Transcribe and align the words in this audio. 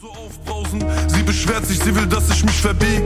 so 0.00 0.08
aufbrausen. 0.08 0.84
Sie 1.08 1.22
beschwert 1.22 1.64
sich, 1.64 1.78
sie 1.78 1.94
will, 1.94 2.06
dass 2.06 2.28
ich 2.30 2.44
mich 2.44 2.60
verbieg. 2.60 3.02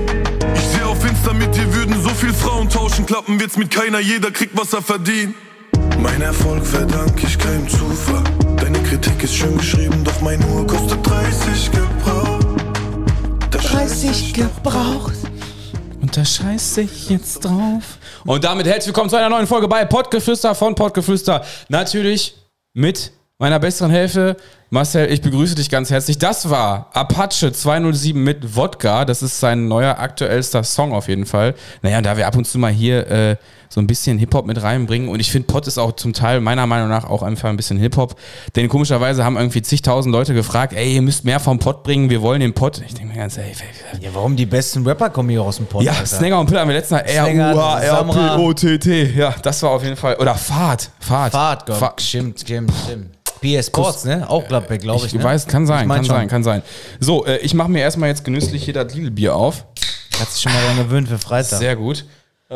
Ich 0.54 0.60
sehe 0.60 0.86
auf 0.86 1.04
Insta, 1.08 1.32
mit 1.32 1.54
dir 1.54 1.72
würden 1.74 2.02
so 2.02 2.08
viel 2.10 2.32
Frauen 2.32 2.68
tauschen. 2.68 3.06
Klappen 3.06 3.38
wird's 3.38 3.56
mit 3.56 3.70
keiner, 3.70 4.00
jeder 4.00 4.30
kriegt, 4.30 4.56
was 4.58 4.72
er 4.72 4.82
verdient. 4.82 5.34
Mein 5.98 6.20
Erfolg 6.22 6.66
verdank 6.66 7.22
ich 7.22 7.38
keinem 7.38 7.68
Zufall. 7.68 8.24
Deine 8.56 8.82
Kritik 8.82 9.22
ist 9.22 9.36
schön 9.36 9.56
geschrieben, 9.56 10.02
doch 10.04 10.20
mein 10.20 10.42
Uhr 10.50 10.66
kostet 10.66 11.06
30 11.06 11.70
gebraucht. 11.70 12.46
Da 13.50 13.62
scheiß 13.62 14.00
30 14.00 14.34
gebraucht. 14.34 15.14
Und 16.00 16.16
da 16.16 16.24
scheiße 16.24 16.82
ich 16.82 17.08
jetzt 17.10 17.44
drauf. 17.44 17.98
Und 18.24 18.42
damit 18.42 18.66
herzlich 18.66 18.88
willkommen 18.88 19.10
zu 19.10 19.16
einer 19.16 19.28
neuen 19.28 19.46
Folge 19.46 19.68
bei 19.68 19.84
Pottgeflüster 19.84 20.54
von 20.54 20.74
Pottgeflüster. 20.74 21.44
Natürlich 21.68 22.34
mit 22.72 23.12
meiner 23.40 23.58
besseren 23.58 23.90
Hälfte. 23.90 24.36
Marcel, 24.68 25.10
ich 25.10 25.20
begrüße 25.20 25.56
dich 25.56 25.68
ganz 25.68 25.90
herzlich. 25.90 26.18
Das 26.18 26.48
war 26.48 26.90
Apache 26.92 27.50
207 27.52 28.22
mit 28.22 28.54
Wodka. 28.54 29.04
Das 29.04 29.20
ist 29.20 29.40
sein 29.40 29.66
neuer 29.66 29.98
aktuellster 29.98 30.62
Song 30.62 30.92
auf 30.92 31.08
jeden 31.08 31.26
Fall. 31.26 31.54
Naja, 31.82 32.00
da 32.02 32.16
wir 32.16 32.28
ab 32.28 32.36
und 32.36 32.46
zu 32.46 32.58
mal 32.58 32.70
hier 32.70 33.10
äh, 33.10 33.36
so 33.68 33.80
ein 33.80 33.88
bisschen 33.88 34.18
Hip-Hop 34.18 34.46
mit 34.46 34.62
reinbringen. 34.62 35.08
Und 35.08 35.18
ich 35.18 35.32
finde, 35.32 35.46
Pott 35.46 35.66
ist 35.66 35.78
auch 35.78 35.92
zum 35.92 36.12
Teil 36.12 36.40
meiner 36.40 36.66
Meinung 36.66 36.88
nach 36.88 37.04
auch 37.08 37.22
einfach 37.22 37.48
ein 37.48 37.56
bisschen 37.56 37.78
Hip-Hop. 37.78 38.14
Denn 38.54 38.68
komischerweise 38.68 39.24
haben 39.24 39.36
irgendwie 39.36 39.62
zigtausend 39.62 40.12
Leute 40.12 40.34
gefragt, 40.34 40.72
ey, 40.74 40.94
ihr 40.94 41.02
müsst 41.02 41.24
mehr 41.24 41.40
vom 41.40 41.58
Pott 41.58 41.82
bringen, 41.82 42.10
wir 42.10 42.20
wollen 42.22 42.40
den 42.40 42.52
Pott. 42.52 42.80
Ich 42.86 42.94
denke 42.94 43.14
mir 43.14 43.18
ganz, 43.20 43.38
ey, 43.38 43.52
Ja, 44.00 44.10
warum 44.12 44.36
die 44.36 44.46
besten 44.46 44.86
Rapper 44.86 45.10
kommen 45.10 45.30
hier 45.30 45.42
aus 45.42 45.56
dem 45.56 45.66
Pod? 45.66 45.82
ja, 45.82 45.92
Alter? 45.92 46.06
Snanger 46.06 46.38
und 46.40 46.46
Pill 46.46 46.58
haben 46.60 46.68
wir 46.68 46.76
letztes 46.76 46.92
Mal. 46.92 46.98
R-U-H-R-P-O-T-T. 47.88 49.14
Ja, 49.16 49.34
das 49.42 49.62
war 49.62 49.70
auf 49.70 49.82
jeden 49.82 49.96
Fall. 49.96 50.16
Oder 50.16 50.34
Fahrt. 50.34 50.90
Fahrt. 51.00 51.32
Fahrt, 51.32 51.66
Gott. 51.66 51.76
Fahrt. 51.76 52.00
Stimmt, 52.02 52.40
stimmt, 52.40 52.72
stimmt. 52.84 53.19
PS 53.40 53.66
Sports, 53.66 54.04
ne? 54.04 54.28
Auch 54.28 54.46
Gladbeck, 54.46 54.82
glaube 54.82 55.06
ich. 55.06 55.14
Ich 55.14 55.18
ne? 55.18 55.24
weiß, 55.24 55.46
kann 55.46 55.66
sein, 55.66 55.86
mein 55.88 55.98
kann 55.98 56.04
schon. 56.06 56.16
sein, 56.16 56.28
kann 56.28 56.44
sein. 56.44 56.62
So, 56.98 57.24
äh, 57.26 57.38
ich 57.38 57.54
mache 57.54 57.70
mir 57.70 57.80
erstmal 57.80 58.08
jetzt 58.08 58.24
genüsslich 58.24 58.64
hier 58.64 58.74
das 58.74 58.94
Lidl-Bier 58.94 59.34
auf. 59.34 59.64
Hat 60.18 60.30
sich 60.30 60.42
schon 60.42 60.52
mal 60.52 60.62
dran 60.62 60.76
gewöhnt 60.76 61.08
für 61.08 61.18
Freitag. 61.18 61.58
Sehr 61.58 61.76
gut. 61.76 62.04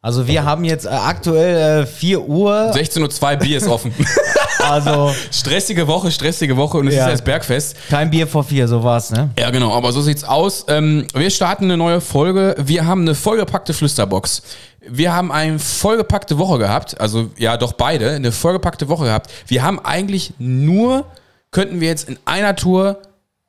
also 0.00 0.26
wir 0.28 0.44
haben 0.44 0.64
jetzt 0.64 0.86
äh, 0.86 0.90
aktuell 0.90 1.82
äh, 1.82 1.86
4 1.86 2.22
Uhr. 2.22 2.72
16.02 2.72 3.32
Uhr, 3.32 3.36
Bier 3.36 3.58
ist 3.58 3.68
offen. 3.68 3.92
Also 4.60 5.12
stressige 5.30 5.86
Woche, 5.86 6.10
stressige 6.10 6.56
Woche 6.56 6.78
und 6.78 6.88
es 6.88 6.94
Ja. 6.94 7.04
ist 7.06 7.10
erst 7.12 7.24
Bergfest. 7.24 7.76
kein 7.88 8.10
Bier 8.10 8.26
vor 8.26 8.44
4, 8.44 8.66
so 8.68 8.82
war's, 8.82 9.10
ne? 9.10 9.30
Ja, 9.38 9.50
genau, 9.50 9.72
aber 9.72 9.92
so 9.92 10.00
sieht's 10.02 10.24
aus. 10.24 10.64
Ähm, 10.68 11.06
wir 11.14 11.30
starten 11.30 11.64
eine 11.64 11.76
neue 11.76 12.00
Folge. 12.00 12.54
Wir 12.58 12.86
haben 12.86 13.02
eine 13.02 13.14
vollgepackte 13.14 13.72
Flüsterbox. 13.74 14.42
Wir 14.90 15.12
haben 15.14 15.30
eine 15.32 15.58
vollgepackte 15.58 16.38
Woche 16.38 16.58
gehabt. 16.58 17.00
Also, 17.00 17.30
ja, 17.36 17.56
doch 17.56 17.72
beide. 17.74 18.10
Eine 18.12 18.32
vollgepackte 18.32 18.88
Woche 18.88 19.04
gehabt. 19.04 19.30
Wir 19.46 19.62
haben 19.62 19.78
eigentlich 19.84 20.32
nur, 20.38 21.04
könnten 21.50 21.80
wir 21.80 21.88
jetzt 21.88 22.08
in 22.08 22.18
einer 22.24 22.56
Tour 22.56 22.98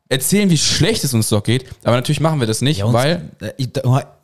erzählen, 0.09 0.49
wie 0.49 0.57
schlecht 0.57 1.03
es 1.03 1.13
uns 1.13 1.29
doch 1.29 1.43
geht. 1.43 1.65
Aber 1.83 1.95
natürlich 1.95 2.19
machen 2.19 2.39
wir 2.39 2.47
das 2.47 2.61
nicht, 2.61 2.79
Ja, 2.79 2.91
weil. 2.91 3.29
äh, 3.41 3.51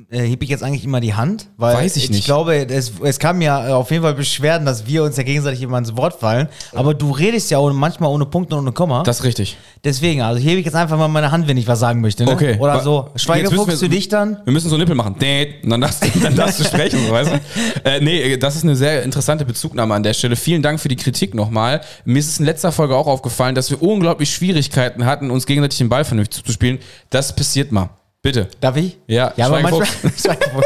äh, 0.10 0.28
heb 0.28 0.44
ich 0.44 0.50
jetzt 0.50 0.64
eigentlich 0.64 0.84
immer 0.84 1.00
die 1.00 1.14
Hand? 1.14 1.48
Weil 1.58 1.76
Weiß 1.78 1.96
ich 1.98 2.10
nicht. 2.10 2.20
Ich 2.20 2.26
glaube, 2.26 2.56
es, 2.68 2.94
es 3.04 3.20
kam 3.20 3.42
ja 3.42 3.68
äh, 3.70 3.72
auf 3.72 3.90
jeden 3.92 4.04
Fall 4.04 4.14
Beschwerden, 4.14 4.66
dass 4.66 4.86
wir 4.88 5.04
uns 5.04 5.18
ja 5.18 5.24
gegenseitig 5.24 5.62
immer 5.62 5.78
ins 5.78 5.96
Wort 5.98 6.20
fallen. 6.20 6.48
Aber 6.74 6.94
du 6.94 7.12
redest 7.12 7.50
ja 7.52 7.60
ohne, 7.60 7.74
manchmal 7.74 8.10
ohne 8.12 8.26
Punkte 8.26 8.56
und 8.56 8.62
ohne 8.64 8.72
Komma. 8.72 9.04
Das 9.04 9.20
ist 9.20 9.24
richtig. 9.26 9.58
Deswegen, 9.84 10.22
also 10.22 10.42
hebe 10.42 10.60
ich 10.60 10.66
jetzt 10.66 10.76
einfach 10.76 10.98
mal 10.98 11.08
meine 11.08 11.32
Hand, 11.32 11.48
wenn 11.48 11.58
ich 11.58 11.68
was 11.68 11.80
sagen 11.80 12.02
möchte. 12.02 12.26
Ne? 12.26 12.32
Okay. 12.32 12.58
Oder 12.60 12.82
so. 12.82 13.10
Schweigefuchs 13.16 13.78
zu 13.80 13.88
dich 13.90 14.08
dann. 14.10 14.38
Wir 14.44 14.54
müssen 14.54 14.70
so 14.70 14.78
Nippel 14.78 14.96
machen. 14.96 15.16
Nee, 15.20 15.56
und 15.64 15.70
dann 15.70 15.82
darfst, 15.82 16.04
du- 16.04 16.20
dann 16.20 16.36
darfst 16.36 16.60
du 16.60 16.64
sprechen, 16.66 17.00
so, 17.06 17.12
weißt 17.12 17.32
du? 17.32 17.90
Äh, 17.90 18.00
nee, 18.02 18.38
das 18.38 18.56
ist 18.56 18.64
eine 18.64 18.76
sehr 18.76 19.04
interessante 19.04 19.46
Bezugnahme 19.46 19.94
an 19.94 20.04
der 20.04 20.14
Stelle. 20.14 20.36
Vielen 20.36 20.62
Dank 20.62 20.80
für 20.80 20.88
die 20.90 20.96
Kritik 20.96 21.34
nochmal. 21.36 21.82
Mir 22.06 22.20
ist 22.20 22.30
es 22.30 22.40
in 22.40 22.46
letzter 22.46 22.72
Folge 22.72 22.96
auch 22.96 23.08
aufgefallen, 23.08 23.56
dass 23.56 23.70
wir 23.70 23.82
unglaublich 23.82 24.30
Schwierigkeiten 24.34 25.06
hatten, 25.06 25.32
uns 25.32 25.46
gegenseitig 25.46 25.78
den 25.78 25.90
Ball 25.90 26.06
vernünftig 26.06 26.44
zu 26.44 26.52
spielen. 26.52 26.80
Das 27.10 27.36
passiert 27.36 27.72
mal. 27.72 27.90
Bitte. 28.26 28.48
Darf 28.60 28.76
ich? 28.76 28.98
Ja, 29.06 29.32
ja 29.38 29.46
aber 29.46 29.60
manchmal, 29.60 29.88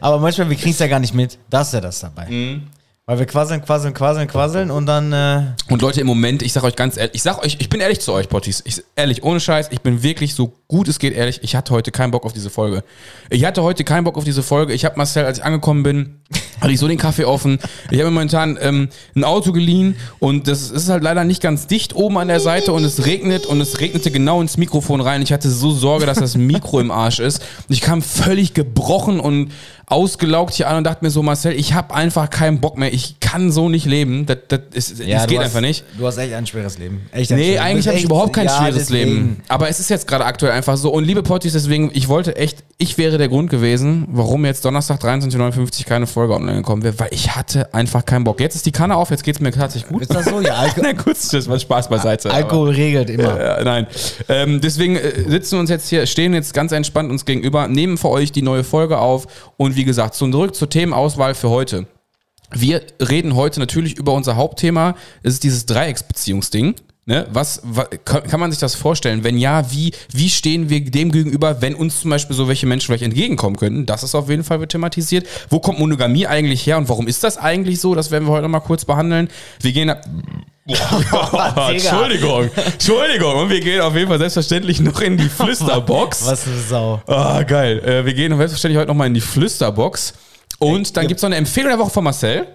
aber 0.00 0.18
manchmal, 0.20 0.48
wir 0.48 0.56
kriegen 0.56 0.70
es 0.70 0.78
ja 0.78 0.86
gar 0.86 1.00
nicht 1.00 1.12
mit. 1.12 1.38
Das 1.50 1.66
ist 1.66 1.74
ja 1.74 1.80
das 1.80 1.98
dabei. 1.98 2.26
Mhm. 2.26 2.68
Weil 3.04 3.18
wir 3.18 3.26
quasseln, 3.26 3.60
quasseln, 3.64 3.92
quasseln, 3.92 4.28
quasseln 4.28 4.70
und 4.70 4.86
dann. 4.86 5.12
Äh, 5.12 5.42
Und 5.68 5.82
Leute, 5.82 6.00
im 6.00 6.06
Moment, 6.06 6.40
ich 6.42 6.52
sag 6.52 6.62
euch 6.62 6.76
ganz 6.76 6.96
ehrlich, 6.96 7.16
ich 7.16 7.22
sag 7.22 7.42
euch, 7.42 7.56
ich 7.58 7.68
bin 7.68 7.80
ehrlich 7.80 7.98
zu 7.98 8.12
euch, 8.12 8.28
Potties. 8.28 8.62
Ich, 8.64 8.84
ehrlich, 8.94 9.24
ohne 9.24 9.40
Scheiß, 9.40 9.70
ich 9.72 9.80
bin 9.80 10.04
wirklich 10.04 10.36
so 10.36 10.52
gut 10.68 10.86
es 10.86 11.00
geht 11.00 11.12
ehrlich. 11.12 11.40
Ich 11.42 11.56
hatte 11.56 11.74
heute 11.74 11.90
keinen 11.90 12.12
Bock 12.12 12.24
auf 12.24 12.32
diese 12.32 12.48
Folge. 12.48 12.84
Ich 13.28 13.44
hatte 13.44 13.64
heute 13.64 13.82
keinen 13.82 14.04
Bock 14.04 14.16
auf 14.16 14.22
diese 14.22 14.44
Folge. 14.44 14.72
Ich 14.72 14.84
habe 14.84 14.96
Marcel, 14.96 15.24
als 15.24 15.38
ich 15.38 15.44
angekommen 15.44 15.82
bin, 15.82 16.20
hatte 16.60 16.72
ich 16.72 16.78
so 16.78 16.88
den 16.88 16.98
Kaffee 16.98 17.24
offen. 17.24 17.58
Ich 17.90 17.98
habe 18.00 18.10
momentan 18.10 18.58
ähm, 18.60 18.88
ein 19.14 19.24
Auto 19.24 19.52
geliehen 19.52 19.96
und 20.18 20.46
das 20.48 20.70
ist 20.70 20.88
halt 20.88 21.02
leider 21.02 21.24
nicht 21.24 21.42
ganz 21.42 21.66
dicht 21.66 21.94
oben 21.94 22.18
an 22.18 22.28
der 22.28 22.40
Seite 22.40 22.72
und 22.72 22.84
es 22.84 23.06
regnet 23.06 23.46
und 23.46 23.60
es 23.60 23.80
regnete 23.80 24.10
genau 24.10 24.40
ins 24.40 24.56
Mikrofon 24.56 25.00
rein. 25.00 25.22
Ich 25.22 25.32
hatte 25.32 25.48
so 25.50 25.70
Sorge, 25.72 26.06
dass 26.06 26.18
das 26.18 26.36
Mikro 26.36 26.80
im 26.80 26.90
Arsch 26.90 27.18
ist. 27.20 27.38
Und 27.68 27.74
ich 27.74 27.80
kam 27.80 28.02
völlig 28.02 28.54
gebrochen 28.54 29.20
und 29.20 29.50
ausgelaugt 29.86 30.54
hier 30.54 30.68
an 30.68 30.76
und 30.76 30.84
dachte 30.84 31.04
mir 31.04 31.10
so, 31.10 31.20
Marcel, 31.22 31.52
ich 31.52 31.72
habe 31.74 31.92
einfach 31.94 32.30
keinen 32.30 32.60
Bock 32.60 32.78
mehr. 32.78 32.92
Ich 32.92 33.18
kann 33.18 33.50
so 33.50 33.68
nicht 33.68 33.86
leben. 33.86 34.24
Das, 34.24 34.36
das, 34.46 34.60
ist, 34.72 34.90
das 34.90 34.98
du 34.98 35.04
geht 35.04 35.38
hast, 35.38 35.46
einfach 35.46 35.60
nicht. 35.62 35.84
Du 35.98 36.06
hast 36.06 36.16
echt 36.18 36.32
ein 36.32 36.46
schweres 36.46 36.78
Leben. 36.78 37.00
Echt 37.10 37.32
ein 37.32 37.38
Nee, 37.38 37.54
schweres- 37.54 37.60
eigentlich 37.60 37.88
habe 37.88 37.98
ich 37.98 38.04
überhaupt 38.04 38.32
kein 38.32 38.46
ja, 38.46 38.56
schweres 38.56 38.76
deswegen. 38.86 39.10
Leben. 39.10 39.42
Aber 39.48 39.68
es 39.68 39.80
ist 39.80 39.90
jetzt 39.90 40.06
gerade 40.06 40.24
aktuell 40.26 40.52
einfach 40.52 40.76
so. 40.76 40.92
Und 40.92 41.04
liebe 41.04 41.24
Potties, 41.24 41.54
deswegen, 41.54 41.90
ich 41.92 42.06
wollte 42.06 42.36
echt, 42.36 42.62
ich 42.78 42.98
wäre 42.98 43.18
der 43.18 43.28
Grund 43.28 43.50
gewesen, 43.50 44.06
warum 44.12 44.44
jetzt 44.44 44.64
Donnerstag 44.64 45.02
23.59 45.02 45.84
keine 45.86 46.06
Folge 46.06 46.34
online 46.34 46.49
gekommen 46.54 46.82
wäre, 46.82 46.98
weil 46.98 47.08
ich 47.12 47.34
hatte 47.36 47.72
einfach 47.74 48.04
keinen 48.04 48.24
Bock. 48.24 48.40
Jetzt 48.40 48.54
ist 48.54 48.66
die 48.66 48.72
Kanne 48.72 48.96
auf, 48.96 49.10
jetzt 49.10 49.24
geht's 49.24 49.40
mir 49.40 49.52
tatsächlich 49.52 49.90
gut. 49.90 50.02
Ist 50.02 50.14
das 50.14 50.26
so? 50.26 50.40
Ja, 50.40 50.54
Alko 50.54 50.80
Na 50.82 50.92
kurz, 50.92 51.28
das 51.28 51.48
war 51.48 51.58
Spaß 51.58 51.88
beiseite. 51.88 52.30
Alkohol 52.30 52.70
regelt 52.70 53.10
immer. 53.10 53.32
Aber, 53.32 53.42
ja, 53.42 53.64
nein. 53.64 53.86
Ähm, 54.28 54.60
deswegen 54.60 54.96
äh, 54.96 55.28
sitzen 55.28 55.52
wir 55.52 55.60
uns 55.60 55.70
jetzt 55.70 55.88
hier, 55.88 56.06
stehen 56.06 56.34
jetzt 56.34 56.54
ganz 56.54 56.72
entspannt 56.72 57.10
uns 57.10 57.24
gegenüber, 57.24 57.68
nehmen 57.68 57.98
für 57.98 58.10
euch 58.10 58.32
die 58.32 58.42
neue 58.42 58.64
Folge 58.64 58.98
auf 58.98 59.26
und 59.56 59.76
wie 59.76 59.84
gesagt, 59.84 60.14
zurück 60.14 60.54
zur 60.54 60.68
Themenauswahl 60.68 61.34
für 61.34 61.50
heute. 61.50 61.86
Wir 62.52 62.82
reden 63.00 63.36
heute 63.36 63.60
natürlich 63.60 63.96
über 63.96 64.12
unser 64.12 64.36
Hauptthema. 64.36 64.96
Es 65.22 65.34
ist 65.34 65.44
dieses 65.44 65.66
Dreiecksbeziehungsding. 65.66 66.74
Ne? 67.10 67.26
Was, 67.32 67.60
wa- 67.64 67.88
kann, 68.04 68.38
man 68.38 68.52
sich 68.52 68.60
das 68.60 68.76
vorstellen? 68.76 69.24
Wenn 69.24 69.36
ja, 69.36 69.72
wie, 69.72 69.90
wie 70.12 70.30
stehen 70.30 70.70
wir 70.70 70.80
dem 70.84 71.10
gegenüber, 71.10 71.60
wenn 71.60 71.74
uns 71.74 72.02
zum 72.02 72.10
Beispiel 72.10 72.36
so 72.36 72.46
welche 72.46 72.66
Menschen 72.66 72.86
vielleicht 72.86 73.02
entgegenkommen 73.02 73.56
könnten? 73.56 73.84
Das 73.84 74.04
ist 74.04 74.14
auf 74.14 74.30
jeden 74.30 74.44
Fall 74.44 74.64
thematisiert. 74.68 75.26
Wo 75.48 75.58
kommt 75.58 75.80
Monogamie 75.80 76.28
eigentlich 76.28 76.64
her 76.64 76.78
und 76.78 76.88
warum 76.88 77.08
ist 77.08 77.24
das 77.24 77.36
eigentlich 77.36 77.80
so? 77.80 77.96
Das 77.96 78.12
werden 78.12 78.28
wir 78.28 78.30
heute 78.30 78.46
mal 78.46 78.60
kurz 78.60 78.84
behandeln. 78.84 79.28
Wir 79.60 79.72
gehen 79.72 79.90
ab. 79.90 80.02
Boah, 80.70 81.70
Entschuldigung, 81.72 82.48
Entschuldigung. 82.54 83.34
Und 83.42 83.50
wir 83.50 83.60
gehen 83.60 83.80
auf 83.80 83.96
jeden 83.96 84.06
Fall 84.06 84.18
selbstverständlich 84.20 84.78
noch 84.78 85.00
in 85.00 85.16
die 85.16 85.28
Flüsterbox. 85.28 86.24
Was 86.26 86.46
eine 86.46 86.58
Sau. 86.60 87.02
Ah, 87.08 87.42
geil. 87.42 87.80
Äh, 87.80 88.04
wir 88.06 88.14
gehen 88.14 88.36
selbstverständlich 88.36 88.78
heute 88.78 88.86
nochmal 88.86 89.08
in 89.08 89.14
die 89.14 89.20
Flüsterbox. 89.20 90.14
Und 90.60 90.96
dann 90.96 91.08
gibt 91.08 91.18
es 91.18 91.22
noch 91.22 91.28
eine 91.28 91.36
Empfehlung 91.38 91.70
der 91.70 91.78
Woche 91.80 91.90
von 91.90 92.04
Marcel. 92.04 92.46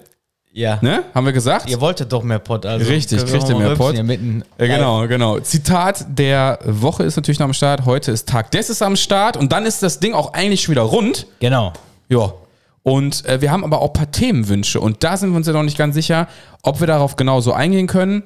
Ja. 0.56 0.80
Ne? 0.82 1.04
Haben 1.14 1.26
wir 1.26 1.34
gesagt? 1.34 1.70
Ihr 1.70 1.82
wolltet 1.82 2.14
doch 2.14 2.24
mehr 2.24 2.40
Pott. 2.40 2.66
Also 2.66 2.90
Richtig, 2.90 3.26
kriegt 3.26 3.50
ihr 3.50 3.58
mehr 3.58 3.76
Pott. 3.76 3.96
Äh, 3.96 4.42
genau, 4.58 5.06
genau. 5.06 5.38
Zitat 5.42 6.06
der 6.08 6.60
Woche 6.64 7.04
ist 7.04 7.18
natürlich 7.18 7.40
noch 7.40 7.48
am 7.48 7.54
Start. 7.54 7.86
Heute 7.86 8.14
ist 8.14 8.30
Tag 8.30 8.52
des 8.52 8.70
ist 8.70 8.82
am 8.82 8.96
Start. 8.96 9.36
Und 9.36 9.52
dann 9.52 9.66
ist 9.66 9.84
das 9.84 10.00
Ding 10.00 10.14
auch 10.14 10.32
eigentlich 10.32 10.62
schon 10.64 10.72
wieder 10.72 10.84
rund. 10.84 11.28
Genau. 11.42 11.74
Ja. 12.08 12.32
Und 12.84 13.26
äh, 13.26 13.42
wir 13.42 13.52
haben 13.52 13.66
aber 13.66 13.82
auch 13.82 13.88
ein 13.88 13.94
paar 13.94 14.12
Themenwünsche. 14.12 14.80
Und 14.80 15.04
da 15.04 15.18
sind 15.18 15.32
wir 15.32 15.36
uns 15.36 15.46
ja 15.46 15.52
noch 15.52 15.64
nicht 15.64 15.78
ganz 15.78 15.94
sicher, 15.94 16.30
ob 16.62 16.80
wir 16.80 16.88
darauf 16.88 17.18
genau 17.18 17.42
so 17.42 17.52
eingehen 17.52 17.88
können. 17.88 18.24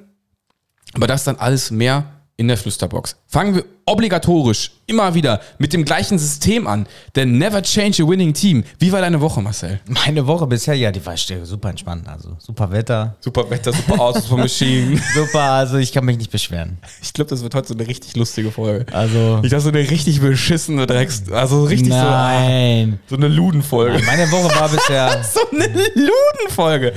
Aber 0.94 1.08
das 1.08 1.24
dann 1.24 1.38
alles 1.38 1.72
mehr 1.72 2.04
in 2.38 2.48
der 2.48 2.58
Flüsterbox. 2.58 3.16
Fangen 3.26 3.56
wir 3.56 3.66
obligatorisch 3.90 4.72
immer 4.90 5.14
wieder 5.14 5.40
mit 5.60 5.72
dem 5.72 5.86
gleichen 5.86 6.18
System 6.18 6.68
an. 6.68 6.88
Denn 7.16 7.38
never 7.38 7.62
change 7.62 8.04
a 8.04 8.08
winning 8.08 8.34
team. 8.34 8.64
Wie 8.80 8.92
war 8.92 9.02
deine 9.02 9.22
Woche, 9.22 9.42
Marcel? 9.42 9.80
Meine 9.88 10.26
Woche 10.26 10.48
bisher, 10.48 10.74
ja, 10.74 10.92
die 10.92 11.06
war 11.06 11.16
super 11.44 11.70
entspannt. 11.70 12.08
Also 12.08 12.36
super 12.40 12.72
Wetter. 12.72 13.16
Super 13.20 13.50
Wetter, 13.50 13.72
super 13.72 14.00
Autos 14.02 14.26
von 14.26 14.40
Maschinen. 14.40 15.02
Super, 15.14 15.42
also 15.42 15.78
ich 15.78 15.92
kann 15.92 16.06
mich 16.06 16.18
nicht 16.18 16.32
beschweren. 16.32 16.78
Ich 17.02 17.14
glaube, 17.14 17.30
das 17.30 17.44
wird 17.44 17.54
heute 17.54 17.68
so 17.68 17.74
eine 17.74 17.88
richtig 17.88 18.16
lustige 18.16 18.52
Folge. 18.52 18.86
Also. 18.94 19.40
Ich 19.44 19.50
dachte, 19.50 19.64
so 19.64 19.70
eine 19.70 19.80
richtig 19.80 20.22
beschissene 20.22 20.88
Drecks... 20.88 21.24
Also 21.32 21.66
richtig 21.66 21.90
Nein. 21.90 23.00
so... 23.08 23.16
So 23.16 23.22
eine 23.22 23.28
Ludenfolge. 23.28 24.02
Meine 24.06 24.32
Woche 24.32 24.56
war 24.60 24.70
bisher. 24.70 25.22
So 25.30 25.42
eine 25.52 25.68
Ludenfolge. 25.68 26.94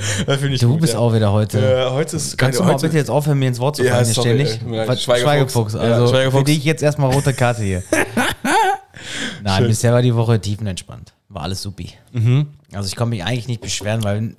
Ich 0.51 0.59
Du 0.61 0.77
bist 0.77 0.93
ja. 0.93 0.99
auch 0.99 1.13
wieder 1.13 1.31
heute. 1.31 1.59
Äh, 1.59 1.89
heute 1.91 2.15
ist 2.15 2.37
Kannst 2.37 2.59
du 2.59 2.63
mal 2.63 2.77
bitte 2.77 2.95
jetzt 2.95 3.09
aufhören, 3.09 3.37
mir 3.37 3.47
ins 3.47 3.59
Wort 3.59 3.75
zu 3.75 3.83
Ja, 3.83 3.93
fallen, 3.93 4.05
hier 4.05 4.13
sorry, 4.13 4.47
ständig? 4.47 5.03
Schweigefuchs. 5.03 5.21
Schweigefuchs. 5.21 5.73
Ja, 5.73 5.79
Also 5.79 6.07
Schweigefuchs. 6.07 6.39
für 6.39 6.43
dich 6.45 6.63
jetzt 6.63 6.81
erstmal 6.83 7.11
rote 7.11 7.33
Karte 7.33 7.63
hier. 7.63 7.83
Nein, 9.43 9.57
Schön. 9.59 9.67
bisher 9.67 9.93
war 9.93 10.01
die 10.01 10.15
Woche 10.15 10.39
tiefenentspannt. 10.39 11.13
War 11.29 11.43
alles 11.43 11.61
supi. 11.61 11.89
Mhm. 12.11 12.47
Also 12.73 12.87
ich 12.87 12.95
kann 12.95 13.09
mich 13.09 13.23
eigentlich 13.23 13.47
nicht 13.47 13.61
beschweren, 13.61 14.03
weil 14.03 14.35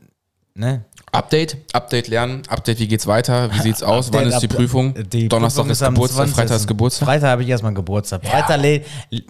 ne? 0.57 0.85
Update, 1.13 1.57
Update 1.73 2.09
lernen, 2.09 2.43
Update, 2.49 2.81
wie 2.81 2.89
geht's 2.89 3.07
weiter, 3.07 3.53
wie 3.53 3.61
sieht's 3.61 3.83
aus, 3.83 4.13
wann 4.13 4.27
ist 4.27 4.41
die 4.41 4.49
Prüfung? 4.49 4.95
die 4.95 5.29
Donnerstag 5.29 5.63
Prüfung 5.63 5.71
ist 5.71 5.83
am 5.83 5.95
Geburtstag, 5.95 6.27
20.. 6.27 6.35
Freitag 6.37 6.57
ist 6.57 6.67
Geburtstag. 6.67 7.07
Freitag 7.07 7.31
habe 7.31 7.43
ich 7.43 7.49
erstmal 7.49 7.75
Geburtstag. 7.75 8.27
Freitag 8.27 8.83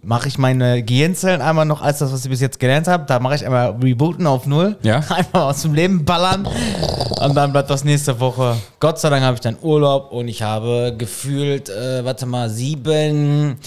mache 0.03 0.29
ich 0.29 0.39
meine 0.39 0.83
Gehirnzellen 0.83 1.43
einmal 1.43 1.67
noch 1.67 1.83
als 1.83 1.99
das, 1.99 2.11
was 2.11 2.25
ich 2.25 2.31
bis 2.31 2.41
jetzt 2.41 2.59
gelernt 2.59 2.89
habe. 2.89 3.05
Da 3.07 3.21
mache 3.21 3.35
ich 3.35 3.45
einmal 3.45 3.73
Rebooten 3.83 4.27
auf 4.27 4.47
Null. 4.47 4.79
Ja. 4.83 4.97
Einfach 5.09 5.45
aus 5.45 5.63
dem 5.63 5.75
Leben 5.75 6.05
ballern. 6.05 6.47
Und 6.47 7.35
dann 7.35 7.53
bleibt 7.53 7.69
das 7.69 7.85
nächste 7.85 8.19
Woche. 8.19 8.57
Gott 8.81 8.99
sei 8.99 9.11
Dank 9.11 9.23
habe 9.23 9.35
ich 9.35 9.41
dann 9.41 9.57
Urlaub 9.61 10.11
und 10.13 10.29
ich 10.29 10.43
habe 10.43 10.95
gefühlt, 10.97 11.69
äh, 11.69 12.05
warte 12.05 12.25
mal, 12.25 12.49
sieben, 12.49 13.59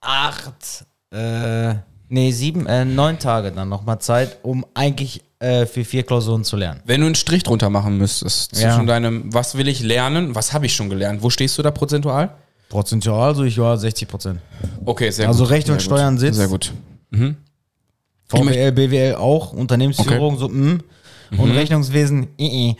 acht, 0.00 0.86
äh, 1.12 1.74
nee, 2.08 2.30
sieben, 2.30 2.66
äh, 2.66 2.84
neun 2.84 3.18
Tage 3.18 3.52
dann 3.52 3.68
nochmal 3.68 3.98
Zeit, 3.98 4.38
um 4.42 4.64
eigentlich 4.74 5.22
äh, 5.38 5.66
für 5.66 5.84
vier 5.84 6.02
Klausuren 6.02 6.44
zu 6.44 6.56
lernen. 6.56 6.80
Wenn 6.86 7.00
du 7.00 7.06
einen 7.06 7.14
Strich 7.14 7.42
drunter 7.42 7.68
machen 7.70 7.98
müsstest, 7.98 8.56
Ja. 8.56 8.70
zwischen 8.72 8.86
deinem, 8.86 9.32
was 9.34 9.56
will 9.56 9.68
ich 9.68 9.80
lernen, 9.80 10.34
was 10.34 10.52
habe 10.52 10.66
ich 10.66 10.74
schon 10.74 10.88
gelernt, 10.88 11.22
wo 11.22 11.30
stehst 11.30 11.56
du 11.58 11.62
da 11.62 11.70
prozentual? 11.70 12.30
Prozentual, 12.68 13.34
so 13.34 13.44
ich 13.44 13.58
war 13.58 13.76
60 13.76 14.08
Prozent. 14.08 14.40
Okay, 14.84 15.10
sehr 15.10 15.28
Also 15.28 15.44
gut. 15.44 15.52
Rechnung, 15.52 15.78
sehr 15.78 15.84
Steuern, 15.84 16.14
gut. 16.14 16.20
Sitz. 16.20 16.36
Sehr 16.36 16.48
gut. 16.48 16.72
VWL, 18.28 18.72
BWL 18.72 19.14
auch, 19.14 19.52
Unternehmensführung, 19.52 20.38
so, 20.38 20.48
mm. 20.48 20.80
Und 21.38 21.50
Rechnungswesen, 21.50 22.28
äh, 22.38 22.70
äh. 22.70 22.74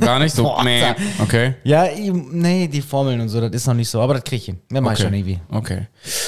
Gar 0.00 0.18
nicht 0.18 0.34
so, 0.34 0.52
nee, 0.64 0.82
okay. 1.20 1.54
Ja, 1.62 1.86
ich- 1.86 2.12
nee, 2.12 2.66
die 2.66 2.82
Formeln 2.82 3.20
und 3.20 3.28
so, 3.28 3.40
das 3.40 3.52
ist 3.52 3.66
noch 3.68 3.74
nicht 3.74 3.88
so, 3.88 4.00
aber 4.00 4.14
das 4.14 4.24
krieg 4.24 4.38
ich 4.40 4.44
hin. 4.46 4.58
Mehr 4.68 4.80
mach 4.82 4.92
ich 4.92 4.98
Okay. 4.98 5.04
schon 5.06 5.14
irgendwie. 5.14 5.38
okay. 5.50 5.86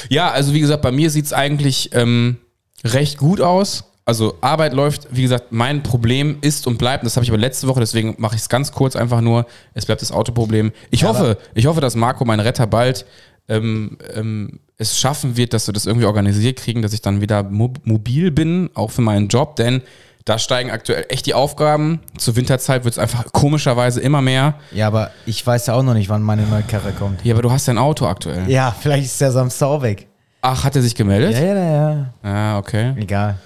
Ja, 0.09 0.31
also 0.31 0.55
wie 0.55 0.61
gesagt, 0.61 0.83
bei 0.83 0.93
mir 0.93 1.11
sieht 1.11 1.27
es 1.27 1.33
eigentlich 1.33 1.91
ähm, 1.93 2.37
recht 2.85 3.19
gut 3.19 3.41
aus. 3.41 3.85
Also 4.09 4.39
Arbeit 4.41 4.73
läuft, 4.73 5.09
wie 5.11 5.23
gesagt, 5.23 5.47
mein 5.51 5.83
Problem 5.83 6.39
ist 6.41 6.69
und 6.69 6.79
bleibt, 6.79 7.03
und 7.03 7.07
das 7.07 7.17
habe 7.17 7.25
ich 7.25 7.31
aber 7.31 7.39
letzte 7.39 7.67
Woche, 7.67 7.81
deswegen 7.81 8.15
mache 8.19 8.37
ich 8.37 8.43
es 8.43 8.49
ganz 8.49 8.71
kurz 8.71 8.95
einfach 8.95 9.21
nur, 9.21 9.47
es 9.75 9.85
bleibt 9.85 10.01
das 10.01 10.13
Autoproblem. 10.13 10.71
Ich 10.91 11.03
hoffe, 11.03 11.39
ich 11.55 11.67
hoffe, 11.67 11.81
dass 11.81 11.97
Marco, 11.97 12.25
mein 12.25 12.39
Retter, 12.39 12.69
bald 12.69 13.05
ähm, 13.49 13.99
ähm, 14.15 14.61
es 14.79 15.01
schaffen 15.01 15.37
wird, 15.37 15.53
dass 15.53 15.67
wir 15.67 15.75
das 15.75 15.87
irgendwie 15.87 16.07
organisiert 16.07 16.61
kriegen, 16.61 16.83
dass 16.83 16.93
ich 16.93 17.03
dann 17.03 17.21
wieder 17.21 17.43
mo 17.43 17.73
mobil 17.83 18.31
bin, 18.31 18.71
auch 18.75 18.93
für 18.93 19.03
meinen 19.03 19.27
Job, 19.27 19.57
denn 19.57 19.83
da 20.25 20.39
steigen 20.39 20.71
aktuell 20.71 21.07
echt 21.09 21.27
die 21.27 21.35
Aufgaben. 21.35 22.01
Zur 22.17 22.37
Winterzeit 22.37 22.85
wird 22.85 22.95
es 22.95 22.99
einfach 22.99 23.33
komischerweise 23.33 24.01
immer 24.01 24.23
mehr. 24.23 24.55
Ja, 24.71 24.87
aber 24.87 25.11
ich 25.25 25.45
weiß 25.45 25.67
ja 25.67 25.75
auch 25.75 25.83
noch 25.83 25.95
nicht, 25.95 26.09
wann 26.09 26.23
meine 26.23 26.43
neue 26.43 26.63
Karre 26.63 26.93
kommt. 26.93 27.25
Ja, 27.25 27.35
aber 27.35 27.43
du 27.43 27.51
hast 27.51 27.67
dein 27.67 27.79
Auto 27.79 28.07
aktuell. 28.07 28.49
Ja, 28.49 28.75
vielleicht 28.79 29.07
ist 29.07 29.21
der 29.21 29.33
Samstag 29.33 29.83
weg. 29.83 30.07
Ach, 30.43 30.63
hat 30.63 30.77
er 30.77 30.83
sich 30.83 30.95
gemeldet? 30.95 31.33
Ja, 31.33 31.41
ja, 31.41 31.55
ja, 31.55 31.91
ja. 31.93 32.15
Ah, 32.23 32.59
okay. 32.59 32.95
Egal. 32.97 33.39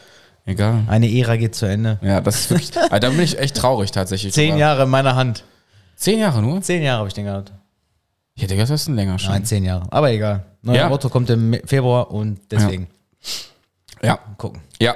Egal. 0.50 0.82
Eine 0.88 1.08
Ära 1.10 1.36
geht 1.36 1.54
zu 1.54 1.66
Ende. 1.66 1.98
Ja, 2.02 2.20
das 2.20 2.40
ist 2.40 2.50
wirklich. 2.50 2.70
ah, 2.90 2.98
da 2.98 3.10
bin 3.10 3.20
ich 3.20 3.38
echt 3.38 3.56
traurig 3.56 3.92
tatsächlich. 3.92 4.34
Zehn 4.34 4.50
drüber. 4.50 4.60
Jahre 4.60 4.82
in 4.82 4.88
meiner 4.90 5.14
Hand. 5.14 5.44
Zehn 5.96 6.18
Jahre 6.18 6.42
nur? 6.42 6.60
Zehn 6.62 6.82
Jahre 6.82 6.98
habe 6.98 7.08
ich 7.08 7.14
den 7.14 7.26
gehabt. 7.26 7.52
Ich 8.34 8.42
hätte 8.42 8.54
gedacht, 8.54 8.70
das 8.72 8.82
ist 8.82 8.88
ein 8.88 8.96
länger 8.96 9.18
schon. 9.18 9.32
Nein, 9.32 9.44
zehn 9.44 9.64
Jahre. 9.64 9.86
Aber 9.90 10.10
egal. 10.10 10.44
Neues 10.62 10.78
Ja. 10.78 10.88
Auto 10.88 11.08
kommt 11.08 11.30
im 11.30 11.56
Februar 11.64 12.10
und 12.10 12.40
deswegen 12.50 12.88
Ja. 14.02 14.18
gucken. 14.38 14.60
Ja. 14.80 14.94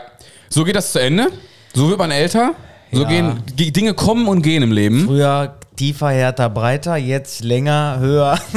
So 0.49 0.65
geht 0.65 0.77
das 0.77 0.93
zu 0.93 1.01
Ende. 1.01 1.29
So 1.75 1.89
wird 1.89 1.99
man 1.99 2.11
älter. 2.11 2.55
So 2.91 3.03
Ja. 3.03 3.09
gehen 3.09 3.43
Dinge 3.55 3.95
kommen 3.95 4.27
und 4.29 4.43
gehen 4.43 4.63
im 4.63 4.73
Leben. 4.73 5.05
Früher 5.07 5.57
tiefer, 5.77 6.11
härter, 6.11 6.49
breiter, 6.49 6.97
jetzt 6.97 7.43
länger, 7.45 7.97
höher. 7.99 8.39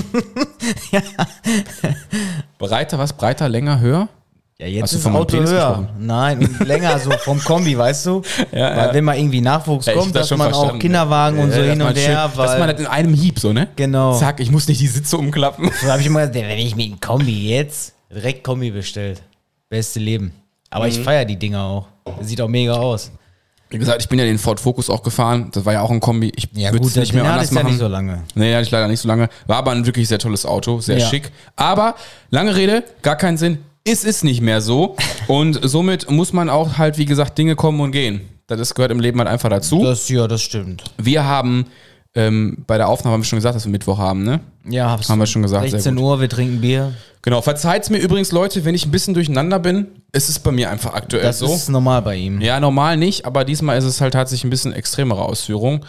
Breiter, 2.58 2.98
was? 2.98 3.14
Breiter, 3.14 3.50
länger, 3.50 3.80
höher? 3.80 4.08
Ja, 4.60 4.66
jetzt 4.66 4.84
Hast 4.84 4.94
du 4.94 4.98
ist 4.98 5.06
das 5.06 5.12
meinem 5.14 5.22
Auto 5.22 5.36
Penis 5.38 5.52
höher. 5.52 5.68
gesprochen? 5.68 5.88
Nein, 6.00 6.58
länger 6.66 6.98
so 6.98 7.12
vom 7.12 7.40
Kombi, 7.44 7.78
weißt 7.78 8.06
du? 8.08 8.24
Ja, 8.52 8.76
weil 8.76 8.88
ja. 8.88 8.94
wenn 8.96 9.04
mal 9.04 9.16
irgendwie 9.16 9.40
Nachwuchs 9.42 9.86
Ja, 9.86 9.94
kommt, 9.94 10.16
das 10.16 10.30
dass 10.30 10.38
man 10.38 10.52
auch. 10.52 10.80
Kinderwagen 10.80 11.38
und 11.38 11.52
so 11.52 11.60
Ja, 11.62 11.74
hin 11.74 11.82
und 11.82 11.96
her, 11.96 12.28
schön- 12.34 12.38
Dass 12.38 12.52
man 12.58 12.62
weil 12.62 12.72
das 12.74 12.80
in 12.82 12.88
einem 12.88 13.14
Hieb 13.14 13.38
so, 13.40 13.54
ne? 13.54 13.68
Genau. 13.76 14.18
Zack, 14.18 14.40
ich 14.40 14.50
muss 14.50 14.68
nicht 14.68 14.82
die 14.82 14.88
Sitze 14.88 15.16
umklappen. 15.18 15.70
so 15.82 15.88
habe 15.92 16.02
ich 16.02 16.08
immer 16.08 16.26
gesagt, 16.26 16.36
wenn 16.48 16.58
ich 16.58 16.76
mir 16.76 16.86
ein 16.86 17.00
Kombi 17.00 17.50
jetzt 17.50 17.94
direkt 18.12 18.44
Kombi 18.44 18.72
bestellt. 18.72 19.22
Beste 19.70 20.00
Leben. 20.00 20.32
Aber 20.72 20.86
Mhm. 20.86 20.92
ich 20.92 21.00
feiere 21.02 21.26
die 21.26 21.38
Dinger 21.38 21.62
auch. 21.64 21.88
Sieht 22.22 22.42
auch 22.42 22.48
mega 22.48 22.74
aus. 22.74 23.12
Wie 23.70 23.78
gesagt, 23.78 24.02
ich 24.02 24.10
bin 24.10 24.18
ja 24.18 24.26
den 24.26 24.40
Ford 24.40 24.60
Focus 24.60 24.90
auch 24.90 25.04
gefahren. 25.04 25.50
Das 25.52 25.66
war 25.66 25.74
ja 25.74 25.82
auch 25.82 25.92
ein 25.92 26.00
Kombi. 26.00 26.32
Ich 26.36 26.50
würde 26.56 26.88
es 26.88 26.96
nicht 26.96 27.14
mehr 27.14 27.26
anders 27.26 27.44
ist 27.44 27.52
ja 27.54 27.62
machen. 27.62 27.68
nicht 27.74 27.80
so 27.80 27.88
lange. 27.88 28.24
Nee, 28.34 28.54
hatte 28.56 28.64
ich 28.64 28.72
leider 28.72 28.88
nicht 28.88 29.02
so 29.02 29.08
lange. 29.08 29.30
War 29.46 29.58
aber 29.58 29.72
ein 29.72 29.86
wirklich 29.86 30.08
sehr 30.08 30.18
tolles 30.20 30.46
Auto, 30.48 30.80
sehr 30.80 30.98
Ja. 30.98 31.06
schick. 31.06 31.32
Aber, 31.58 31.94
lange 32.32 32.56
Rede, 32.56 32.84
gar 33.04 33.18
keinen 33.18 33.38
Sinn. 33.38 33.60
Es 33.88 34.04
ist 34.04 34.24
nicht 34.24 34.42
mehr 34.42 34.62
so. 34.62 34.96
Und 35.28 35.60
somit 35.64 36.10
muss 36.12 36.34
man 36.34 36.50
auch 36.50 36.78
halt, 36.78 36.98
wie 36.98 37.06
gesagt, 37.06 37.38
Dinge 37.38 37.56
kommen 37.56 37.80
und 37.80 37.92
gehen. 37.92 38.22
Das 38.48 38.76
gehört 38.76 38.92
im 38.92 39.00
Leben 39.00 39.18
halt 39.20 39.30
einfach 39.30 39.50
dazu. 39.50 39.84
Das, 39.84 40.08
ja, 40.10 40.28
das 40.28 40.42
stimmt. 40.42 40.84
Wir 40.98 41.26
haben, 41.26 41.66
ähm, 42.16 42.64
bei 42.68 42.78
der 42.78 42.88
Aufnahme 42.90 43.14
haben 43.14 43.22
wir 43.22 43.26
schon 43.26 43.38
gesagt, 43.38 43.56
dass 43.56 43.66
wir 43.66 43.72
Mittwoch 43.72 43.98
haben, 43.98 44.24
ne? 44.24 44.40
Ja, 44.70 44.90
hab's 44.90 45.10
Haben 45.10 45.20
wir 45.20 45.26
schon 45.26 45.42
gesagt, 45.42 45.64
sehr 45.64 45.72
16 45.80 45.96
gut. 45.96 46.04
Uhr, 46.04 46.22
wir 46.22 46.30
trinken 46.30 46.62
Bier. 46.62 46.94
Genau. 47.22 47.42
Verzeiht's 47.42 47.90
mir 47.90 47.98
übrigens, 47.98 48.32
Leute, 48.32 48.64
wenn 48.66 48.76
ich 48.76 48.86
ein 48.86 48.92
bisschen 48.92 49.14
durcheinander 49.14 49.60
bin. 49.60 49.88
Es 50.12 50.30
ist 50.30 50.40
bei 50.40 50.52
mir 50.52 50.70
einfach 50.70 50.94
aktuell 50.94 51.24
Das 51.24 51.40
so. 51.40 51.54
ist 51.54 51.70
normal 51.70 52.02
bei 52.02 52.16
ihm. 52.16 52.40
Ja, 52.42 52.60
normal 52.60 52.96
nicht, 52.98 53.26
aber 53.26 53.44
diesmal 53.44 53.78
ist 53.78 53.84
es 53.86 54.00
halt 54.02 54.14
tatsächlich 54.14 54.46
ein 54.46 54.50
bisschen 54.50 54.72
extremere 54.74 55.22
Ausführung 55.24 55.86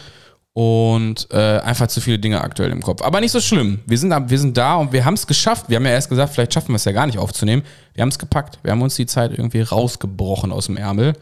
und 0.53 1.27
äh, 1.31 1.59
einfach 1.59 1.87
zu 1.87 2.01
viele 2.01 2.19
Dinge 2.19 2.41
aktuell 2.41 2.71
im 2.71 2.81
Kopf. 2.81 3.01
Aber 3.01 3.21
nicht 3.21 3.31
so 3.31 3.39
schlimm. 3.39 3.79
Wir 3.85 3.97
sind, 3.97 4.11
ab- 4.11 4.29
wir 4.29 4.39
sind 4.39 4.57
da 4.57 4.75
und 4.75 4.91
wir 4.91 5.05
haben 5.05 5.13
es 5.13 5.27
geschafft. 5.27 5.65
Wir 5.69 5.77
haben 5.77 5.85
ja 5.85 5.91
erst 5.91 6.09
gesagt, 6.09 6.33
vielleicht 6.33 6.53
schaffen 6.53 6.69
wir 6.69 6.75
es 6.77 6.85
ja 6.85 6.91
gar 6.91 7.05
nicht 7.05 7.17
aufzunehmen. 7.17 7.63
Wir 7.93 8.01
haben 8.01 8.09
es 8.09 8.19
gepackt. 8.19 8.59
Wir 8.63 8.71
haben 8.71 8.81
uns 8.81 8.95
die 8.95 9.05
Zeit 9.05 9.31
irgendwie 9.31 9.61
rausgebrochen 9.61 10.51
aus 10.51 10.65
dem 10.65 10.75
Ärmel. 10.77 11.13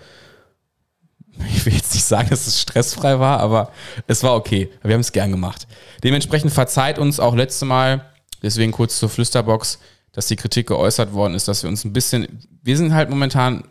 Ich 1.53 1.65
will 1.65 1.73
jetzt 1.73 1.93
nicht 1.93 2.05
sagen, 2.05 2.29
dass 2.29 2.47
es 2.47 2.59
stressfrei 2.61 3.19
war, 3.19 3.39
aber 3.39 3.71
es 4.07 4.23
war 4.23 4.33
okay. 4.35 4.69
Wir 4.81 4.93
haben 4.95 5.01
es 5.01 5.11
gern 5.11 5.29
gemacht. 5.31 5.67
Dementsprechend 6.03 6.51
verzeiht 6.51 6.97
uns 6.97 7.19
auch 7.19 7.35
letzte 7.35 7.65
Mal, 7.65 8.05
deswegen 8.41 8.71
kurz 8.71 8.97
zur 8.97 9.09
Flüsterbox, 9.09 9.77
dass 10.13 10.25
die 10.25 10.35
Kritik 10.35 10.67
geäußert 10.67 11.13
worden 11.13 11.35
ist, 11.35 11.47
dass 11.47 11.61
wir 11.61 11.69
uns 11.69 11.85
ein 11.85 11.93
bisschen, 11.93 12.27
wir 12.63 12.75
sind 12.75 12.91
halt 12.95 13.11
momentan, 13.11 13.65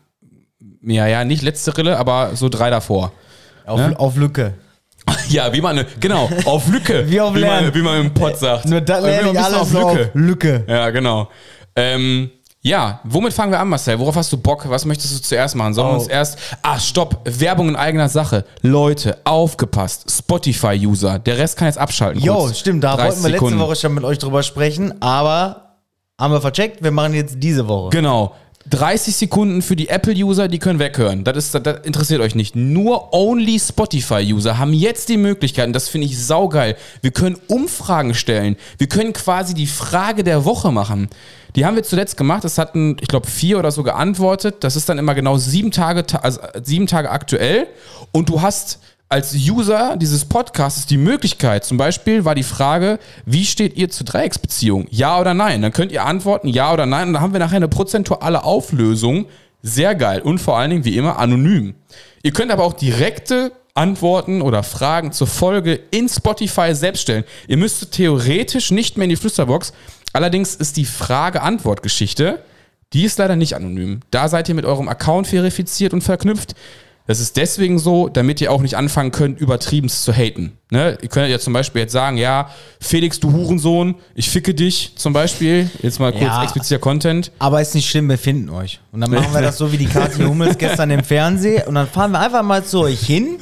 ja, 0.82 1.08
ja, 1.08 1.24
nicht 1.24 1.42
letzte 1.42 1.76
Rille, 1.76 1.98
aber 1.98 2.36
so 2.36 2.48
drei 2.48 2.70
davor. 2.70 3.12
Auf, 3.64 3.80
Ne? 3.80 3.98
auf 3.98 4.14
Lücke. 4.16 4.54
Ja, 5.28 5.52
wie 5.52 5.60
man, 5.60 5.84
genau, 5.98 6.28
auf 6.44 6.68
Lücke. 6.68 7.04
Wie 7.10 7.20
auf 7.20 7.34
wie 7.34 7.40
man, 7.44 7.74
wie 7.74 7.82
man 7.82 8.00
im 8.06 8.14
Pott 8.14 8.38
sagt. 8.38 8.66
Nur 8.66 8.80
da 8.80 9.02
Wir 9.02 9.08
lerne 9.10 9.20
ich 9.32 9.38
ein 9.38 9.44
bisschen 9.44 9.54
alles 9.54 9.74
auf 9.74 10.08
Lücke. 10.14 10.64
Ja, 10.68 10.90
genau. 10.90 11.28
Ähm, 11.74 12.30
ja, 12.62 13.00
womit 13.04 13.32
fangen 13.32 13.52
wir 13.52 13.60
an, 13.60 13.68
Marcel? 13.68 13.98
Worauf 13.98 14.16
hast 14.16 14.32
du 14.32 14.36
Bock? 14.36 14.68
Was 14.68 14.84
möchtest 14.84 15.16
du 15.16 15.22
zuerst 15.22 15.54
machen? 15.54 15.74
Sollen 15.74 15.88
wir 15.88 15.92
Oh. 15.96 15.98
uns 15.98 16.08
erst. 16.08 16.38
Ah, 16.62 16.78
stopp. 16.80 17.20
Werbung 17.24 17.68
in 17.68 17.76
eigener 17.76 18.08
Sache. 18.08 18.44
Leute, 18.62 19.18
aufgepasst. 19.24 20.10
Spotify-User. 20.10 21.18
Der 21.20 21.38
Rest 21.38 21.56
kann 21.56 21.66
jetzt 21.68 21.78
abschalten. 21.78 22.20
Jo, 22.22 22.48
stimmt, 22.52 22.82
da 22.84 22.96
30 22.96 23.04
wollten 23.04 23.22
wir 23.22 23.28
letzte 23.30 23.44
Sekunden. 23.46 23.58
Woche 23.60 23.76
schon 23.76 23.94
mit 23.94 24.04
euch 24.04 24.18
drüber 24.18 24.42
sprechen, 24.42 25.00
aber 25.00 25.74
haben 26.18 26.32
wir 26.32 26.40
vercheckt, 26.40 26.82
wir 26.82 26.90
machen 26.92 27.14
jetzt 27.14 27.36
diese 27.38 27.68
Woche. 27.68 27.90
Genau. 27.90 28.34
30 28.70 29.14
Sekunden 29.16 29.62
für 29.62 29.76
die 29.76 29.88
Apple-User, 29.88 30.48
die 30.48 30.58
können 30.58 30.78
weghören. 30.78 31.22
Das, 31.24 31.36
ist, 31.36 31.54
das 31.54 31.84
interessiert 31.84 32.20
euch 32.20 32.34
nicht. 32.34 32.56
Nur 32.56 33.12
only 33.14 33.58
Spotify-User 33.60 34.58
haben 34.58 34.72
jetzt 34.72 35.08
die 35.08 35.16
Möglichkeit, 35.16 35.66
und 35.68 35.72
das 35.72 35.88
finde 35.88 36.06
ich 36.06 36.18
saugeil. 36.22 36.76
Wir 37.00 37.12
können 37.12 37.36
Umfragen 37.46 38.14
stellen. 38.14 38.56
Wir 38.78 38.88
können 38.88 39.12
quasi 39.12 39.54
die 39.54 39.66
Frage 39.68 40.24
der 40.24 40.44
Woche 40.44 40.72
machen. 40.72 41.08
Die 41.54 41.64
haben 41.64 41.76
wir 41.76 41.84
zuletzt 41.84 42.16
gemacht. 42.16 42.44
Es 42.44 42.58
hatten, 42.58 42.96
ich 43.00 43.08
glaube, 43.08 43.28
vier 43.28 43.58
oder 43.58 43.70
so 43.70 43.82
geantwortet. 43.82 44.56
Das 44.60 44.76
ist 44.76 44.88
dann 44.88 44.98
immer 44.98 45.14
genau 45.14 45.38
sieben 45.38 45.70
Tage, 45.70 46.04
ta- 46.06 46.18
also 46.18 46.40
sieben 46.62 46.86
Tage 46.86 47.10
aktuell. 47.10 47.66
Und 48.12 48.28
du 48.28 48.42
hast 48.42 48.80
als 49.08 49.34
User 49.34 49.96
dieses 49.96 50.24
Podcasts 50.24 50.86
die 50.86 50.96
Möglichkeit, 50.96 51.64
zum 51.64 51.76
Beispiel 51.76 52.24
war 52.24 52.34
die 52.34 52.42
Frage, 52.42 52.98
wie 53.24 53.44
steht 53.44 53.76
ihr 53.76 53.88
zur 53.88 54.04
Dreiecksbeziehung? 54.04 54.86
Ja 54.90 55.20
oder 55.20 55.32
nein? 55.32 55.62
Dann 55.62 55.72
könnt 55.72 55.92
ihr 55.92 56.04
antworten, 56.04 56.48
ja 56.48 56.72
oder 56.72 56.86
nein. 56.86 57.08
Und 57.08 57.14
dann 57.14 57.22
haben 57.22 57.32
wir 57.32 57.40
nachher 57.40 57.56
eine 57.56 57.68
prozentuale 57.68 58.42
Auflösung. 58.42 59.26
Sehr 59.62 59.94
geil. 59.94 60.22
Und 60.22 60.38
vor 60.38 60.58
allen 60.58 60.70
Dingen, 60.70 60.84
wie 60.84 60.96
immer, 60.96 61.18
anonym. 61.18 61.74
Ihr 62.22 62.32
könnt 62.32 62.50
aber 62.50 62.64
auch 62.64 62.72
direkte 62.72 63.52
Antworten 63.74 64.42
oder 64.42 64.62
Fragen 64.62 65.12
zur 65.12 65.26
Folge 65.26 65.78
in 65.90 66.08
Spotify 66.08 66.74
selbst 66.74 67.02
stellen. 67.02 67.24
Ihr 67.46 67.58
müsstet 67.58 67.92
theoretisch 67.92 68.70
nicht 68.70 68.96
mehr 68.96 69.04
in 69.04 69.10
die 69.10 69.16
Flüsterbox. 69.16 69.72
Allerdings 70.12 70.54
ist 70.54 70.76
die 70.76 70.84
Frage-Antwort-Geschichte, 70.84 72.42
die 72.92 73.04
ist 73.04 73.18
leider 73.18 73.36
nicht 73.36 73.54
anonym. 73.54 74.00
Da 74.10 74.28
seid 74.28 74.48
ihr 74.48 74.54
mit 74.54 74.64
eurem 74.64 74.88
Account 74.88 75.26
verifiziert 75.26 75.92
und 75.92 76.02
verknüpft. 76.02 76.54
Das 77.06 77.20
ist 77.20 77.36
deswegen 77.36 77.78
so, 77.78 78.08
damit 78.08 78.40
ihr 78.40 78.50
auch 78.50 78.60
nicht 78.60 78.76
anfangen 78.76 79.12
könnt, 79.12 79.40
übertriebenst 79.40 80.02
zu 80.04 80.12
haten. 80.12 80.58
Ne? 80.70 80.98
Ihr 81.00 81.08
könnt 81.08 81.28
ja 81.30 81.38
zum 81.38 81.52
Beispiel 81.52 81.82
jetzt 81.82 81.92
sagen, 81.92 82.16
ja, 82.16 82.50
Felix, 82.80 83.20
du 83.20 83.32
Hurensohn, 83.32 83.94
ich 84.16 84.28
ficke 84.28 84.54
dich 84.54 84.92
zum 84.96 85.12
Beispiel. 85.12 85.70
Jetzt 85.82 86.00
mal 86.00 86.10
kurz 86.10 86.24
Ja. 86.24 86.42
expliziter 86.42 86.80
Content. 86.80 87.30
Aber 87.38 87.60
ist 87.62 87.74
nicht 87.76 87.88
schlimm, 87.88 88.08
wir 88.08 88.18
finden 88.18 88.50
euch. 88.50 88.80
Und 88.90 89.00
dann 89.02 89.10
machen 89.12 89.32
wir 89.32 89.40
das 89.42 89.56
so 89.58 89.70
wie 89.70 89.76
die 89.78 89.86
Kathi 89.86 90.24
Hummels 90.24 90.58
gestern 90.58 90.90
im 90.90 91.04
Fernsehen 91.04 91.62
und 91.68 91.76
dann 91.76 91.86
fahren 91.86 92.10
wir 92.10 92.18
einfach 92.20 92.42
mal 92.42 92.64
zu 92.64 92.80
euch 92.80 93.00
hin 93.00 93.36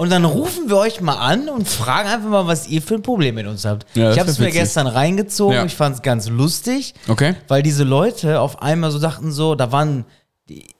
und 0.00 0.10
dann 0.10 0.24
rufen 0.24 0.68
wir 0.68 0.78
euch 0.78 1.00
mal 1.00 1.14
an 1.18 1.48
und 1.48 1.68
fragen 1.68 2.08
einfach 2.08 2.28
mal, 2.28 2.46
was 2.48 2.66
ihr 2.68 2.82
für 2.82 2.94
ein 2.94 3.02
Problem 3.02 3.36
mit 3.36 3.46
uns 3.46 3.64
habt. 3.64 3.86
Ja, 3.94 4.10
ich 4.12 4.18
habe 4.18 4.28
es 4.30 4.40
mir 4.40 4.50
gestern 4.50 4.88
reingezogen, 4.88 5.54
Ja. 5.54 5.64
ich 5.64 5.76
fand 5.76 5.94
es 5.96 6.02
ganz 6.02 6.28
lustig, 6.28 6.94
Okay. 7.06 7.34
weil 7.46 7.62
diese 7.62 7.84
Leute 7.84 8.40
auf 8.40 8.60
einmal 8.62 8.90
so 8.90 8.98
dachten 8.98 9.30
so, 9.30 9.54
da 9.54 9.70
waren 9.70 10.04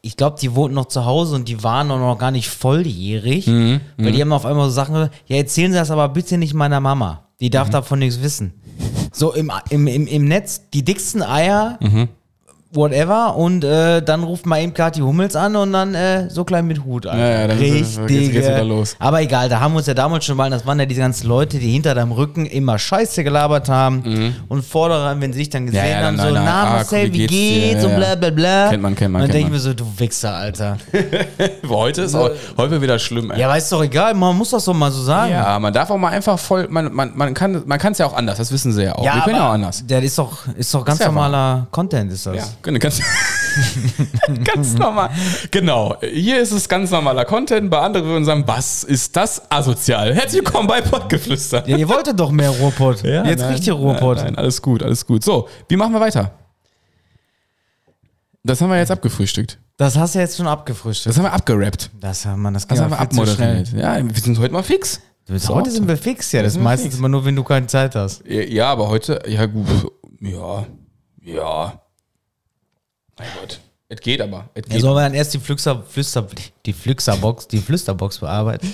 ich 0.03 0.17
glaube, 0.17 0.37
die 0.41 0.55
wohnten 0.55 0.75
noch 0.75 0.87
zu 0.87 1.05
Hause 1.05 1.35
und 1.35 1.49
die 1.49 1.63
waren 1.63 1.91
auch 1.91 1.99
noch 1.99 2.19
gar 2.19 2.31
nicht 2.31 2.49
volljährig, 2.49 3.47
Mhm, 3.47 3.81
weil 3.99 4.13
die 4.13 4.21
haben 4.21 4.33
auf 4.33 4.47
einmal 4.47 4.67
so 4.67 4.71
Sachen, 4.75 5.11
ja, 5.27 5.37
erzählen 5.37 5.73
Sie 5.73 5.79
das 5.79 5.91
aber 5.91 6.09
bitte 6.09 6.39
nicht 6.39 6.55
meiner 6.55 6.81
Mama. 6.81 7.25
Die 7.41 7.47
Mhm. 7.47 7.51
darf 7.53 7.71
davon 7.71 7.99
nichts 8.01 8.23
wissen. 8.23 8.53
So 9.13 9.33
im, 9.35 9.51
im, 9.71 9.87
im, 9.87 10.07
im 10.07 10.25
Netz, 10.25 10.63
die 10.73 10.85
dicksten 10.85 11.23
Eier, 11.23 11.79
Mhm. 11.81 12.09
Whatever, 12.73 13.35
und 13.37 13.65
äh, 13.65 14.03
dann 14.03 14.23
ruft 14.25 14.45
mal 14.47 14.61
eben 14.61 14.75
Kathi 14.75 15.01
Hummels 15.01 15.35
an 15.37 15.57
und 15.57 15.73
dann 15.73 15.95
äh, 15.95 16.29
so 16.29 16.45
klein 16.45 16.67
mit 16.67 16.85
Hut. 16.85 17.07
Alter. 17.07 17.19
Ja, 17.19 17.41
ja, 17.41 17.47
dann 17.49 17.59
es- 17.63 17.99
geht's- 18.07 18.33
wieder 18.47 18.65
los. 18.65 18.95
Aber 18.99 19.23
egal, 19.23 19.49
da 19.49 19.59
haben 19.61 19.73
wir 19.73 19.79
uns 19.79 19.87
ja 19.87 19.95
damals 19.95 20.25
schon 20.25 20.37
mal, 20.37 20.51
das 20.51 20.67
waren 20.67 20.79
ja 20.79 20.85
diese 20.87 21.01
ganzen 21.01 21.27
Leute, 21.29 21.59
die 21.59 21.71
hinter 21.71 21.95
deinem 21.95 22.13
Rücken 22.13 22.45
immer 22.47 22.79
Scheiße 22.79 23.25
gelabert 23.25 23.69
haben 23.69 24.35
und 24.49 24.65
vorderern, 24.65 25.21
wenn 25.21 25.33
sie 25.33 25.41
dich 25.41 25.51
dann 25.51 25.67
gesehen 25.67 25.79
Mhm. 25.83 25.89
Ja, 25.89 26.01
ja, 26.01 26.07
haben, 26.07 26.17
nein, 26.17 26.27
so, 26.29 26.35
nein, 26.35 26.45
na 26.45 26.63
ah, 26.63 26.71
Marcel, 26.77 27.13
wie 27.13 27.19
wie 27.21 27.27
geht's 27.27 27.83
Ja, 27.83 27.89
und 27.89 27.91
ja. 27.93 27.97
bla 27.99 28.15
bla 28.17 28.31
bla. 28.31 28.69
Kennt 28.71 28.83
man, 28.83 28.95
kennt 28.95 29.13
man, 29.13 29.23
Und 29.23 29.29
dann 29.29 29.33
denke 29.33 29.47
ich 29.49 29.53
mir 29.55 29.61
so, 29.61 29.73
du 29.75 29.85
Wichser, 29.97 30.35
Alter. 30.35 30.77
Heute 31.69 32.03
ist 32.03 32.15
auch, 32.15 32.31
heute 32.57 32.81
wieder 32.83 32.99
schlimm, 32.99 33.31
ey. 33.31 33.41
Ja, 33.41 33.47
aber 33.49 33.57
ist 33.59 33.71
doch 33.73 33.83
egal, 33.83 34.15
man 34.15 34.37
muss 34.37 34.51
das 34.51 34.65
doch 34.65 34.75
mal 34.75 34.91
so 34.91 35.03
sagen. 35.03 35.33
Ja, 35.33 35.59
man 35.59 35.73
darf 35.73 35.91
auch 35.91 35.97
mal 35.99 36.09
einfach 36.11 36.39
voll, 36.39 36.67
man, 36.69 36.93
man, 36.93 37.13
man 37.15 37.35
kann 37.35 37.63
man 37.67 37.79
kann 37.79 37.93
es 37.93 37.99
ja 37.99 38.07
auch 38.07 38.15
anders, 38.15 38.39
das 38.39 38.51
wissen 38.53 38.73
sie 38.73 38.85
ja 38.85 38.95
auch. 38.95 39.03
Wir 39.03 39.23
können 39.23 39.37
ja 39.37 39.49
auch 39.49 39.53
anders. 39.55 39.85
Der 39.87 40.03
ist 40.03 40.19
doch, 40.19 40.39
ist 40.57 40.73
doch 40.75 40.85
ganz 40.85 40.99
ja 41.01 41.07
normaler 41.07 41.67
Content, 41.71 42.13
ist 42.13 42.27
das. 42.27 42.57
Ja, 42.59 42.63
genau, 42.63 42.79
ganz, 42.79 43.01
ganz 44.45 44.75
normal. 44.75 45.11
Genau, 45.51 45.97
hier 46.01 46.41
ist 46.41 46.53
es 46.53 46.69
ganz 46.69 46.91
normaler 46.91 47.25
Content, 47.25 47.71
bei 47.71 47.79
anderen 47.79 48.07
würden 48.07 48.25
sagen, 48.25 48.45
was 48.47 48.85
ist 48.85 49.15
das 49.17 49.51
asozial? 49.51 50.15
Herzlich 50.15 50.45
willkommen 50.45 50.67
bei 50.67 50.81
Pottgeflüster. 50.81 51.69
Ja, 51.69 51.77
ihr 51.77 51.89
wolltet 51.89 52.19
doch 52.19 52.31
mehr 52.31 52.51
Ruhrpott. 52.51 53.03
Jetzt 53.05 53.41
nein, 53.41 53.53
riecht 53.53 53.67
ihr 53.67 53.75
Ruhrpott. 53.75 54.17
Nein, 54.19 54.27
nein, 54.27 54.37
alles 54.37 54.61
gut, 54.61 54.83
alles 54.83 55.07
gut. 55.07 55.25
So, 55.25 55.49
wie 55.69 55.77
machen 55.77 55.93
wir 55.93 56.01
weiter? 56.01 56.33
Das 58.43 58.61
haben 58.61 58.71
wir 58.71 58.79
jetzt 58.79 58.91
abgefrühstückt. 58.91 59.59
Das 59.77 59.97
hast 59.97 60.15
du 60.15 60.21
jetzt 60.21 60.37
schon 60.37 60.47
abgefrühstückt. 60.47 61.11
Das 61.11 61.19
haben 61.19 61.31
wir 61.31 61.33
abgerappt. 61.33 61.91
Das, 62.01 62.25
haben 62.25 62.41
wir, 62.43 62.51
das 62.51 62.67
Das 62.67 62.81
haben 62.81 62.91
wir 62.91 62.97
ja 62.97 63.03
abmoderiert. 63.03 63.73
Ja, 63.73 63.97
wir 64.03 64.21
sind 64.21 64.39
heute 64.39 64.55
mal 64.55 64.63
fix. 64.63 65.01
Bis 65.27 65.49
heute 65.49 65.71
sind 65.71 65.87
wir 65.87 65.99
fix, 65.99 66.33
ja. 66.33 66.41
Das 66.41 66.49
ist 66.49 66.53
sind 66.55 66.63
wir 66.63 66.65
meistens 66.65 66.89
fix. 66.89 66.99
immer 66.99 67.11
nur, 67.11 67.25
wenn 67.25 67.37
du 67.37 67.45
keine 67.45 67.67
Zeit 67.67 67.95
hast. 67.95 68.25
Ja, 68.27 68.73
aber 68.73 68.89
heute, 68.89 69.21
ja 69.27 69.45
gut, 69.45 69.67
ja, 70.21 70.67
ja. 71.23 71.83
Mein 73.19 73.29
Gott. 73.41 73.61
Es 73.89 74.01
geht 74.01 74.21
aber. 74.21 74.51
Ja, 74.55 74.63
geht. 74.63 74.81
sollen 74.81 74.97
wir 74.97 75.03
dann 75.03 75.15
erst 75.15 75.35
die 75.35 75.39
Flüster, 75.39 75.83
Flüster, 75.89 76.27
die 76.67 76.73
Flüsterbox, 76.73 77.49
die 77.49 77.59
Flüsterbox 77.59 78.19
bearbeiten? 78.19 78.73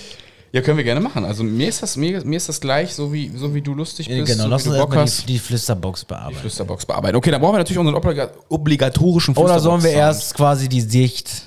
Ja, 0.55 0.61
können 0.61 0.77
wir 0.77 0.85
gerne 0.85 1.01
machen. 1.01 1.25
Also 1.25 1.43
mir 1.43 1.69
ist 1.69 1.83
das, 1.83 1.97
mir, 1.97 2.25
mir 2.25 2.37
ist 2.37 2.49
das 2.49 2.61
gleich, 2.61 2.95
so 2.95 3.13
wie, 3.13 3.29
so 3.37 3.53
wie 3.55 3.61
du 3.61 3.75
lustig 3.75 4.07
bist, 4.07 4.27
genau, 4.27 4.45
so 4.45 4.49
lass 4.49 4.67
uns 4.67 4.77
erstmal 4.77 5.05
die, 5.07 5.33
die 5.33 5.39
Flüsterbox 5.41 6.05
bearbeiten. 6.05 6.39
Flüsterbox 6.39 6.87
bearbeiten. 6.87 7.17
Okay, 7.17 7.33
dann 7.33 7.41
brauchen 7.41 7.55
wir 7.55 7.59
natürlich 7.59 7.79
unseren 7.79 7.97
obliga 7.97 8.31
obligatorischen 8.49 9.37
Oder 9.37 9.59
sollen 9.59 9.83
wir 9.83 9.91
erst 9.91 10.35
quasi 10.35 10.69
die 10.69 10.81
Sicht, 10.81 11.43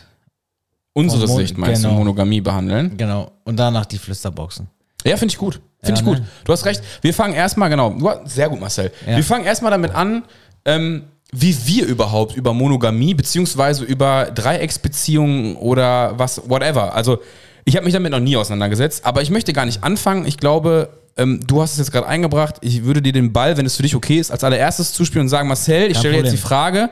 unsere 0.94 1.25
Sicht 1.25 1.58
meinst 1.58 1.84
genau. 1.84 1.94
du, 1.94 2.00
Monogamie 2.00 2.42
behandeln? 2.42 2.98
genau, 2.98 3.32
und 3.46 3.58
danach 3.58 3.86
die 3.86 3.98
Flüsterboxen? 3.98 4.68
Ja, 5.06 5.16
finde 5.16 5.32
ich 5.32 5.38
gut. 5.38 5.62
Finde 5.82 5.88
Ja, 5.88 5.94
ich 6.00 6.04
gut. 6.04 6.20
ne? 6.20 6.27
Du 6.44 6.51
hast 6.51 6.66
recht. 6.66 6.82
Wir 7.01 7.13
fangen 7.13 7.34
erstmal, 7.34 7.70
genau. 7.70 7.96
Sehr 8.25 8.50
gut, 8.50 8.60
Marcel. 8.60 8.92
Ja. 9.06 9.16
Wir 9.16 9.24
fangen 9.24 9.46
erstmal 9.46 9.72
damit 9.72 9.96
an, 9.96 10.24
ähm, 10.66 11.04
wie 11.32 11.56
wir 11.66 11.86
überhaupt 11.86 12.36
über 12.36 12.54
Monogamie 12.54 13.14
beziehungsweise 13.14 13.84
über 13.84 14.32
Dreiecksbeziehungen 14.34 15.56
oder 15.58 16.18
was, 16.18 16.50
whatever. 16.50 16.96
Also, 16.96 17.20
ich 17.66 17.76
habe 17.76 17.84
mich 17.84 17.94
damit 17.94 18.12
noch 18.12 18.20
nie 18.20 18.38
auseinandergesetzt, 18.38 19.06
aber 19.06 19.22
ich 19.22 19.30
möchte 19.30 19.52
gar 19.52 19.66
nicht 19.66 19.84
anfangen. 19.84 20.26
Ich 20.26 20.38
glaube, 20.38 20.90
ähm, 21.18 21.42
du 21.46 21.62
hast 21.62 21.74
es 21.74 21.80
jetzt 21.80 21.92
gerade 21.92 22.08
eingebracht. 22.08 22.56
Ich 22.62 22.86
würde 22.86 23.02
dir 23.02 23.12
den 23.12 23.34
Ball, 23.34 23.58
wenn 23.58 23.66
es 23.66 23.76
für 23.76 23.84
dich 23.84 23.96
okay 23.96 24.20
ist, 24.20 24.32
als 24.32 24.44
allererstes 24.44 24.94
zuspielen 24.94 25.26
und 25.26 25.30
sagen, 25.30 25.50
Marcel, 25.50 25.88
ich 25.88 25.94
Kein 25.94 26.00
stelle 26.00 26.14
dir 26.18 26.24
jetzt 26.24 26.34
die. 26.34 26.38
Frage, 26.38 26.90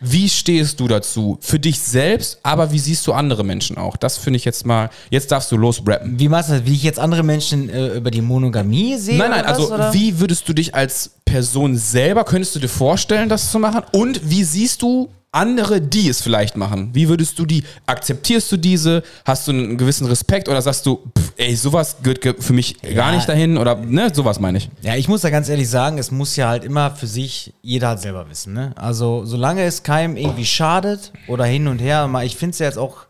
wie 0.00 0.28
stehst 0.28 0.80
du 0.80 0.88
dazu? 0.88 1.38
Für 1.40 1.58
dich 1.58 1.78
selbst, 1.78 2.38
aber 2.42 2.72
wie 2.72 2.78
siehst 2.78 3.06
du 3.06 3.12
andere 3.12 3.44
Menschen 3.44 3.78
auch? 3.78 3.96
Das 3.96 4.18
finde 4.18 4.36
ich 4.36 4.44
jetzt 4.44 4.66
mal, 4.66 4.90
jetzt 5.10 5.32
darfst 5.32 5.50
du 5.52 5.56
losrappen. 5.56 6.18
Wie 6.18 6.28
meinst 6.28 6.50
du 6.50 6.54
das? 6.54 6.66
Wie 6.66 6.74
ich 6.74 6.82
jetzt 6.82 6.98
andere 6.98 7.22
Menschen 7.22 7.68
äh, 7.68 7.96
über 7.96 8.10
die 8.10 8.20
Monogamie 8.20 8.96
sehe? 8.96 9.16
Nein, 9.16 9.30
nein, 9.30 9.44
was, 9.44 9.58
also 9.58 9.74
oder? 9.74 9.94
wie 9.94 10.20
würdest 10.20 10.48
du 10.48 10.52
dich 10.52 10.74
als 10.74 11.10
Person 11.24 11.76
selber, 11.76 12.24
könntest 12.24 12.54
du 12.54 12.60
dir 12.60 12.68
vorstellen, 12.68 13.28
das 13.28 13.50
zu 13.50 13.58
machen? 13.58 13.82
Und 13.92 14.30
wie 14.30 14.44
siehst 14.44 14.82
du 14.82 15.08
andere, 15.34 15.80
die 15.80 16.08
es 16.08 16.20
vielleicht 16.22 16.56
machen? 16.56 16.90
Wie 16.92 17.08
würdest 17.08 17.38
du 17.38 17.46
die, 17.46 17.64
akzeptierst 17.86 18.50
du 18.52 18.56
diese? 18.56 19.02
Hast 19.24 19.46
du 19.48 19.52
einen 19.52 19.76
gewissen 19.76 20.06
Respekt 20.06 20.48
oder 20.48 20.62
sagst 20.62 20.86
du, 20.86 21.00
pff, 21.18 21.32
ey, 21.36 21.54
sowas 21.56 21.96
gehört 22.02 22.20
ge- 22.20 22.34
für 22.38 22.52
mich 22.52 22.80
gar 22.82 23.10
Ja. 23.10 23.12
nicht 23.16 23.28
dahin 23.28 23.58
oder, 23.58 23.74
ne, 23.76 24.10
sowas 24.14 24.38
meine 24.40 24.58
ich. 24.58 24.70
Ja, 24.82 24.94
ich 24.96 25.08
muss 25.08 25.22
da 25.22 25.30
ganz 25.30 25.48
ehrlich 25.48 25.68
sagen, 25.68 25.98
es 25.98 26.10
muss 26.10 26.36
ja 26.36 26.48
halt 26.48 26.64
immer 26.64 26.90
für 26.92 27.06
sich 27.06 27.52
jeder 27.62 27.88
halt 27.88 28.00
selber 28.00 28.28
wissen. 28.30 28.52
Ne? 28.54 28.72
Also 28.76 29.24
solange 29.24 29.62
es 29.64 29.82
keinem 29.82 30.16
irgendwie 30.16 30.46
schadet 30.46 31.12
oder 31.28 31.44
hin 31.44 31.66
und 31.68 31.78
her, 31.80 32.06
mal, 32.08 32.24
ich 32.24 32.36
finde 32.36 32.52
es 32.52 32.58
ja 32.60 32.66
jetzt 32.66 32.78
auch 32.78 33.06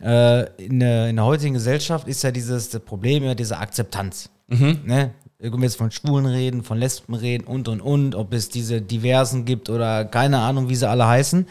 äh, 0.00 0.44
in, 0.62 0.80
der, 0.80 1.08
in 1.08 1.16
der 1.16 1.24
heutigen 1.24 1.54
Gesellschaft 1.54 2.06
ist 2.06 2.22
ja 2.22 2.30
dieses 2.30 2.70
das 2.70 2.80
Problem 2.82 3.24
ja 3.24 3.34
diese 3.34 3.58
Akzeptanz. 3.58 4.30
Ne? 4.48 5.10
Wenn 5.40 5.52
wir 5.52 5.62
jetzt 5.62 5.76
von 5.76 5.92
Schwulen 5.92 6.26
reden, 6.26 6.64
von 6.64 6.78
Lesben 6.78 7.14
reden 7.14 7.46
und 7.46 7.68
und 7.68 7.80
und, 7.80 8.16
ob 8.16 8.32
es 8.32 8.48
diese 8.48 8.82
Diversen 8.82 9.44
gibt 9.44 9.70
oder 9.70 10.04
keine 10.04 10.40
Ahnung, 10.40 10.68
wie 10.68 10.74
sie 10.74 10.88
alle 10.88 11.06
heißen, 11.06 11.46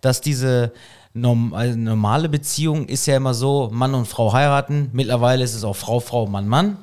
dass 0.00 0.20
diese 0.20 0.72
also 1.14 1.76
normale 1.76 2.28
Beziehung 2.28 2.86
ist 2.86 3.06
ja 3.06 3.16
immer 3.16 3.34
so, 3.34 3.68
Mann 3.72 3.94
und 3.94 4.06
Frau 4.06 4.32
heiraten. 4.32 4.90
Mittlerweile 4.92 5.44
ist 5.44 5.54
es 5.54 5.62
auch 5.64 5.76
Frau, 5.76 6.00
Frau, 6.00 6.26
Mann, 6.26 6.48
Mann. 6.48 6.76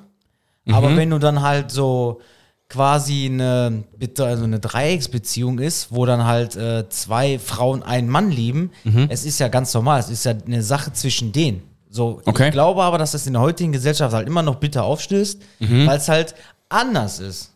Aber 0.69 0.95
wenn 0.97 1.09
du 1.09 1.17
dann 1.19 1.41
halt 1.41 1.71
so 1.71 2.19
quasi 2.69 3.25
eine, 3.25 3.83
also 4.19 4.43
eine 4.43 4.59
Dreiecksbeziehung 4.59 5.59
ist, 5.59 5.91
wo 5.93 6.05
dann 6.05 6.25
halt 6.25 6.55
äh, 6.57 6.87
zwei 6.89 7.39
Frauen 7.39 7.83
einen 7.83 8.09
Mann 8.09 8.31
lieben, 8.31 8.71
es 9.09 9.25
ist 9.25 9.39
ja 9.39 9.47
ganz 9.49 9.73
normal, 9.73 9.99
es 9.99 10.09
ist 10.09 10.25
ja 10.25 10.33
eine 10.45 10.63
Sache 10.63 10.91
zwischen 10.93 11.31
denen. 11.33 11.61
So, 11.97 12.21
Okay. 12.25 12.45
ich 12.49 12.51
glaube 12.51 12.83
aber, 12.83 12.97
dass 12.99 13.11
das 13.13 13.25
in 13.25 13.33
der 13.33 13.41
heutigen 13.41 13.71
Gesellschaft 13.71 14.13
halt 14.13 14.27
immer 14.27 14.43
noch 14.43 14.55
bitter 14.55 14.83
aufstößt, 14.83 15.41
weil 15.59 15.97
es 15.97 16.07
halt 16.07 16.35
anders 16.69 17.19
ist. 17.19 17.51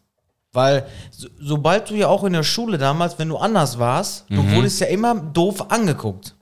Weil 0.54 0.86
so, 1.12 1.28
sobald 1.40 1.90
du 1.90 1.94
ja 1.96 2.08
auch 2.08 2.24
in 2.24 2.34
der 2.34 2.44
Schule 2.44 2.78
damals, 2.78 3.18
wenn 3.20 3.30
du 3.30 3.38
anders 3.38 3.78
warst, 3.78 4.26
du 4.30 4.44
wurdest 4.52 4.80
ja 4.82 4.88
immer 4.88 5.14
doof 5.16 5.72
angeguckt. 5.72 6.34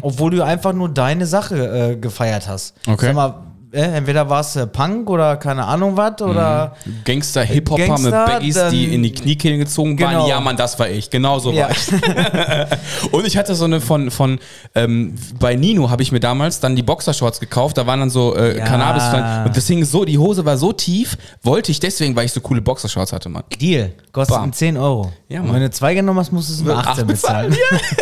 Obwohl 0.00 0.30
du 0.30 0.42
einfach 0.44 0.72
nur 0.72 0.88
deine 0.88 1.26
Sache 1.26 1.56
äh, 1.56 1.96
gefeiert 1.96 2.46
hast. 2.48 2.74
Okay. 2.86 3.06
Sag 3.06 3.14
mal, 3.14 3.34
äh, 3.76 3.96
entweder 3.98 4.28
warst 4.28 4.56
du 4.56 4.66
Punk 4.66 5.08
oder 5.10 5.36
keine 5.36 5.64
Ahnung 5.64 5.96
was 5.96 6.20
oder 6.22 6.74
Gangster, 7.04 7.42
Hip-Hopper 7.42 7.80
mit 7.82 7.88
Gangster, 7.88 8.24
Baggies, 8.26 8.54
dann- 8.54 8.72
die 8.72 8.94
in 8.94 9.02
die 9.02 9.12
Kniekehle 9.12 9.58
gezogen 9.58 9.98
waren. 10.00 10.10
Genau. 10.14 10.28
Ja, 10.28 10.40
Mann, 10.40 10.56
das 10.56 10.78
war 10.78 10.88
ich. 10.88 11.10
Genau 11.10 11.38
so 11.38 11.52
Ja. 11.52 11.68
war 11.68 11.70
ich. 11.70 13.12
Und 13.12 13.26
ich 13.26 13.36
hatte 13.36 13.54
so 13.54 13.64
eine 13.64 13.80
von, 13.80 14.10
von 14.10 14.38
ähm, 14.74 15.14
bei 15.38 15.54
Nino 15.54 15.90
habe 15.90 16.02
ich 16.02 16.12
mir 16.12 16.20
damals 16.20 16.60
dann 16.60 16.74
die 16.76 16.82
Boxershorts 16.82 17.38
gekauft, 17.40 17.76
da 17.78 17.86
waren 17.86 18.00
dann 18.00 18.10
so 18.10 18.34
äh, 18.36 18.58
Ja. 18.58 18.64
Cannabis. 18.64 19.46
Und 19.46 19.56
deswegen 19.56 19.84
so, 19.84 20.04
die 20.04 20.18
Hose 20.18 20.44
war 20.44 20.56
so 20.56 20.72
tief, 20.72 21.16
wollte 21.42 21.70
ich 21.72 21.80
deswegen, 21.80 22.16
weil 22.16 22.26
ich 22.26 22.32
so 22.32 22.40
coole 22.40 22.60
Boxershorts 22.62 23.12
hatte, 23.12 23.28
Mann. 23.28 23.44
Deal. 23.60 23.92
Kostet 24.12 24.36
Bam. 24.36 24.52
10 24.52 24.76
Euro. 24.76 25.12
Ja, 25.28 25.40
Und 25.40 25.46
Mann. 25.46 25.56
wenn 25.56 25.62
du 25.62 25.70
zwei 25.70 25.94
genommen 25.94 26.18
hast, 26.18 26.32
musst 26.32 26.48
du 26.48 26.54
es 26.54 26.62
nur 26.62 26.76
18 26.78 27.06
bezahlen. 27.06 27.52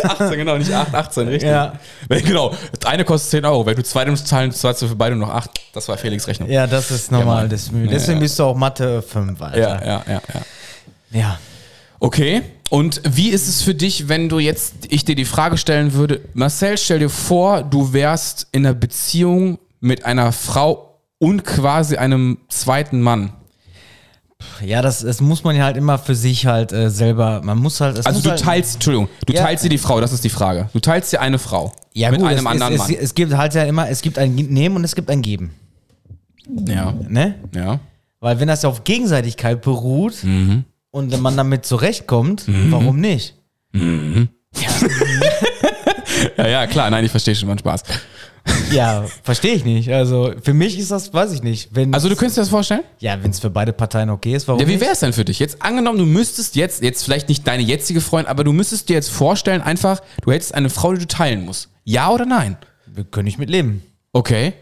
Ja, 0.03 0.09
18, 0.11 0.31
genau, 0.37 0.57
nicht 0.57 0.71
8, 0.71 0.93
18, 0.93 1.27
richtig. 1.27 1.49
Ja. 1.49 1.73
Wenn, 2.07 2.23
genau, 2.23 2.51
das 2.79 2.89
eine 2.89 3.03
kostet 3.03 3.31
10 3.31 3.45
Euro. 3.45 3.65
Wenn 3.65 3.75
du 3.75 3.83
zwei 3.83 4.05
nimmst, 4.05 4.27
zahlen, 4.27 4.51
zahlst 4.51 4.81
du 4.81 4.87
für 4.87 4.95
beide 4.95 5.15
noch 5.15 5.29
8. 5.29 5.49
Das 5.73 5.87
war 5.87 5.97
Felix 5.97 6.27
Rechnung. 6.27 6.49
Ja, 6.49 6.67
das 6.67 6.91
ist 6.91 7.11
normal. 7.11 7.43
Mann. 7.43 7.49
das, 7.49 7.67
Ja, 7.67 7.87
deswegen 7.87 8.17
ja. 8.17 8.23
bist 8.23 8.39
du 8.39 8.43
auch 8.43 8.55
Mathe 8.55 9.01
5, 9.01 9.41
Alter. 9.41 9.59
ja, 9.59 9.85
ja, 9.85 10.03
ja. 10.07 10.21
ja. 10.33 10.41
ja. 11.11 11.39
Okay. 11.99 12.41
Und 12.69 13.01
wie 13.05 13.29
ist 13.29 13.47
es 13.47 13.61
für 13.61 13.75
dich, 13.75 14.09
wenn 14.09 14.27
du 14.27 14.39
jetzt, 14.39 14.73
ich 14.89 15.05
dir 15.05 15.15
die 15.15 15.25
Frage 15.25 15.57
stellen 15.57 15.93
würde, 15.93 16.21
Marcel, 16.33 16.77
stell 16.77 16.99
dir 16.99 17.09
vor, 17.09 17.63
du 17.63 17.93
wärst 17.93 18.47
in 18.51 18.65
einer 18.65 18.73
Beziehung 18.73 19.59
mit 19.79 20.03
einer 20.03 20.31
Frau 20.31 20.99
und 21.19 21.45
quasi 21.45 21.97
einem 21.97 22.39
zweiten 22.49 23.01
Mann. 23.01 23.33
Ja, 24.63 24.81
das, 24.81 24.99
das 24.99 25.21
muss 25.21 25.43
man 25.43 25.55
ja 25.55 25.63
halt 25.63 25.77
immer 25.77 25.97
für 25.97 26.13
sich 26.15 26.45
halt 26.45 26.71
äh, 26.71 26.89
selber, 26.89 27.41
man 27.43 27.57
muss 27.57 27.79
halt... 27.81 27.97
Also 28.05 28.11
muss 28.17 28.23
du 28.23 28.29
halt, 28.31 28.41
teilst, 28.41 28.75
Entschuldigung, 28.75 29.07
du 29.25 29.33
Ja. 29.33 29.43
teilst 29.43 29.63
dir 29.63 29.69
die 29.69 29.77
Frau, 29.77 29.99
das 30.01 30.11
ist 30.13 30.23
die 30.23 30.29
Frage. 30.29 30.69
Du 30.73 30.79
teilst 30.79 31.11
dir 31.13 31.21
eine 31.21 31.39
Frau 31.39 31.71
ja, 31.93 32.11
mit 32.11 32.19
gut, 32.19 32.29
einem 32.29 32.39
es, 32.39 32.45
anderen 32.45 32.73
es, 32.73 32.79
Mann. 32.79 32.91
Es, 32.91 32.97
es 32.99 33.15
gibt 33.15 33.33
halt 33.35 33.53
ja 33.53 33.63
immer, 33.63 33.89
es 33.89 34.01
gibt 34.01 34.17
ein 34.19 34.35
Nehmen 34.35 34.75
und 34.75 34.83
es 34.83 34.93
gibt 34.95 35.09
ein 35.09 35.21
Geben. 35.21 35.51
ja, 36.67 36.93
Ne? 37.07 37.35
ja. 37.55 37.79
Weil 38.19 38.39
wenn 38.39 38.47
das 38.47 38.63
ja 38.63 38.69
auf 38.69 38.83
Gegenseitigkeit 38.83 39.61
beruht 39.61 40.23
Mhm. 40.23 40.65
und 40.91 41.21
man 41.21 41.37
damit 41.37 41.65
zurechtkommt, 41.65 42.43
warum 42.69 42.99
nicht? 42.99 43.35
Ja, 46.37 46.47
ja, 46.47 46.67
klar, 46.67 46.89
nein, 46.89 47.03
ich 47.03 47.11
verstehe 47.11 47.35
schon, 47.35 47.47
man 47.49 47.57
Spaß. 47.59 47.83
Ja, 48.71 49.05
verstehe 49.23 49.53
ich 49.53 49.65
nicht. 49.65 49.91
Also 49.91 50.33
für 50.41 50.53
mich 50.53 50.77
ist 50.77 50.91
das, 50.91 51.13
weiß 51.13 51.31
ich 51.33 51.41
nicht. 51.43 51.69
Wenn 51.73 51.93
Also 51.93 52.09
du 52.09 52.15
könntest 52.15 52.37
dir 52.37 52.41
das 52.41 52.49
vorstellen? 52.49 52.81
ja, 52.99 53.21
wenn 53.21 53.31
es 53.31 53.39
für 53.39 53.49
beide 53.49 53.73
Parteien 53.73 54.09
okay 54.09 54.33
ist, 54.35 54.47
warum 54.47 54.59
Ja, 54.61 54.67
wie 54.67 54.73
nicht? 54.73 54.81
wäre 54.81 54.91
es 54.93 54.99
denn 54.99 55.13
für 55.13 55.25
dich? 55.25 55.39
Jetzt 55.39 55.61
angenommen, 55.61 55.97
du 55.97 56.05
müsstest 56.05 56.55
jetzt, 56.55 56.81
jetzt 56.83 57.03
vielleicht 57.03 57.29
nicht 57.29 57.45
deine 57.47 57.63
jetzige 57.63 58.01
Freundin, 58.01 58.29
aber 58.29 58.43
du 58.43 58.53
müsstest 58.53 58.89
dir 58.89 58.93
jetzt 58.93 59.09
vorstellen, 59.09 59.61
einfach, 59.61 60.01
du 60.21 60.31
hättest 60.31 60.53
eine 60.55 60.69
Frau, 60.69 60.93
die 60.93 60.99
du 60.99 61.07
teilen 61.07 61.45
musst. 61.45 61.69
Ja 61.83 62.09
oder 62.11 62.25
nein? 62.25 62.57
Wir 62.87 63.03
können 63.03 63.25
nicht 63.25 63.39
mit 63.39 63.49
leben. 63.49 63.83
Okay. 64.13 64.53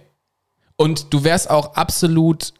Und 0.75 1.13
du 1.13 1.23
wärst 1.23 1.49
auch 1.49 1.75
absolut 1.75 2.53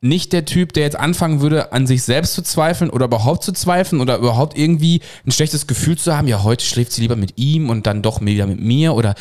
nicht 0.00 0.32
der 0.32 0.44
Typ, 0.44 0.72
der 0.72 0.82
jetzt 0.82 0.96
anfangen 0.96 1.40
würde, 1.40 1.72
an 1.72 1.86
sich 1.86 2.02
selbst 2.02 2.34
zu 2.34 2.42
zweifeln 2.42 2.90
oder 2.90 3.04
überhaupt 3.06 3.44
zu 3.44 3.52
zweifeln 3.52 4.00
oder 4.00 4.16
überhaupt 4.18 4.58
irgendwie 4.58 5.00
ein 5.24 5.30
schlechtes 5.30 5.66
Gefühl 5.68 5.96
zu 5.96 6.16
haben, 6.16 6.26
ja, 6.26 6.42
heute 6.42 6.64
schläft 6.64 6.90
sie 6.92 7.02
lieber 7.02 7.14
mit 7.16 7.38
ihm 7.38 7.70
und 7.70 7.86
dann 7.86 8.02
doch 8.02 8.20
wieder 8.20 8.46
mit 8.48 8.60
mir 8.60 8.94
oder 8.94 9.14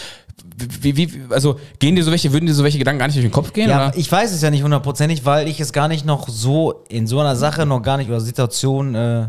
wie, 0.82 0.96
wie, 0.98 1.10
also 1.30 1.60
gehen 1.80 1.96
dir 1.96 2.04
so 2.04 2.12
welche, 2.12 2.32
würden 2.34 2.46
dir 2.46 2.54
so 2.54 2.64
welche 2.64 2.78
Gedanken 2.78 3.00
gar 3.00 3.08
nicht 3.08 3.16
durch 3.16 3.26
den 3.26 3.32
Kopf 3.32 3.54
gehen? 3.54 3.70
Ja, 3.70 3.88
oder? 3.90 3.98
ich 3.98 4.12
weiß 4.12 4.32
es 4.32 4.42
ja 4.42 4.50
nicht 4.50 4.64
hundertprozentig, 4.64 5.26
weil 5.26 5.48
ich 5.48 5.60
es 5.60 5.74
gar 5.74 5.88
nicht 5.88 6.06
noch 6.06 6.28
so 6.30 6.84
in 6.90 7.08
so 7.08 7.20
einer 7.20 7.36
Sache 7.36 7.66
noch 7.66 7.82
gar 7.82 7.98
nicht 7.98 8.10
oder 8.10 8.22
Situation, 8.22 8.96
äh, 8.96 9.28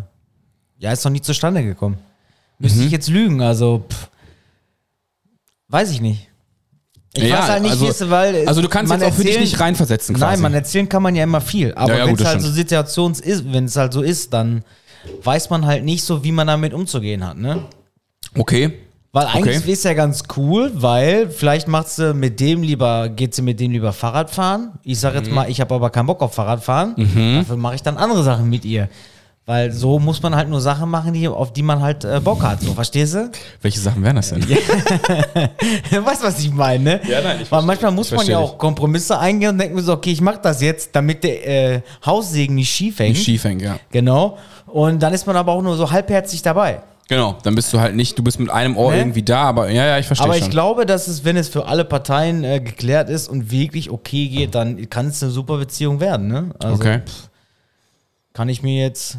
ja, 0.78 0.92
ist 0.92 1.04
noch 1.04 1.12
nie 1.12 1.21
zustande 1.21 1.62
gekommen. 1.62 1.99
Müsste 2.59 2.81
Mhm. 2.81 2.87
ich 2.87 2.92
jetzt 2.92 3.09
lügen, 3.09 3.40
also 3.42 3.85
pff, 3.88 4.09
weiß 5.69 5.90
ich 5.90 6.00
nicht. 6.00 6.28
Ich 7.14 7.25
Ja, 7.25 7.40
weiß 7.40 7.49
halt 7.50 7.62
nicht, 7.62 7.73
also- 7.73 7.85
wie 7.85 7.90
es, 7.90 8.11
weil 8.11 8.49
also 8.49 8.62
du 8.62 8.69
kannst 8.69 8.90
jetzt 8.92 9.04
auch 9.04 9.12
für 9.12 9.25
dich 9.25 9.38
nicht 9.38 9.61
reinversetzen 9.61 10.14
quasi. 10.16 10.33
Nein, 10.33 10.40
man 10.40 10.54
erzählen 10.54 10.88
kann 10.88 11.02
man 11.02 11.14
ja 11.14 11.25
immer 11.25 11.40
viel, 11.42 11.75
aber 11.75 11.92
Ja, 11.92 11.99
ja, 12.00 12.07
wenn 12.07 12.14
es 12.14 12.25
halt 12.25 12.40
so 12.40 12.47
stimmt. 12.47 12.57
situations 12.57 13.21
ist, 13.21 13.52
wenn 13.52 13.66
es 13.66 13.76
halt 13.76 13.92
so 13.92 14.00
ist, 14.02 14.33
dann 14.33 14.64
weiß 15.23 15.50
man 15.50 15.66
halt 15.66 15.85
nicht 15.85 16.04
so, 16.04 16.25
wie 16.25 16.33
man 16.33 16.47
damit 16.47 16.73
umzugehen 16.73 17.26
hat, 17.26 17.37
ne? 17.37 17.64
Okay. 18.38 18.73
Weil 19.14 19.26
eigentlich 19.26 19.59
Okay. 19.59 19.73
ist 19.73 19.85
ja 19.85 19.92
ganz 19.92 20.23
cool, 20.38 20.71
weil 20.75 21.28
vielleicht 21.28 21.69
macht 21.69 21.88
sie 21.90 22.14
mit 22.14 22.40
dem 22.40 22.62
lieber, 22.62 23.11
geht 23.11 23.35
sie 23.35 23.42
mit 23.42 23.61
dem 23.61 23.71
lieber 23.71 23.92
Fahrrad 23.92 24.31
fahren. 24.31 24.73
Ich 24.85 24.99
sage 25.00 25.19
Mhm. 25.19 25.25
jetzt 25.25 25.35
mal, 25.35 25.50
ich 25.50 25.61
habe 25.61 25.75
aber 25.75 25.90
keinen 25.90 26.07
Bock 26.07 26.23
auf 26.23 26.35
Fahrradfahren. 26.35 26.95
Dafür 27.38 27.57
mache 27.59 27.75
ich 27.75 27.83
dann 27.83 27.99
andere 27.99 28.23
Sachen 28.23 28.49
mit 28.49 28.64
ihr. 28.64 28.88
Weil 29.45 29.73
so 29.73 29.99
muss 29.99 30.23
man 30.23 30.35
halt 30.37 30.49
nur 30.49 30.61
Sachen 30.61 30.88
machen, 30.88 31.12
die, 31.12 31.26
auf 31.28 31.52
die 31.52 31.64
man 31.64 31.83
halt 31.83 32.04
äh, 32.04 32.21
Bock 32.23 32.42
hat. 32.42 32.62
So, 32.62 32.73
verstehst 32.75 33.14
du? 33.14 33.31
Welche 33.61 33.81
Sachen 33.81 34.02
wären 34.02 34.14
das 34.16 34.31
denn? 34.31 34.40
du 35.90 36.04
weißt, 36.07 36.23
was 36.23 36.38
ich 36.38 36.52
meine, 36.52 36.83
ne? 36.85 37.00
Ja, 37.09 37.21
nein, 37.23 37.40
ich 37.42 37.50
Weil 37.50 37.62
manchmal 37.62 37.90
muss 37.90 38.12
Ich 38.12 38.16
man 38.16 38.26
ja 38.26 38.38
auch 38.38 38.57
Kompromisse 38.57 39.19
eingehen 39.19 39.50
und 39.50 39.59
denken 39.59 39.83
so, 39.83 39.92
okay, 39.95 40.12
ich 40.12 40.21
mache 40.21 40.38
das 40.42 40.62
jetzt, 40.62 40.90
damit 40.95 41.25
der 41.25 41.75
äh, 41.75 41.81
Haussegen 42.07 42.54
nicht 42.54 42.71
schief 42.71 43.00
hängt. 43.00 43.16
Nicht 43.16 43.25
schief 43.25 43.45
hängen, 43.45 43.61
ja. 43.61 43.76
Genau. 43.90 44.38
Und 44.69 45.02
dann 45.02 45.12
ist 45.12 45.26
man 45.26 45.37
aber 45.37 45.52
auch 45.52 45.61
nur 45.62 45.76
so 45.76 45.90
halbherzig 45.90 46.40
dabei. 46.40 46.81
Genau, 47.12 47.37
dann 47.42 47.54
bist 47.54 47.71
du 47.75 47.78
halt 47.78 47.95
nicht, 47.95 48.19
du 48.19 48.23
bist 48.25 48.40
mit 48.40 48.49
einem 48.49 48.75
Ohr 48.78 48.92
Ne? 48.92 48.99
irgendwie 49.00 49.23
da, 49.23 49.42
aber 49.42 49.71
ja, 49.71 49.85
ja, 49.85 49.99
ich 49.99 50.07
verstehe 50.07 50.25
Aber 50.25 50.35
schon. 50.35 50.45
ich 50.45 50.50
glaube, 50.50 50.87
dass 50.87 51.09
es, 51.09 51.25
wenn 51.26 51.37
es 51.37 51.50
für 51.50 51.66
alle 51.66 51.85
Parteien 51.85 52.42
äh, 52.42 52.59
geklärt 52.59 53.11
ist 53.11 53.28
und 53.28 53.50
wirklich 53.50 53.90
okay 53.90 54.28
geht, 54.28 54.54
dann 54.54 54.88
kann 54.88 55.09
es 55.09 55.23
eine 55.23 55.31
super 55.31 55.59
Beziehung 55.59 56.00
werden. 56.00 56.28
Ne? 56.28 56.54
Also 56.59 56.76
okay. 56.76 57.00
kann 58.33 58.49
ich 58.49 58.62
mir 58.62 58.83
jetzt 58.83 59.19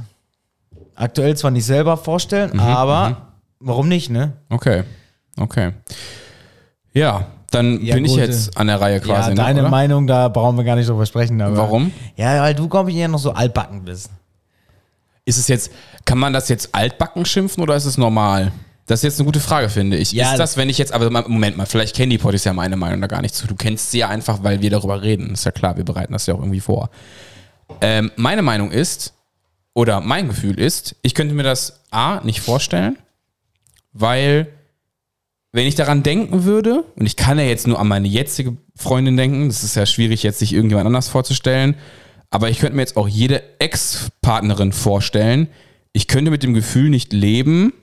aktuell 0.96 1.38
zwar 1.38 1.52
nicht 1.52 1.66
selber 1.66 1.96
vorstellen, 1.98 2.50
Mhm, 2.54 2.60
aber 2.62 3.28
warum 3.60 3.88
nicht, 3.90 4.10
ne? 4.10 4.34
Okay. 4.50 4.84
Okay. 5.40 5.74
Ja, 6.94 7.28
dann 7.52 7.80
Ja, 7.86 7.94
bin 7.94 8.06
ich 8.06 8.12
gut, 8.14 8.22
jetzt 8.22 8.58
an 8.58 8.66
der 8.68 8.82
Reihe 8.82 9.02
quasi. 9.02 9.22
ja, 9.22 9.30
ne, 9.30 9.36
deine 9.36 9.60
oder? 9.62 9.70
Meinung, 9.70 10.08
da 10.08 10.30
brauchen 10.30 10.58
wir 10.58 10.64
gar 10.64 10.76
nicht 10.78 10.90
drüber 10.90 11.06
sprechen. 11.06 11.38
Warum? 11.40 11.92
Ja, 12.16 12.42
weil 12.42 12.56
du, 12.56 12.68
glaube 12.68 12.90
ich, 12.90 12.98
eher 12.98 13.08
noch 13.08 13.20
so 13.20 13.32
altbacken 13.34 13.84
bist. 13.84 14.10
Ist 15.26 15.38
es 15.38 15.48
jetzt, 15.48 15.72
kann 16.06 16.18
man 16.18 16.34
das 16.34 16.50
jetzt 16.50 16.76
altbacken 16.76 17.26
schimpfen 17.26 17.64
oder 17.64 17.76
ist 17.76 17.86
es 17.86 17.98
normal? 17.98 18.52
Das 18.86 19.00
ist 19.00 19.04
jetzt 19.04 19.20
eine 19.20 19.26
gute 19.26 19.40
Frage, 19.40 19.70
finde 19.70 19.98
ich. 19.98 20.12
Ja. 20.12 20.32
ist 20.32 20.38
das, 20.38 20.58
wenn 20.58 20.68
ich 20.68 20.78
jetzt, 20.78 20.92
aber 20.92 21.10
Moment 21.10 21.56
mal, 21.56 21.66
vielleicht 21.66 21.96
kennen 21.96 22.10
die 22.10 22.18
Potties 22.18 22.44
ja 22.44 22.52
meine 22.52 22.76
Meinung 22.76 23.00
da 23.00 23.08
gar 23.08 23.22
nicht 23.22 23.34
zu. 23.34 23.48
Du 23.48 23.56
kennst 23.56 23.92
sie 23.92 24.00
ja 24.00 24.10
einfach, 24.10 24.44
weil 24.44 24.62
wir 24.62 24.70
darüber 24.70 25.02
reden. 25.02 25.32
Ist 25.32 25.46
ja 25.46 25.52
klar, 25.52 25.78
wir 25.78 25.86
bereiten 25.86 26.12
das 26.12 26.26
ja 26.26 26.34
auch 26.34 26.40
irgendwie 26.40 26.60
vor. 26.60 26.90
Ähm, 27.80 28.12
meine 28.18 28.42
Meinung 28.42 28.72
ist, 28.72 29.14
oder 29.74 30.02
mein 30.02 30.28
Gefühl 30.28 30.60
ist, 30.60 30.98
ich 31.02 31.16
könnte 31.16 31.34
mir 31.34 31.44
das 31.44 31.82
A 31.92 32.20
nicht 32.24 32.42
vorstellen, 32.42 32.98
weil 33.94 34.48
wenn 35.52 35.68
ich 35.68 35.76
daran 35.76 36.04
denken 36.04 36.44
würde, 36.44 36.84
und 36.96 37.06
ich 37.06 37.16
kann 37.16 37.38
ja 37.40 37.46
jetzt 37.46 37.68
nur 37.68 37.80
an 37.80 37.88
meine 37.88 38.08
jetzige 38.08 38.58
Freundin 38.76 39.18
denken, 39.18 39.48
das 39.48 39.64
ist 39.64 39.76
ja 39.76 39.86
schwierig, 39.86 40.24
jetzt 40.24 40.40
sich 40.40 40.54
irgendjemand 40.54 40.88
anders 40.88 41.08
vorzustellen, 41.08 41.76
aber 42.34 42.50
ich 42.50 42.58
könnte 42.58 42.76
mir 42.76 42.82
jetzt 42.82 42.98
auch 42.98 43.08
jede 43.08 43.44
Ex-Partnerin 43.60 44.72
vorstellen. 44.74 45.50
Ich 45.92 46.08
könnte 46.08 46.32
mit 46.32 46.42
dem 46.42 46.56
Gefühl 46.56 46.90
nicht 46.90 47.14
leben, 47.14 47.74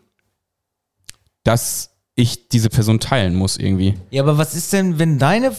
dass 1.45 1.90
ich 2.16 2.49
diese 2.49 2.69
Person 2.69 2.99
teilen 2.99 3.37
muss 3.37 3.57
irgendwie. 3.57 3.95
Ja, 4.11 4.25
aber 4.25 4.38
was 4.38 4.57
ist 4.57 4.73
denn, 4.73 4.99
wenn 4.99 5.21
deine 5.21 5.54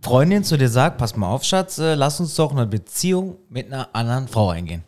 Freundin 0.00 0.42
zu 0.42 0.58
dir 0.58 0.68
sagt, 0.68 0.98
pass 0.98 1.14
mal 1.14 1.30
auf, 1.30 1.44
Schatz, 1.44 1.78
äh, 1.78 1.94
lass 1.94 2.18
uns 2.18 2.34
doch 2.34 2.50
eine 2.50 2.66
Beziehung 2.66 3.36
mit 3.48 3.72
einer 3.72 3.94
anderen 3.94 4.26
Frau 4.26 4.50
eingehen. 4.50 4.82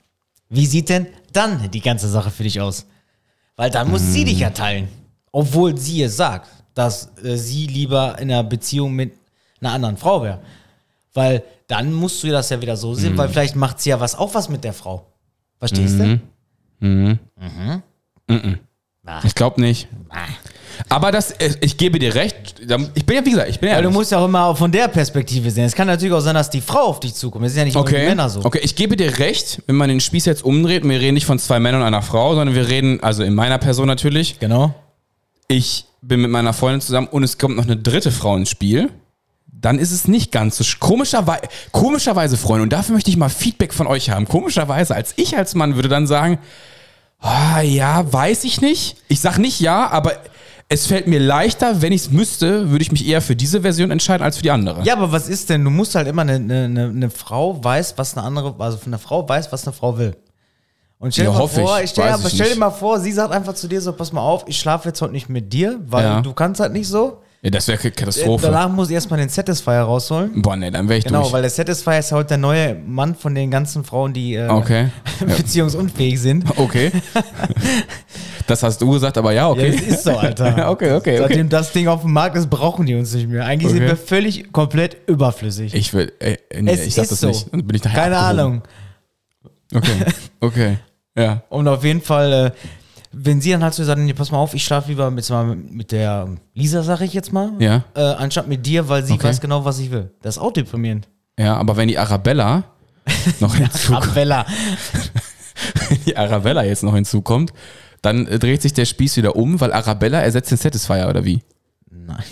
Wie 0.49 0.67
sieht 0.67 0.89
denn 0.89 1.07
dann 1.33 1.71
die 1.71 1.81
ganze 1.81 2.09
Sache 2.09 2.33
für 2.33 2.43
dich 2.43 2.61
aus? 2.61 2.87
Weil 3.55 3.71
dann 3.71 3.89
muss 3.89 4.03
sie 4.13 4.25
dich 4.25 4.41
ja 4.41 4.51
teilen. 4.51 4.89
Obwohl 5.31 5.79
sie 5.79 6.03
es 6.03 6.17
sagt, 6.17 6.51
dass 6.75 7.17
äh, 7.23 7.37
sie 7.37 7.69
lieber 7.69 8.19
in 8.19 8.33
einer 8.33 8.43
Beziehung 8.43 8.95
mit 8.95 9.13
einer 9.61 9.71
anderen 9.71 9.97
Frau 9.97 10.25
wäre. 10.25 10.41
Weil 11.13 11.45
dann 11.69 11.93
musst 11.93 12.23
du 12.23 12.29
das 12.29 12.51
ja 12.51 12.61
wieder 12.61 12.77
so 12.77 12.95
sehen, 12.95 13.17
weil 13.17 13.29
vielleicht 13.29 13.57
macht 13.57 13.81
sie 13.81 13.91
ja 13.91 14.01
was 14.01 14.15
auch 14.17 14.35
was 14.35 14.49
mit 14.49 14.65
der 14.65 14.73
Frau. 14.73 15.07
Verstehst 15.59 15.99
du? 15.99 16.21
Mhm. 16.81 17.19
Ah. 19.07 19.21
Ich 19.25 19.35
glaube 19.35 19.61
nicht. 19.61 19.89
Aber 20.89 21.13
das, 21.13 21.31
äh, 21.33 21.55
ich 21.61 21.77
gebe 21.77 21.99
dir 21.99 22.15
recht. 22.15 22.61
Ich 22.95 23.07
bin 23.07 23.17
ja, 23.17 23.25
wie 23.25 23.31
gesagt, 23.31 23.49
ich 23.51 23.61
bin 23.61 23.69
ja 23.69 23.77
Weil 23.77 23.83
du 23.85 23.91
musst 23.91 24.11
ja 24.11 24.19
auch 24.19 24.25
immer 24.25 24.57
von 24.57 24.73
der 24.73 24.89
Perspektive 24.89 25.51
sehen. 25.51 25.65
Es 25.65 25.75
kann 25.75 25.87
natürlich 25.87 26.13
auch 26.15 26.21
sein, 26.21 26.35
dass 26.35 26.51
die 26.51 26.61
Frau 26.63 26.85
auf 26.87 27.01
dich 27.01 27.15
zukommt. 27.15 27.45
Das 27.45 27.53
sind 27.53 27.61
ja 27.61 27.65
nicht 27.67 27.75
nur 27.75 27.85
die 27.85 27.95
Okay. 27.95 28.09
Männer 28.09 28.29
so. 28.29 28.45
okay, 28.45 28.61
ich 28.63 28.75
gebe 28.75 28.97
dir 28.97 29.19
recht, 29.19 29.63
wenn 29.67 29.77
man 29.77 29.89
den 29.89 30.01
Spieß 30.01 30.25
jetzt 30.25 30.43
umdreht, 30.43 30.83
wir 30.85 31.01
reden 31.01 31.15
nicht 31.15 31.27
von 31.27 31.39
zwei 31.39 31.61
Männern 31.61 31.83
und 31.83 31.87
einer 31.87 32.03
Frau, 32.03 32.35
sondern 32.35 32.55
wir 32.57 32.69
reden, 32.69 33.01
also 33.03 33.23
in 33.23 33.35
meiner 33.35 33.59
Person 33.59 33.87
natürlich, 33.87 34.39
Genau. 34.41 34.75
ich 35.49 35.85
bin 36.03 36.21
mit 36.23 36.31
meiner 36.31 36.53
Freundin 36.53 36.81
zusammen 36.81 37.07
und 37.09 37.23
es 37.23 37.39
kommt 37.39 37.57
noch 37.57 37.65
eine 37.65 37.77
dritte 37.77 38.11
Frau 38.11 38.37
ins 38.37 38.49
Spiel, 38.51 38.91
dann 39.65 39.79
ist 39.79 39.91
es 39.93 40.07
nicht 40.09 40.31
ganz 40.33 40.57
so 40.59 40.65
sch- 40.65 40.79
komischerweise, 40.79 41.43
komischerweise, 41.73 42.37
Freunde, 42.37 42.63
und 42.65 42.73
dafür 42.73 42.95
möchte 42.95 43.11
ich 43.11 43.17
mal 43.17 43.29
Feedback 43.29 43.73
von 43.73 43.87
euch 43.87 44.11
haben. 44.11 44.27
Komischerweise, 44.29 44.95
als 44.95 45.15
ich 45.17 45.37
als 45.37 45.55
Mann 45.55 45.75
würde 45.77 45.89
dann 45.89 46.07
sagen, 46.07 46.39
ah, 47.21 47.61
ja, 47.61 48.11
weiß 48.13 48.45
ich 48.45 48.61
nicht. 48.61 48.97
Ich 49.09 49.21
sag 49.21 49.39
nicht 49.39 49.61
ja, 49.61 49.89
aber 49.91 50.13
es 50.69 50.87
fällt 50.87 51.07
mir 51.07 51.21
leichter, 51.21 51.83
wenn 51.83 51.93
ich 51.93 52.03
es 52.03 52.11
müsste, 52.11 52.71
würde 52.71 52.83
ich 52.83 52.91
mich 52.93 53.07
eher 53.07 53.21
für 53.23 53.37
diese 53.37 53.61
Version 53.63 53.91
entscheiden 53.91 54.25
als 54.25 54.37
für 54.39 54.43
die 54.43 54.51
andere. 54.51 54.83
Ja, 54.85 54.95
aber 54.95 55.13
was 55.13 55.29
ist 55.29 55.51
denn? 55.51 55.63
Du 55.65 55.71
musst 55.71 55.95
halt 55.95 56.09
immer 56.09 56.23
eine, 56.23 56.35
eine, 56.37 56.89
eine, 56.89 57.11
Frau 57.11 57.63
weiß, 57.63 57.95
was 57.97 58.17
eine 58.17 58.27
andere, 58.27 58.55
also 58.59 58.79
eine 58.87 58.99
Frau 58.99 59.29
weiß, 59.29 59.53
was 59.53 59.67
eine 59.67 59.75
Frau 59.75 59.99
will. 59.99 60.17
Und 60.99 61.13
stell 61.13 61.27
Ja, 61.27 61.33
dir 61.33 61.39
mal 61.39 61.49
vor, 61.49 61.81
ich. 61.83 61.91
stell, 61.91 62.15
ich 62.25 62.33
stell 62.33 62.49
dir 62.55 62.59
mal 62.59 62.71
vor, 62.71 62.99
sie 62.99 63.13
sagt 63.13 63.33
einfach 63.33 63.55
zu 63.55 63.69
dir 63.69 63.81
so, 63.83 63.93
pass 63.93 64.13
mal 64.13 64.23
auf, 64.23 64.45
ich 64.47 64.59
schlafe 64.59 64.89
jetzt 64.89 65.03
heute 65.03 65.13
nicht 65.13 65.29
mit 65.29 65.53
dir, 65.53 65.79
weil 65.87 66.05
Ja. 66.05 66.21
du 66.23 66.33
kannst 66.33 66.61
halt 66.61 66.73
nicht 66.73 66.89
so. 66.89 67.19
Ja, 67.45 67.51
das 67.51 67.69
wäre 67.69 67.91
Katastrophe. 67.91 68.47
Danach 68.47 68.71
muss 68.71 68.89
ich 68.89 68.95
erstmal 68.95 69.21
den 69.21 69.29
Satisfier 69.29 69.81
rausholen. 69.83 70.41
Boah, 70.41 70.57
nee, 70.57 70.71
dann 70.71 70.89
wäre 70.89 70.99
ich 71.01 71.05
Genau, 71.05 71.21
durch. 71.21 71.33
weil 71.35 71.43
der 71.43 71.51
Satisfier 71.51 71.99
ist 71.99 72.11
heute 72.11 72.29
der 72.29 72.39
neue 72.39 72.75
Mann 72.75 73.15
von 73.15 73.35
den 73.35 73.51
ganzen 73.51 73.85
Frauen, 73.85 74.15
die 74.15 74.35
äh, 74.37 74.49
Okay. 74.49 74.89
beziehungsunfähig 75.21 76.19
sind. 76.19 76.47
Okay. 76.57 76.91
das 78.47 78.63
hast 78.63 78.81
du 78.81 78.91
gesagt, 78.91 79.19
aber 79.19 79.33
ja, 79.33 79.51
okay. 79.51 79.73
Ja, 79.73 79.73
das 79.79 79.83
ist 79.83 80.05
so, 80.05 80.17
Alter. 80.17 80.57
Ja, 80.59 80.71
okay, 80.71 80.93
okay, 80.93 81.19
Seitdem 81.19 81.41
okay. 81.41 81.49
das 81.51 81.73
Ding 81.73 81.87
auf 81.87 82.01
dem 82.01 82.13
Markt 82.15 82.35
ist, 82.37 82.49
brauchen 82.49 82.87
die 82.87 82.95
uns 82.95 83.13
nicht 83.13 83.29
mehr. 83.29 83.45
Eigentlich 83.45 83.71
sind 83.73 83.83
Okay. 83.83 83.91
wir 83.91 83.97
völlig 83.99 84.51
komplett 84.51 84.97
überflüssig. 85.07 85.75
Ich 85.75 85.93
will, 85.93 86.13
ey, 86.21 86.39
nee, 86.63 86.73
es 86.73 86.87
ich 86.87 86.95
sag 86.95 87.09
das 87.11 87.21
so. 87.21 87.29
nicht. 87.29 87.53
Dann 87.53 87.67
bin 87.67 87.77
ich 87.77 87.83
Keine 87.83 88.17
abgehoben. 88.17 88.41
Ahnung. 88.41 88.63
Okay, 89.75 90.05
okay. 90.41 90.79
Ja. 91.15 91.43
Und 91.51 91.69
auf 91.69 91.85
jeden 91.85 92.01
Fall, 92.01 92.33
äh, 92.33 92.51
wenn 93.17 93.41
sie 93.41 93.51
dann 93.51 93.63
halt 93.63 93.75
so 93.75 93.85
sagen, 93.85 94.05
nee, 94.05 94.13
pass 94.13 94.31
mal 94.31 94.39
auf, 94.39 94.55
ich 94.55 94.65
schlafe 94.65 94.89
lieber 94.89 95.11
mit, 95.11 95.29
mit 95.71 95.93
der 95.93 96.29
Lisa, 96.55 96.83
sag 96.83 97.01
ich 97.01 97.13
jetzt 97.15 97.33
mal, 97.33 97.53
Ja. 97.59 97.85
äh, 97.95 98.01
anstatt 98.01 98.49
mit 98.49 98.65
dir, 98.67 98.89
weil 98.89 99.05
sie 99.05 99.15
Okay. 99.15 99.25
weiß 99.29 99.41
genau, 99.41 99.65
was 99.65 99.79
ich 99.79 99.91
will. 99.91 100.11
Das 100.23 100.37
ist 100.37 100.43
auch 100.43 100.53
deprimierend. 100.53 101.09
Ja, 101.39 101.57
aber 101.57 101.77
wenn 101.77 101.89
die 101.89 101.99
Arabella 101.99 102.65
noch 103.41 103.55
hinzukommt, 103.57 104.09
Abweller. 104.09 104.47
die 106.07 106.17
Arabella 106.17 106.65
jetzt 106.65 106.83
noch 106.83 106.95
hinzukommt, 106.95 107.53
dann 108.03 108.25
dreht 108.27 108.63
sich 108.63 108.73
der 108.73 108.85
Spieß 108.85 109.17
wieder 109.17 109.37
um, 109.37 109.61
weil 109.61 109.73
Arabella 109.73 110.21
ersetzt 110.21 110.51
den 110.51 110.59
Satisfier, 110.59 111.09
oder 111.09 111.25
wie? 111.25 111.43
Nein. 111.91 112.23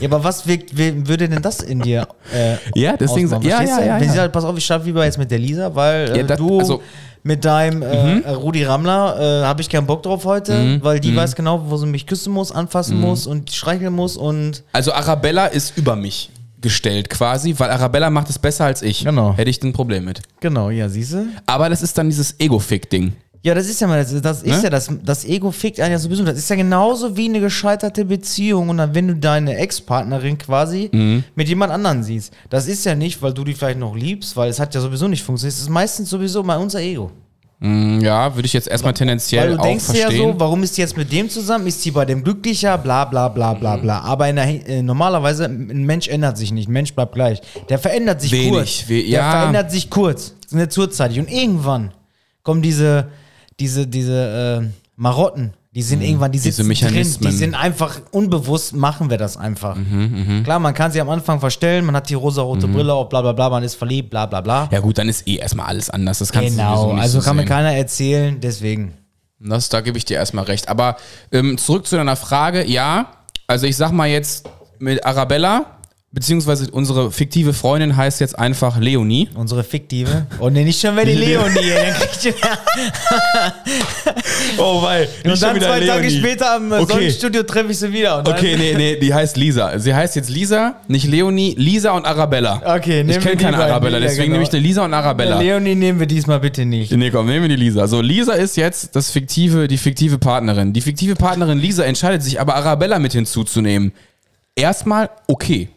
Ja, 0.00 0.08
aber 0.08 0.22
was 0.24 0.46
wirkt, 0.46 0.76
würde 0.76 1.28
denn 1.28 1.42
das 1.42 1.60
in 1.60 1.80
dir 1.80 2.06
äh, 2.34 2.56
Ja, 2.74 2.96
deswegen, 2.96 3.26
ausmachen? 3.26 3.46
ja, 3.48 3.62
ja, 3.62 3.76
du? 3.78 3.86
ja, 3.86 4.00
Wenn 4.00 4.06
ja. 4.08 4.12
sie 4.12 4.18
halt, 4.20 4.32
pass 4.32 4.44
auf, 4.44 4.56
ich 4.56 4.64
schlafe 4.64 4.86
lieber 4.86 5.04
jetzt 5.04 5.18
mit 5.18 5.30
der 5.30 5.38
Lisa, 5.38 5.74
weil 5.74 6.10
äh, 6.12 6.16
Ja, 6.18 6.22
das- 6.24 6.38
du 6.38 6.58
also- 6.60 6.82
mit 7.24 7.44
deinem 7.44 7.82
äh, 7.82 8.30
Rudi 8.30 8.62
Rammler 8.64 9.42
äh, 9.42 9.44
habe 9.44 9.60
ich 9.60 9.68
keinen 9.68 9.86
Bock 9.86 10.02
drauf 10.04 10.24
heute, 10.24 10.54
Mhm. 10.56 10.84
weil 10.84 11.00
die 11.00 11.14
weiß 11.14 11.34
genau, 11.34 11.64
wo 11.68 11.76
sie 11.76 11.86
mich 11.86 12.06
küssen 12.06 12.32
muss, 12.32 12.52
anfassen 12.52 12.98
muss 13.00 13.26
und 13.26 13.50
streicheln 13.50 13.92
muss 13.92 14.16
und 14.16 14.62
Also 14.72 14.92
Arabella 14.92 15.46
ist 15.46 15.76
über 15.76 15.96
mich 15.96 16.30
gestellt 16.60 17.10
quasi, 17.10 17.54
weil 17.58 17.70
Arabella 17.70 18.08
macht 18.10 18.30
es 18.30 18.38
besser 18.38 18.64
als 18.66 18.82
ich. 18.82 19.04
Genau. 19.04 19.34
Hätte 19.36 19.50
ich 19.50 19.62
ein 19.62 19.72
Problem 19.72 20.04
mit. 20.04 20.20
genau, 20.40 20.70
ja, 20.70 20.88
siehst 20.88 21.12
du? 21.12 21.26
Aber 21.46 21.68
das 21.68 21.82
ist 21.82 21.98
dann 21.98 22.08
dieses 22.08 22.38
Ego-Fick-Ding. 22.40 23.12
Ja, 23.42 23.54
das 23.54 23.68
ist 23.68 23.80
ja 23.80 23.86
mal, 23.86 24.02
das, 24.02 24.20
das 24.20 24.42
ist 24.42 24.56
Ne? 24.58 24.62
ja 24.64 24.70
das, 24.70 24.90
das 25.04 25.24
Ego 25.24 25.52
fickt 25.52 25.78
einen 25.80 25.92
ja 25.92 25.98
sowieso. 25.98 26.24
Das 26.24 26.36
ist 26.36 26.50
ja 26.50 26.56
genauso 26.56 27.16
wie 27.16 27.28
eine 27.28 27.40
gescheiterte 27.40 28.04
Beziehung 28.04 28.68
und 28.68 28.78
dann, 28.78 28.94
wenn 28.94 29.06
du 29.08 29.14
deine 29.14 29.56
Ex-Partnerin 29.56 30.36
quasi 30.38 30.90
Mhm. 30.92 31.22
mit 31.36 31.48
jemand 31.48 31.72
anderen 31.72 32.02
siehst. 32.02 32.32
Das 32.50 32.66
ist 32.66 32.84
ja 32.84 32.94
nicht, 32.96 33.22
weil 33.22 33.32
du 33.32 33.44
die 33.44 33.54
vielleicht 33.54 33.78
noch 33.78 33.94
liebst, 33.94 34.36
weil 34.36 34.50
es 34.50 34.58
hat 34.58 34.74
ja 34.74 34.80
sowieso 34.80 35.06
nicht 35.06 35.22
funktioniert. 35.22 35.54
Es 35.54 35.60
ist 35.62 35.70
meistens 35.70 36.10
sowieso 36.10 36.42
mal 36.42 36.56
unser 36.58 36.80
Ego. 36.80 37.12
Mm, 37.60 38.00
Ja, 38.00 38.34
würde 38.34 38.46
ich 38.46 38.52
jetzt 38.52 38.68
erstmal 38.68 38.92
tendenziell 38.94 39.42
Weil 39.50 39.54
du 39.56 39.60
auch 39.60 39.64
denkst 39.66 39.84
ja 39.94 40.10
so, 40.10 40.34
warum 40.38 40.62
ist 40.64 40.74
sie 40.74 40.82
jetzt 40.82 40.96
mit 40.96 41.10
dem 41.12 41.28
zusammen? 41.30 41.66
Ist 41.68 41.82
sie 41.82 41.90
bei 41.92 42.04
dem 42.04 42.22
glücklicher? 42.24 42.76
Bla 42.78 43.04
bla 43.04 43.28
bla 43.28 43.54
bla 43.54 43.76
Mhm. 43.76 43.82
bla. 43.82 44.00
Aber 44.00 44.32
der, 44.32 44.68
äh, 44.68 44.82
normalerweise, 44.82 45.44
ein 45.46 45.84
Mensch 45.86 46.08
ändert 46.08 46.36
sich 46.38 46.50
nicht, 46.52 46.68
ein 46.68 46.72
Mensch 46.72 46.92
bleibt 46.94 47.14
gleich. 47.14 47.40
Der 47.68 47.78
verändert 47.78 48.20
sich 48.20 48.32
Wenig, 48.32 48.50
kurz. 48.52 48.84
we- 48.88 49.02
der 49.02 49.08
ja. 49.10 49.30
verändert 49.30 49.70
sich 49.70 49.90
kurz, 49.90 50.34
nicht 50.50 50.72
zurzeitig. 50.72 51.18
Und 51.20 51.30
irgendwann 51.30 51.92
kommen 52.44 52.62
diese, 52.62 53.08
diese, 53.60 53.86
diese 53.86 54.62
äh, 54.64 54.68
Marotten, 54.96 55.52
die 55.74 55.82
sind 55.82 56.00
irgendwann, 56.00 56.32
die 56.32 56.38
Mhm. 56.38 56.42
Diese 56.42 56.56
sitzen 56.62 56.62
drin, 56.62 56.68
Mechanismen. 56.90 57.30
die 57.30 57.36
sind 57.36 57.54
einfach 57.54 58.00
unbewusst, 58.10 58.74
machen 58.74 59.10
wir 59.10 59.18
das 59.18 59.36
einfach. 59.36 59.76
Mhm, 59.76 60.42
Klar, 60.42 60.58
man 60.58 60.74
kann 60.74 60.90
sie 60.90 61.00
am 61.00 61.08
Anfang 61.10 61.38
verstellen, 61.40 61.84
man 61.84 61.94
hat 61.94 62.08
die 62.10 62.14
rosa-rote 62.14 62.66
Brille 62.66 62.92
auf, 62.94 63.08
bla 63.08 63.20
bla 63.20 63.32
bla, 63.32 63.48
man 63.50 63.62
ist 63.62 63.74
verliebt, 63.76 64.10
bla 64.10 64.26
bla 64.26 64.40
bla. 64.40 64.68
Ja 64.72 64.80
gut, 64.80 64.98
dann 64.98 65.08
ist 65.08 65.28
eh 65.28 65.36
erstmal 65.36 65.66
alles 65.66 65.88
anders. 65.90 66.18
Das 66.18 66.32
kannst 66.32 66.50
du 66.52 66.56
genau, 66.56 66.92
nicht 66.94 67.02
also 67.02 67.20
so 67.20 67.24
kann 67.24 67.36
mir 67.36 67.44
keiner 67.44 67.72
erzählen, 67.74 68.40
deswegen. 68.40 68.94
Das, 69.40 69.68
da 69.68 69.80
gebe 69.82 69.98
ich 69.98 70.04
dir 70.04 70.16
erstmal 70.16 70.44
recht. 70.44 70.68
Aber 70.68 70.96
ähm, 71.30 71.58
zurück 71.58 71.86
zu 71.86 71.96
deiner 71.96 72.16
Frage, 72.16 72.64
ja, 72.64 73.12
also 73.46 73.66
ich 73.66 73.76
sag 73.76 73.92
mal 73.92 74.08
jetzt 74.08 74.48
mit 74.80 75.04
Arabella, 75.06 75.77
beziehungsweise 76.10 76.70
unsere 76.70 77.12
fiktive 77.12 77.52
Freundin 77.52 77.96
heißt 77.96 78.20
jetzt 78.20 78.38
einfach 78.38 78.78
Leonie. 78.78 79.28
Unsere 79.34 79.62
fiktive. 79.62 80.26
Oh 80.40 80.48
ne, 80.48 80.64
nicht 80.64 80.80
schon 80.80 80.94
wieder 80.94 81.04
die 81.04 81.12
Leonie. 81.14 81.54
dann 81.76 81.94
kriegt 81.94 82.24
ihr- 82.24 82.34
Oh, 84.56 84.82
weil. 84.82 85.08
und 85.24 85.42
dann 85.42 85.60
zwei 85.60 85.80
Tage 85.86 86.10
später 86.10 86.54
am 86.56 86.72
äh, 86.72 86.84
Sonnenstudio 86.86 87.42
treffe 87.42 87.70
ich 87.72 87.78
sie 87.78 87.92
wieder. 87.92 88.20
Okay, 88.26 88.56
nee, 88.56 88.74
nee, 88.74 88.96
die 88.96 89.12
heißt 89.12 89.36
Lisa. 89.36 89.78
Sie 89.78 89.94
heißt 89.94 90.16
jetzt 90.16 90.30
Lisa, 90.30 90.76
nicht 90.88 91.06
Leonie, 91.06 91.54
Lisa 91.58 91.92
und 91.92 92.06
Arabella. 92.06 92.62
Okay, 92.64 93.00
ich 93.00 93.06
nehmen 93.06 93.08
wir 93.08 93.20
kenne 93.20 93.36
keine 93.36 93.58
Arabella, 93.58 94.00
deswegen 94.00 94.22
genau. 94.24 94.32
nehme 94.34 94.44
ich 94.44 94.50
eine 94.50 94.60
Lisa 94.60 94.84
und 94.84 94.94
Arabella. 94.94 95.38
Leonie 95.38 95.74
nehmen 95.74 96.00
wir 96.00 96.06
diesmal 96.06 96.40
bitte 96.40 96.64
nicht. 96.64 96.90
Nee, 96.92 97.10
komm, 97.10 97.26
nehmen 97.26 97.42
wir 97.42 97.56
die 97.56 97.62
Lisa. 97.62 97.86
So, 97.86 98.00
Lisa 98.00 98.32
ist 98.32 98.56
jetzt 98.56 98.96
das 98.96 99.10
fiktive, 99.10 99.68
die 99.68 99.78
fiktive 99.78 100.18
Partnerin. 100.18 100.72
Die 100.72 100.80
fiktive 100.80 101.14
Partnerin 101.14 101.58
Lisa 101.58 101.84
entscheidet 101.84 102.22
sich 102.22 102.40
aber, 102.40 102.54
Arabella 102.56 102.98
mit 102.98 103.12
hinzuzunehmen. 103.12 103.92
Erstmal 104.56 105.10
okay. 105.28 105.68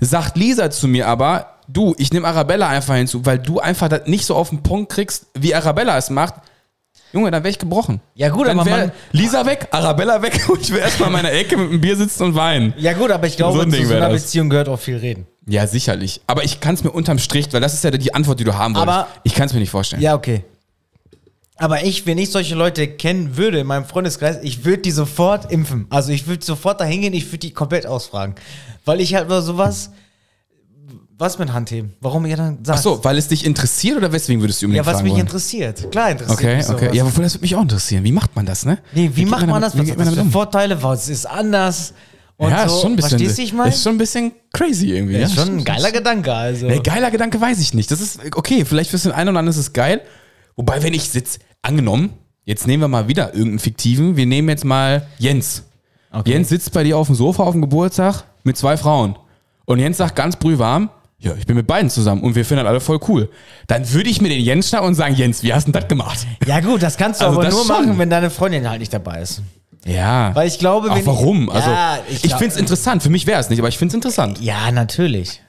Sagt 0.00 0.36
Lisa 0.36 0.70
zu 0.70 0.88
mir 0.88 1.06
aber, 1.08 1.46
du, 1.68 1.94
ich 1.98 2.12
nehme 2.12 2.26
Arabella 2.26 2.68
einfach 2.68 2.94
hinzu, 2.94 3.24
weil 3.26 3.38
du 3.38 3.60
einfach 3.60 3.88
das 3.88 4.06
nicht 4.06 4.24
so 4.26 4.34
auf 4.34 4.48
den 4.50 4.62
Punkt 4.62 4.92
kriegst, 4.92 5.26
wie 5.34 5.54
Arabella 5.54 5.96
es 5.98 6.10
macht. 6.10 6.34
Junge, 7.12 7.30
dann 7.32 7.42
wäre 7.42 7.50
ich 7.50 7.58
gebrochen. 7.58 8.00
Ja 8.14 8.28
gut, 8.28 8.46
Dann 8.46 8.58
aber 8.60 8.70
man, 8.70 8.92
Lisa 9.10 9.44
weg, 9.44 9.66
Arabella 9.72 10.22
weg 10.22 10.40
und 10.48 10.60
ich 10.60 10.70
wäre 10.70 10.82
erstmal 10.82 11.08
in 11.08 11.12
meiner 11.14 11.32
Ecke 11.32 11.56
mit 11.56 11.68
einem 11.70 11.80
Bier 11.80 11.96
sitzen 11.96 12.22
und 12.22 12.34
weinen. 12.36 12.72
ja 12.78 12.92
gut, 12.92 13.10
aber 13.10 13.26
ich 13.26 13.36
glaube, 13.36 13.58
So 13.58 13.64
ein 13.64 13.72
zu 13.72 13.84
so 13.84 13.94
einer. 13.94 14.08
Beziehung 14.10 14.48
gehört 14.48 14.68
auch 14.68 14.78
viel 14.78 14.96
reden. 14.96 15.26
Ja, 15.46 15.66
sicherlich. 15.66 16.20
Aber 16.28 16.44
ich 16.44 16.60
kann 16.60 16.74
es 16.76 16.84
mir 16.84 16.90
unterm 16.92 17.18
Strich, 17.18 17.48
weil 17.52 17.60
das 17.60 17.74
ist 17.74 17.82
ja 17.82 17.90
die 17.90 18.14
Antwort, 18.14 18.38
die 18.38 18.44
du 18.44 18.54
haben 18.54 18.74
wolltest. 18.76 18.88
Aber- 18.96 19.08
ich 19.24 19.34
kann 19.34 19.46
es 19.46 19.52
mir 19.52 19.58
nicht 19.60 19.70
vorstellen. 19.70 20.00
Ja, 20.02 20.14
okay. 20.14 20.44
Aber 21.60 21.84
ich, 21.84 22.06
wenn 22.06 22.16
ich 22.18 22.30
solche 22.30 22.54
Leute 22.54 22.88
kennen 22.88 23.36
würde 23.36 23.58
in 23.60 23.66
meinem 23.66 23.84
Freundeskreis, 23.84 24.38
ich 24.42 24.64
würde 24.64 24.78
die 24.82 24.90
sofort 24.90 25.52
impfen. 25.52 25.86
Also 25.90 26.10
ich 26.10 26.26
würde 26.26 26.44
sofort 26.44 26.80
da 26.80 26.84
hingehen, 26.84 27.12
ich 27.12 27.26
würde 27.28 27.38
die 27.38 27.52
komplett 27.52 27.86
ausfragen. 27.86 28.34
Weil 28.86 29.00
ich 29.00 29.14
halt 29.14 29.26
über 29.26 29.42
sowas, 29.42 29.90
was 31.18 31.38
mit 31.38 31.52
Handheben? 31.52 31.92
Warum 32.00 32.24
ihr 32.24 32.36
dann 32.38 32.64
sagt? 32.64 32.78
Ach 32.78 32.82
so, 32.82 33.04
weil 33.04 33.18
es 33.18 33.28
dich 33.28 33.44
interessiert 33.44 33.98
oder 33.98 34.10
weswegen 34.10 34.40
würdest 34.42 34.62
du 34.62 34.66
unbedingt 34.66 34.86
Ja, 34.86 34.90
was 34.90 34.94
fragen 34.96 35.04
mich 35.04 35.12
wollen? 35.12 35.20
interessiert. 35.26 35.90
Klar 35.92 36.10
interessiert 36.12 36.38
Okay, 36.38 36.56
mich 36.56 36.64
sowas. 36.64 36.82
okay. 36.82 36.96
Ja, 36.96 37.04
obwohl 37.04 37.24
das 37.24 37.34
würde 37.34 37.42
mich 37.42 37.54
auch 37.56 37.60
interessieren. 37.62 38.04
Wie 38.04 38.12
macht 38.12 38.34
man 38.34 38.46
das, 38.46 38.64
ne? 38.64 38.78
Nee, 38.94 39.10
wie, 39.14 39.20
geht 39.22 39.30
macht 39.30 39.40
man 39.46 39.60
damit- 39.60 39.64
das? 39.64 39.74
Wie 39.74 39.78
Was 39.80 39.84
geht 39.84 39.90
hat 39.92 39.98
man 39.98 40.06
das 40.06 40.14
damit 40.14 40.32
für 40.32 40.38
um? 40.38 40.42
Vorteile? 40.42 40.82
Was 40.82 41.08
ist 41.10 41.26
anders? 41.26 41.92
Und 42.38 42.48
ja, 42.52 42.66
so. 42.66 42.74
ist 42.76 42.80
schon 42.80 42.92
ein 42.92 42.96
bisschen. 42.96 43.10
Verstehst 43.10 43.36
du, 43.38 43.42
ich 43.42 43.52
meine? 43.52 43.68
Ist 43.68 43.82
schon 43.82 43.94
ein 43.96 43.98
bisschen 43.98 44.32
crazy 44.54 44.92
irgendwie. 44.92 45.16
ist 45.16 45.20
ja, 45.20 45.28
schon 45.36 45.44
stimmt, 45.44 45.60
ein 45.60 45.64
geiler 45.66 45.90
Gedanke, 45.98 46.32
also. 46.32 46.66
Nee, 46.68 46.80
geiler 46.82 47.10
Gedanke 47.10 47.38
weiß 47.38 47.60
ich 47.60 47.74
nicht. 47.74 47.90
Das 47.90 48.00
ist, 48.00 48.18
okay, 48.34 48.64
vielleicht 48.64 48.88
für 48.90 48.96
den 48.96 49.12
einen 49.12 49.28
oder 49.28 49.40
anderen 49.40 49.48
ist 49.48 49.58
es 49.58 49.74
geil. 49.74 50.00
Wobei, 50.56 50.82
wenn 50.82 50.94
ich 50.94 51.08
sitze, 51.10 51.38
angenommen, 51.62 52.10
jetzt 52.44 52.66
nehmen 52.66 52.82
wir 52.82 52.88
mal 52.88 53.08
wieder 53.08 53.28
irgendeinen 53.32 53.58
fiktiven, 53.58 54.16
wir 54.16 54.26
nehmen 54.26 54.48
jetzt 54.48 54.64
mal 54.64 55.06
Jens. 55.18 55.64
Okay. 56.12 56.32
Jens 56.32 56.48
sitzt 56.48 56.72
bei 56.72 56.82
dir 56.84 56.96
auf 56.98 57.06
dem 57.06 57.14
Sofa 57.16 57.42
auf 57.44 57.52
dem 57.52 57.60
Geburtstag 57.60 58.24
mit 58.44 58.56
zwei 58.56 58.76
Frauen. 58.76 59.16
Und 59.64 59.78
Jens 59.78 59.98
sagt 59.98 60.16
ganz 60.16 60.36
brühwarm, 60.36 60.90
ja, 61.18 61.34
ich 61.34 61.46
bin 61.46 61.54
mit 61.56 61.66
beiden 61.66 61.90
zusammen 61.90 62.22
und 62.22 62.34
wir 62.34 62.44
finden 62.44 62.64
das 62.64 62.70
alle 62.70 62.80
voll 62.80 62.98
cool. 63.08 63.28
Dann 63.66 63.92
würde 63.92 64.08
ich 64.08 64.20
mir 64.22 64.30
den 64.30 64.40
Jens 64.40 64.70
schnappen 64.70 64.88
und 64.88 64.94
sagen, 64.94 65.14
Jens, 65.14 65.42
wie 65.42 65.52
hast 65.52 65.68
du 65.68 65.72
denn 65.72 65.80
das 65.80 65.88
gemacht? 65.88 66.26
Ja 66.46 66.60
gut, 66.60 66.82
das 66.82 66.96
kannst 66.96 67.20
du 67.20 67.26
Also 67.26 67.40
aber 67.40 67.50
nur 67.50 67.58
schon. 67.64 67.68
machen, 67.68 67.98
wenn 67.98 68.08
deine 68.10 68.30
Freundin 68.30 68.68
halt 68.68 68.80
nicht 68.80 68.92
dabei 68.92 69.20
ist. 69.20 69.42
Ja. 69.84 70.34
Weil 70.34 70.48
ich 70.48 70.58
glaube, 70.58 70.88
Ach, 70.90 70.96
wenn 70.96 71.06
warum? 71.06 71.44
Ich, 71.44 71.54
Also, 71.54 71.70
ja, 71.70 71.98
ich, 72.10 72.22
glaub- 72.22 72.38
finde 72.38 72.54
es 72.54 72.60
interessant. 72.60 73.02
Für 73.02 73.10
mich 73.10 73.26
wäre 73.26 73.40
es 73.40 73.48
nicht, 73.50 73.58
aber 73.60 73.68
ich 73.68 73.78
finde 73.78 73.92
es 73.92 73.94
interessant. 73.94 74.40
Ja, 74.40 74.70
natürlich. 74.72 75.40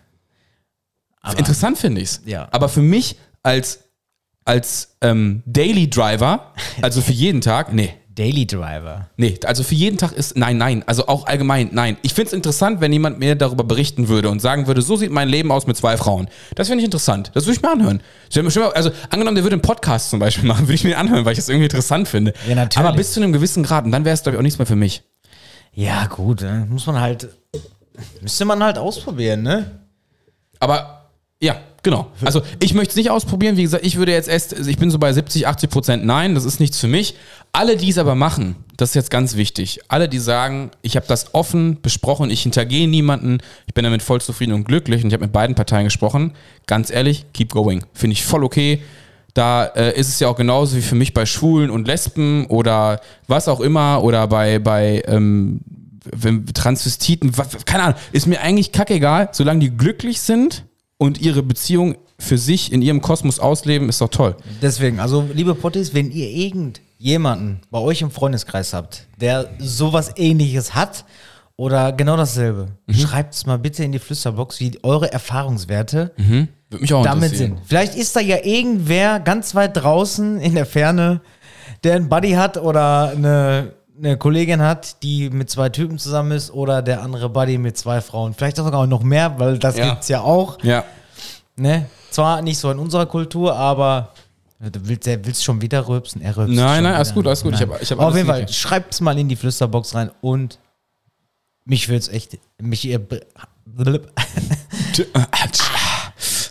Aber- 1.21 1.37
Interessant 1.39 1.77
finde 1.77 2.01
ich 2.01 2.09
es. 2.09 2.21
Ja. 2.25 2.47
Aber 2.51 2.69
für 2.69 2.81
mich 2.81 3.15
als, 3.43 3.79
als 4.51 4.97
ähm, 4.99 5.43
Daily 5.45 5.89
Driver, 5.89 6.51
also 6.81 7.01
für 7.01 7.13
jeden 7.13 7.39
Tag, 7.39 7.73
nee. 7.73 7.93
Daily 8.13 8.45
Driver. 8.45 9.09
Nee, 9.15 9.39
also 9.45 9.63
für 9.63 9.73
jeden 9.73 9.97
Tag 9.97 10.11
ist 10.11 10.35
nein, 10.35 10.57
nein. 10.57 10.83
Also 10.85 11.07
auch 11.07 11.25
allgemein, 11.27 11.69
nein. 11.71 11.95
Ich 12.01 12.13
finde 12.13 12.27
es 12.27 12.33
interessant, 12.33 12.81
wenn 12.81 12.91
jemand 12.91 13.19
mir 13.19 13.35
darüber 13.35 13.63
berichten 13.63 14.09
würde 14.09 14.29
und 14.29 14.41
sagen 14.41 14.67
würde, 14.67 14.81
so 14.81 14.97
sieht 14.97 15.11
mein 15.11 15.29
Leben 15.29 15.49
aus 15.49 15.65
mit 15.65 15.77
zwei 15.77 15.95
Frauen. 15.95 16.27
Das 16.55 16.67
finde 16.67 16.81
ich 16.81 16.85
interessant. 16.85 17.31
Das 17.33 17.45
würde 17.45 17.55
ich 17.55 17.61
mir 17.61 17.71
anhören. 17.71 18.01
Also 18.73 18.91
angenommen, 19.09 19.35
der 19.35 19.45
würde 19.45 19.53
einen 19.53 19.61
Podcast 19.61 20.09
zum 20.09 20.19
Beispiel 20.19 20.43
machen, 20.47 20.67
würde 20.67 20.73
ich 20.73 20.83
mir 20.83 20.97
anhören, 20.97 21.23
weil 21.23 21.31
ich 21.31 21.39
das 21.39 21.47
irgendwie 21.47 21.67
interessant 21.67 22.09
finde. 22.09 22.33
Ja, 22.49 22.55
natürlich. 22.55 22.85
Aber 22.85 22.97
bis 22.97 23.13
zu 23.13 23.21
einem 23.21 23.31
gewissen 23.31 23.63
Grad 23.63 23.85
und 23.85 23.91
dann 23.93 24.03
wäre 24.03 24.13
es, 24.13 24.23
glaube 24.23 24.35
ich, 24.35 24.39
auch 24.39 24.43
nichts 24.43 24.59
mehr 24.59 24.67
für 24.67 24.75
mich. 24.75 25.03
Ja, 25.73 26.07
gut, 26.07 26.41
äh, 26.41 26.65
muss 26.65 26.85
man 26.85 26.99
halt. 26.99 27.29
Müsste 28.19 28.43
man 28.43 28.61
halt 28.61 28.77
ausprobieren, 28.77 29.43
ne? 29.43 29.79
Aber 30.59 31.09
ja, 31.41 31.55
genau. 31.83 32.11
Also 32.23 32.41
ich 32.59 32.73
möchte 32.73 32.91
es 32.91 32.95
nicht 32.95 33.09
ausprobieren. 33.09 33.57
Wie 33.57 33.63
gesagt, 33.63 33.85
ich 33.85 33.97
würde 33.97 34.11
jetzt 34.11 34.27
erst, 34.29 34.55
also 34.55 34.69
ich 34.69 34.77
bin 34.77 34.91
so 34.91 34.99
bei 34.99 35.11
70, 35.11 35.47
80 35.47 35.69
Prozent 35.69 36.05
nein, 36.05 36.35
das 36.35 36.45
ist 36.45 36.59
nichts 36.59 36.79
für 36.79 36.87
mich. 36.87 37.15
Alle, 37.53 37.77
die 37.77 37.89
es 37.89 37.97
aber 37.97 38.15
machen, 38.15 38.55
das 38.77 38.89
ist 38.89 38.95
jetzt 38.95 39.11
ganz 39.11 39.35
wichtig. 39.35 39.79
Alle, 39.87 40.07
die 40.07 40.19
sagen, 40.19 40.71
ich 40.81 40.95
habe 40.95 41.05
das 41.07 41.33
offen 41.33 41.81
besprochen, 41.81 42.29
ich 42.29 42.43
hintergehe 42.43 42.87
niemanden, 42.87 43.39
ich 43.67 43.73
bin 43.73 43.83
damit 43.83 44.01
voll 44.01 44.21
zufrieden 44.21 44.53
und 44.53 44.63
glücklich 44.63 45.03
und 45.03 45.09
ich 45.09 45.13
habe 45.13 45.25
mit 45.25 45.33
beiden 45.33 45.55
Parteien 45.55 45.83
gesprochen. 45.83 46.33
Ganz 46.67 46.89
ehrlich, 46.89 47.25
keep 47.33 47.51
going. 47.51 47.83
Finde 47.93 48.13
ich 48.13 48.23
voll 48.23 48.43
okay. 48.43 48.81
Da 49.33 49.65
äh, 49.65 49.97
ist 49.97 50.09
es 50.09 50.19
ja 50.19 50.27
auch 50.27 50.35
genauso 50.35 50.75
wie 50.75 50.81
für 50.81 50.95
mich 50.95 51.13
bei 51.13 51.25
Schwulen 51.25 51.69
und 51.69 51.87
Lesben 51.87 52.45
oder 52.47 53.01
was 53.27 53.47
auch 53.47 53.61
immer 53.61 54.03
oder 54.03 54.27
bei, 54.27 54.59
bei 54.59 55.03
ähm, 55.07 55.61
Transvestiten, 56.53 57.31
keine 57.65 57.83
Ahnung, 57.83 57.99
ist 58.11 58.27
mir 58.27 58.41
eigentlich 58.41 58.71
kackegal, 58.71 59.29
solange 59.31 59.59
die 59.59 59.69
glücklich 59.69 60.19
sind 60.19 60.65
und 61.01 61.19
ihre 61.19 61.41
Beziehung 61.41 61.95
für 62.19 62.37
sich 62.37 62.71
in 62.71 62.83
ihrem 62.83 63.01
Kosmos 63.01 63.39
ausleben, 63.39 63.89
ist 63.89 64.01
doch 64.01 64.09
toll. 64.09 64.35
Deswegen, 64.61 64.99
also 64.99 65.27
liebe 65.33 65.55
Potties, 65.55 65.95
wenn 65.95 66.11
ihr 66.11 66.29
irgendjemanden 66.29 67.61
bei 67.71 67.79
euch 67.79 68.03
im 68.03 68.11
Freundeskreis 68.11 68.73
habt, 68.75 69.07
der 69.19 69.49
sowas 69.57 70.11
ähnliches 70.15 70.75
hat 70.75 71.05
oder 71.57 71.91
genau 71.91 72.17
dasselbe, 72.17 72.67
Mhm. 72.85 72.93
schreibt 72.93 73.33
es 73.33 73.47
mal 73.47 73.57
bitte 73.57 73.83
in 73.83 73.91
die 73.91 73.97
Flüsterbox, 73.97 74.59
wie 74.59 74.77
eure 74.83 75.11
Erfahrungswerte 75.11 76.11
Würde 76.17 76.81
mich 76.81 76.93
auch 76.93 77.03
damit 77.03 77.35
sind. 77.35 77.57
Vielleicht 77.65 77.95
ist 77.95 78.15
da 78.15 78.19
ja 78.19 78.37
irgendwer 78.43 79.19
ganz 79.19 79.55
weit 79.55 79.75
draußen 79.77 80.39
in 80.39 80.53
der 80.53 80.67
Ferne, 80.67 81.21
der 81.83 81.95
einen 81.95 82.09
Buddy 82.09 82.33
hat 82.33 82.57
oder 82.57 83.09
eine, 83.09 83.73
eine 84.03 84.17
Kollegin 84.17 84.61
hat, 84.61 85.01
die 85.03 85.29
mit 85.29 85.49
zwei 85.49 85.69
Typen 85.69 85.97
zusammen 85.99 86.31
ist 86.31 86.51
oder 86.51 86.81
der 86.81 87.01
andere 87.03 87.29
Buddy 87.29 87.57
mit 87.57 87.77
zwei 87.77 88.01
Frauen. 88.01 88.33
Vielleicht 88.33 88.59
auch 88.59 88.65
sogar 88.65 88.87
noch 88.87 89.03
mehr, 89.03 89.37
weil 89.39 89.59
das 89.59 89.77
Ja. 89.77 89.89
gibt's 89.91 90.07
ja 90.07 90.21
auch. 90.21 90.57
Ja. 90.63 90.83
Ne? 91.55 91.85
Zwar 92.09 92.41
nicht 92.41 92.57
so 92.57 92.71
in 92.71 92.79
unserer 92.79 93.05
Kultur, 93.05 93.55
aber 93.55 94.09
du 94.59 94.79
willst, 94.87 95.05
der 95.05 95.23
willst 95.25 95.43
schon 95.43 95.61
wieder 95.61 95.87
rülpsen. 95.87 96.21
Er 96.21 96.35
rülpst 96.35 96.55
Nein, 96.55 96.83
nein, 96.83 96.95
alles 96.95 97.09
wieder. 97.09 97.15
gut, 97.15 97.27
alles 97.27 97.43
gut. 97.43 97.53
Ich 97.53 97.61
hab- 97.61 97.81
ich 97.81 97.91
hab 97.91 97.99
Auf 97.99 98.15
jeden 98.15 98.25
Fall, 98.27 98.37
hingekriegt. 98.37 98.59
schreibt's 98.59 99.01
mal 99.01 99.17
in 99.19 99.29
die 99.29 99.35
Flüsterbox 99.35 99.93
rein 99.95 100.09
und 100.21 100.57
mich 101.65 101.87
will's 101.89 102.07
echt, 102.07 102.37
mich 102.59 102.83
ihr 102.85 102.99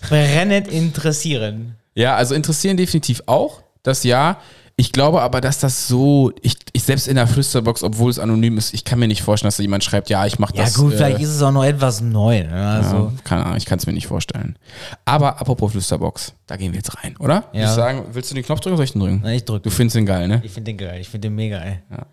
brennend 0.09 0.69
interessieren. 0.69 1.77
Ja, 1.95 2.15
also 2.17 2.35
interessieren 2.35 2.77
definitiv 2.77 3.23
auch, 3.27 3.63
das 3.83 4.05
ja. 4.05 4.39
Ich 4.81 4.93
glaube 4.93 5.21
aber, 5.21 5.43
dass 5.43 5.59
das 5.59 5.89
so, 5.89 6.33
ich, 6.41 6.57
ich 6.73 6.85
selbst 6.85 7.07
in 7.07 7.17
der 7.17 7.27
Flüsterbox, 7.27 7.83
obwohl 7.83 8.11
es 8.11 8.19
anonym 8.19 8.57
ist, 8.57 8.73
ich 8.73 8.83
kann 8.83 8.99
mir 8.99 9.09
nicht 9.09 9.21
vorstellen, 9.21 9.49
dass 9.49 9.59
da 9.59 9.63
jemand 9.63 9.85
schreibt, 9.85 10.09
ja, 10.09 10.25
ich 10.25 10.39
mache 10.39 10.57
Ja 10.57 10.65
das. 10.65 10.73
gut, 10.73 10.95
äh, 10.95 10.97
vielleicht 10.97 11.21
ist 11.21 11.29
es 11.29 11.43
auch 11.43 11.53
noch 11.53 11.65
etwas 11.65 12.01
neu. 12.01 12.45
Ne? 12.45 12.67
Also, 12.83 12.97
Ja, 12.97 13.13
keine 13.23 13.45
Ahnung, 13.45 13.59
ich 13.59 13.67
kann 13.67 13.79
es 13.79 13.85
mir 13.87 13.93
nicht 13.93 14.07
vorstellen. 14.07 14.57
Aber 15.05 15.39
apropos 15.39 15.73
Flüsterbox, 15.73 16.33
da 16.47 16.57
gehen 16.57 16.73
wir 16.73 16.79
jetzt 16.79 16.97
rein, 17.05 17.15
oder? 17.19 17.45
Ja. 17.53 17.65
Ich 17.69 17.75
sagen, 17.75 18.07
willst 18.13 18.31
du 18.31 18.35
den 18.35 18.43
Knopf 18.43 18.61
drücken 18.61 18.73
oder 18.73 18.79
soll 18.79 18.85
ich 18.87 18.93
den 18.93 19.01
drücken? 19.03 19.21
na, 19.23 19.35
ich 19.35 19.45
drücke. 19.45 19.65
Du 19.65 19.71
findest 19.71 19.97
den 19.97 20.07
geil, 20.07 20.27
ne? 20.27 20.41
Ich 20.45 20.51
finde 20.53 20.73
den 20.73 20.79
geil, 20.79 20.99
ich 20.99 21.11
finde 21.11 21.29
den 21.29 21.35
mega, 21.35 21.59
ey. 21.59 21.81
Ja. 21.91 22.07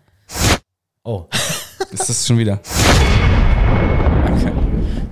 Oh. 1.04 1.24
Ist 1.90 2.06
das 2.06 2.26
schon 2.26 2.36
wieder? 2.36 2.60
Danke. 4.26 4.52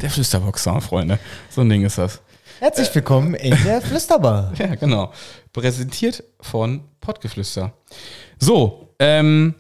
Der 0.03 0.11
Flüsterbox-Sound, 0.11 0.83
Freunde. 0.83 1.19
So 1.49 1.63
ein 1.63 1.71
Ding 1.71 1.87
ist 1.87 1.97
das. 1.97 2.21
Herzlich 2.59 2.95
willkommen 2.95 3.35
in 3.35 3.55
der 3.65 3.83
Flüsterbar. 3.83 4.51
Ja, 4.59 4.75
genau. 4.77 5.13
Präsentiert 5.53 6.25
von 6.41 6.85
Pottgeflüster. 7.01 7.75
So, 8.39 8.95
ähm, 8.99 9.55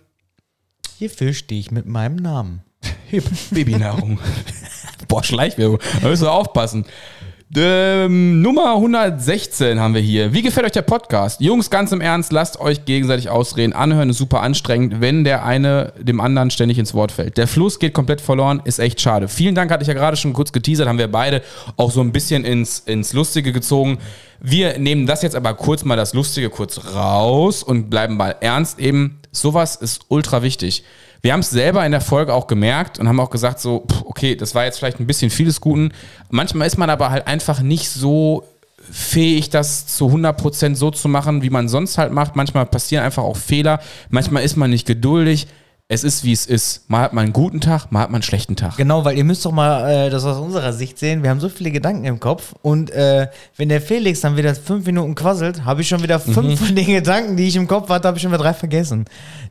Hierfür 0.96 1.34
stehe 1.34 1.60
ich 1.60 1.70
mit 1.70 1.84
meinem 1.84 2.16
Namen. 2.16 2.62
Babynahrung. 3.50 4.18
Boah, 5.08 5.22
Schleichwerbung. 5.22 5.78
Da 6.00 6.08
müssen 6.08 6.24
wir 6.24 6.32
aufpassen. 6.32 6.86
Ähm, 7.54 8.42
Nummer 8.42 8.74
116 8.74 9.78
haben 9.78 9.94
wir 9.94 10.00
hier. 10.00 10.34
Wie 10.34 10.42
gefällt 10.42 10.66
euch 10.66 10.72
der 10.72 10.82
Podcast? 10.82 11.40
Jungs, 11.40 11.70
ganz 11.70 11.92
im 11.92 12.00
Ernst, 12.00 12.32
lasst 12.32 12.58
euch 12.58 12.84
gegenseitig 12.86 13.30
ausreden. 13.30 13.72
Anhören 13.72 14.10
ist 14.10 14.18
super 14.18 14.42
anstrengend, 14.42 15.00
wenn 15.00 15.22
der 15.22 15.44
eine 15.44 15.92
dem 15.96 16.20
anderen 16.20 16.50
ständig 16.50 16.76
ins 16.78 16.92
Wort 16.92 17.12
fällt. 17.12 17.38
Der 17.38 17.46
Fluss 17.46 17.78
geht 17.78 17.94
komplett 17.94 18.20
verloren, 18.20 18.60
ist 18.64 18.80
echt 18.80 19.00
schade. 19.00 19.28
Vielen 19.28 19.54
Dank, 19.54 19.70
hatte 19.70 19.82
ich 19.82 19.88
ja 19.88 19.94
gerade 19.94 20.16
schon 20.16 20.32
kurz 20.32 20.50
geteasert, 20.50 20.88
haben 20.88 20.98
wir 20.98 21.10
beide 21.10 21.40
auch 21.76 21.92
so 21.92 22.00
ein 22.00 22.10
bisschen 22.10 22.44
ins, 22.44 22.80
ins 22.80 23.12
Lustige 23.12 23.52
gezogen. 23.52 23.98
Wir 24.40 24.78
nehmen 24.78 25.06
das 25.06 25.22
jetzt 25.22 25.36
aber 25.36 25.54
kurz 25.54 25.84
mal 25.84 25.96
das 25.96 26.14
Lustige 26.14 26.50
kurz 26.50 26.94
raus 26.94 27.62
und 27.62 27.88
bleiben 27.90 28.16
mal 28.16 28.34
ernst 28.40 28.80
eben. 28.80 29.20
Sowas 29.40 29.76
ist 29.76 30.02
ultra 30.08 30.42
wichtig. 30.42 30.84
Wir 31.22 31.32
haben 31.32 31.40
es 31.40 31.50
selber 31.50 31.84
in 31.84 31.92
der 31.92 32.00
Folge 32.00 32.32
auch 32.34 32.46
gemerkt 32.46 32.98
und 32.98 33.08
haben 33.08 33.20
auch 33.20 33.30
gesagt, 33.30 33.60
so, 33.60 33.84
okay, 34.04 34.36
das 34.36 34.54
war 34.54 34.64
jetzt 34.64 34.78
vielleicht 34.78 35.00
ein 35.00 35.06
bisschen 35.06 35.30
vieles 35.30 35.60
Guten. 35.60 35.92
Manchmal 36.30 36.66
ist 36.66 36.78
man 36.78 36.90
aber 36.90 37.10
halt 37.10 37.26
einfach 37.26 37.60
nicht 37.60 37.90
so 37.90 38.44
fähig, 38.90 39.50
das 39.50 39.86
zu 39.86 40.06
100% 40.06 40.76
so 40.76 40.90
zu 40.90 41.08
machen, 41.08 41.42
wie 41.42 41.50
man 41.50 41.68
sonst 41.68 41.98
halt 41.98 42.12
macht. 42.12 42.36
Manchmal 42.36 42.66
passieren 42.66 43.04
einfach 43.04 43.24
auch 43.24 43.36
Fehler. 43.36 43.80
Manchmal 44.10 44.44
ist 44.44 44.56
man 44.56 44.70
nicht 44.70 44.86
geduldig. 44.86 45.48
Es 45.88 46.02
ist, 46.02 46.24
wie 46.24 46.32
es 46.32 46.46
ist. 46.46 46.90
Mal 46.90 47.02
hat 47.02 47.12
man 47.12 47.22
einen 47.26 47.32
guten 47.32 47.60
Tag, 47.60 47.92
mal 47.92 48.00
hat 48.00 48.10
man 48.10 48.16
einen 48.16 48.22
schlechten 48.24 48.56
Tag. 48.56 48.76
Genau, 48.76 49.04
weil 49.04 49.16
ihr 49.16 49.22
müsst 49.22 49.44
doch 49.46 49.52
mal 49.52 49.88
äh, 49.88 50.10
das 50.10 50.24
aus 50.24 50.36
unserer 50.38 50.72
Sicht 50.72 50.98
sehen. 50.98 51.22
Wir 51.22 51.30
haben 51.30 51.38
so 51.38 51.48
viele 51.48 51.70
Gedanken 51.70 52.04
im 52.06 52.18
Kopf 52.18 52.54
und 52.62 52.90
äh, 52.90 53.28
wenn 53.56 53.68
der 53.68 53.80
Felix 53.80 54.20
dann 54.20 54.36
wieder 54.36 54.52
fünf 54.56 54.84
Minuten 54.84 55.14
quasselt, 55.14 55.64
habe 55.64 55.82
ich 55.82 55.88
schon 55.88 56.02
wieder 56.02 56.18
fünf 56.18 56.36
Mhm. 56.38 56.56
von 56.56 56.74
den 56.74 56.86
Gedanken, 56.86 57.36
die 57.36 57.46
ich 57.46 57.54
im 57.54 57.68
Kopf 57.68 57.88
hatte, 57.88 58.08
habe 58.08 58.16
ich 58.18 58.22
schon 58.22 58.32
wieder 58.32 58.42
drei 58.42 58.52
vergessen. 58.52 59.04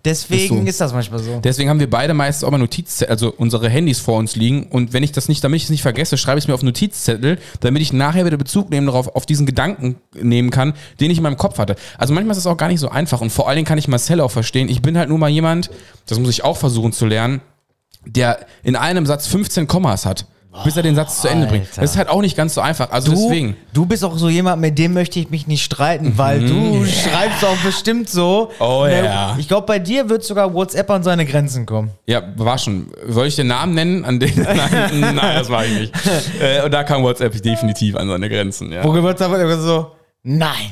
Deswegen 0.03 0.63
Ist 0.67 0.71
ist, 0.71 0.77
so. 0.79 0.83
das 0.83 0.93
manchmal 0.93 1.23
so. 1.23 1.39
Deswegen 1.41 1.69
haben 1.69 1.79
wir 1.79 1.89
beide 1.89 2.13
meistens 2.13 2.43
auch 2.43 2.51
mal 2.51 2.57
Notizzettel, 2.57 3.09
also 3.11 3.33
unsere 3.37 3.69
Handys 3.69 3.99
vor 3.99 4.17
uns 4.19 4.35
liegen. 4.35 4.67
Und 4.67 4.91
wenn 4.91 5.03
ich 5.03 5.13
das 5.13 5.29
nicht, 5.29 5.41
damit 5.41 5.55
ich 5.57 5.63
es 5.63 5.69
nicht 5.69 5.83
vergesse, 5.83 6.17
schreibe 6.17 6.37
ich 6.37 6.43
es 6.43 6.47
mir 6.49 6.53
auf 6.53 6.63
Notizzettel, 6.63 7.39
damit 7.61 7.81
ich 7.81 7.93
nachher 7.93 8.25
wieder 8.25 8.35
Bezug 8.37 8.69
nehmen 8.71 8.87
darauf, 8.87 9.15
auf 9.15 9.25
diesen 9.25 9.45
Gedanken 9.45 9.95
nehmen 10.21 10.49
kann, 10.49 10.73
den 10.99 11.11
ich 11.11 11.17
in 11.17 11.23
meinem 11.23 11.37
Kopf 11.37 11.59
hatte. 11.59 11.77
Also 11.97 12.13
manchmal 12.13 12.33
ist 12.33 12.39
es 12.39 12.45
auch 12.47 12.57
gar 12.57 12.67
nicht 12.67 12.81
so 12.81 12.89
einfach. 12.89 13.21
Und 13.21 13.29
vor 13.29 13.47
allen 13.47 13.55
Dingen 13.55 13.67
kann 13.67 13.77
ich 13.77 13.87
Marcel 13.87 14.19
auch 14.19 14.31
verstehen. 14.31 14.67
Ich 14.67 14.81
bin 14.81 14.97
halt 14.97 15.07
nur 15.07 15.17
mal 15.17 15.29
jemand, 15.29 15.71
das 16.07 16.19
muss 16.25 16.33
ich 16.33 16.43
auch 16.43 16.57
versuchen 16.57 16.91
zu 16.91 17.05
lernen, 17.05 17.41
der 18.05 18.45
in 18.63 18.75
einem 18.75 19.05
Satz 19.05 19.27
15 19.27 19.67
Kommas 19.67 20.05
hat, 20.05 20.25
bis 20.63 20.77
er 20.77 20.83
den 20.83 20.95
Satz 20.95 21.21
zu 21.21 21.27
Ende 21.27 21.47
bringt. 21.47 21.67
Alter. 21.67 21.81
Das 21.81 21.91
ist 21.91 21.97
halt 21.97 22.07
auch 22.07 22.21
nicht 22.21 22.37
ganz 22.37 22.53
so 22.53 22.61
einfach. 22.61 22.89
Also 22.91 23.11
Du, 23.11 23.17
deswegen. 23.21 23.57
du 23.73 23.85
bist 23.85 24.03
auch 24.05 24.17
so 24.17 24.29
jemand, 24.29 24.61
mit 24.61 24.77
dem 24.79 24.93
möchte 24.93 25.19
ich 25.19 25.29
mich 25.29 25.47
nicht 25.47 25.63
streiten, 25.63 26.17
weil 26.17 26.39
du 26.47 26.85
schreibst 26.85 27.43
auch 27.43 27.57
bestimmt 27.57 28.09
so. 28.09 28.51
Mhm. 28.51 28.63
Oh 28.63 28.85
Ne, 28.85 29.03
ja. 29.03 29.35
Ich 29.37 29.47
glaube, 29.47 29.67
bei 29.67 29.79
dir 29.79 30.07
wird 30.09 30.23
sogar 30.23 30.53
WhatsApp 30.53 30.89
an 30.91 31.03
seine 31.03 31.25
Grenzen 31.25 31.65
kommen. 31.65 31.91
Ja, 32.05 32.21
war 32.37 32.57
schon. 32.57 32.87
Soll 33.07 33.27
ich 33.27 33.35
den 33.35 33.47
Namen 33.47 33.73
nennen? 33.73 34.05
An 34.05 34.19
den? 34.19 34.33
Nein, 34.43 34.99
nein 35.01 35.15
das 35.15 35.49
war 35.49 35.65
ich 35.65 35.73
nicht. 35.77 35.93
Äh, 36.39 36.63
und 36.63 36.73
da 36.73 36.83
kam 36.83 37.03
WhatsApp 37.03 37.41
definitiv 37.41 37.95
an 37.95 38.07
seine 38.07 38.29
Grenzen. 38.29 38.71
Ja. 38.71 38.83
Wo 38.83 38.93
WhatsApp 38.93 39.33
immer 39.33 39.57
so, 39.57 39.91
nein, 40.23 40.71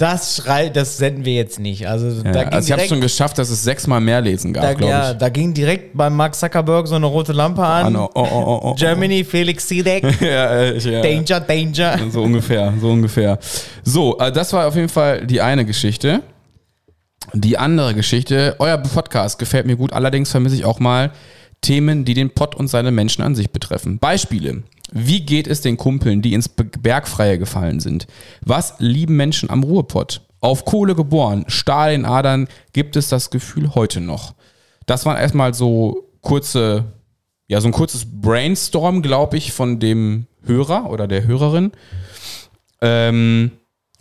das 0.00 0.36
schreit, 0.36 0.76
das 0.76 0.96
senden 0.96 1.24
wir 1.24 1.34
jetzt 1.34 1.58
nicht. 1.58 1.86
Also 1.86 2.22
da 2.22 2.30
Ja, 2.30 2.44
ging 2.44 2.52
also 2.54 2.66
ich 2.66 2.72
habe 2.72 2.88
schon 2.88 3.00
geschafft, 3.00 3.36
dass 3.38 3.50
es 3.50 3.62
sechsmal 3.62 4.00
mehr 4.00 4.20
lesen 4.20 4.52
gab, 4.52 4.78
glaube 4.78 4.90
ja, 4.90 5.10
ich. 5.12 5.18
da 5.18 5.28
ging 5.28 5.52
direkt 5.52 5.96
bei 5.96 6.08
Mark 6.08 6.34
Zuckerberg 6.34 6.86
so 6.88 6.94
eine 6.94 7.06
rote 7.06 7.32
Lampe 7.32 7.62
an. 7.62 7.86
Ah, 7.86 7.90
no. 7.90 8.10
oh, 8.14 8.20
oh, 8.30 8.42
oh, 8.46 8.60
oh, 8.62 8.74
Germany, 8.74 9.24
Felix 9.24 9.68
Sidek, 9.68 10.04
oh. 10.04 10.24
ja, 10.24 10.70
ich, 10.70 10.84
ja. 10.84 11.02
Danger, 11.02 11.40
Danger. 11.40 11.98
So 12.10 12.22
ungefähr, 12.22 12.72
so 12.80 12.90
ungefähr. 12.90 13.38
So, 13.84 14.18
äh, 14.18 14.32
das 14.32 14.52
war 14.54 14.66
auf 14.66 14.74
jeden 14.74 14.88
Fall 14.88 15.26
die 15.26 15.40
eine 15.42 15.66
Geschichte. 15.66 16.22
Die 17.34 17.58
andere 17.58 17.94
Geschichte, 17.94 18.56
euer 18.58 18.78
Podcast 18.78 19.38
gefällt 19.38 19.66
mir 19.66 19.76
gut, 19.76 19.92
allerdings 19.92 20.30
vermisse 20.30 20.56
ich 20.56 20.64
auch 20.64 20.80
mal 20.80 21.10
Themen, 21.60 22.06
die 22.06 22.14
den 22.14 22.30
Pott 22.30 22.54
und 22.54 22.68
seine 22.68 22.90
Menschen 22.90 23.22
an 23.22 23.34
sich 23.34 23.50
betreffen. 23.50 23.98
Beispiele. 23.98 24.62
Wie 24.92 25.20
geht 25.20 25.46
es 25.46 25.60
den 25.60 25.76
Kumpeln, 25.76 26.22
die 26.22 26.34
ins 26.34 26.48
Be- 26.48 26.64
Bergfreie 26.64 27.38
gefallen 27.38 27.80
sind? 27.80 28.06
Was 28.42 28.74
lieben 28.78 29.16
Menschen 29.16 29.50
am 29.50 29.62
Ruhrpott? 29.62 30.22
Auf 30.40 30.64
Kohle 30.64 30.94
geboren, 30.94 31.44
Stahl 31.48 31.92
in 31.92 32.04
Adern, 32.04 32.48
gibt 32.72 32.96
es 32.96 33.08
das 33.08 33.30
Gefühl 33.30 33.74
heute 33.74 34.00
noch? 34.00 34.34
Das 34.86 35.04
waren 35.04 35.18
erstmal 35.18 35.52
so 35.54 36.08
kurze, 36.22 36.84
ja, 37.46 37.60
so 37.60 37.68
ein 37.68 37.72
kurzes 37.72 38.06
Brainstorm, 38.06 39.02
glaube 39.02 39.36
ich, 39.36 39.52
von 39.52 39.78
dem 39.78 40.26
Hörer 40.44 40.88
oder 40.88 41.06
der 41.06 41.26
Hörerin. 41.26 41.72
Ähm, 42.80 43.50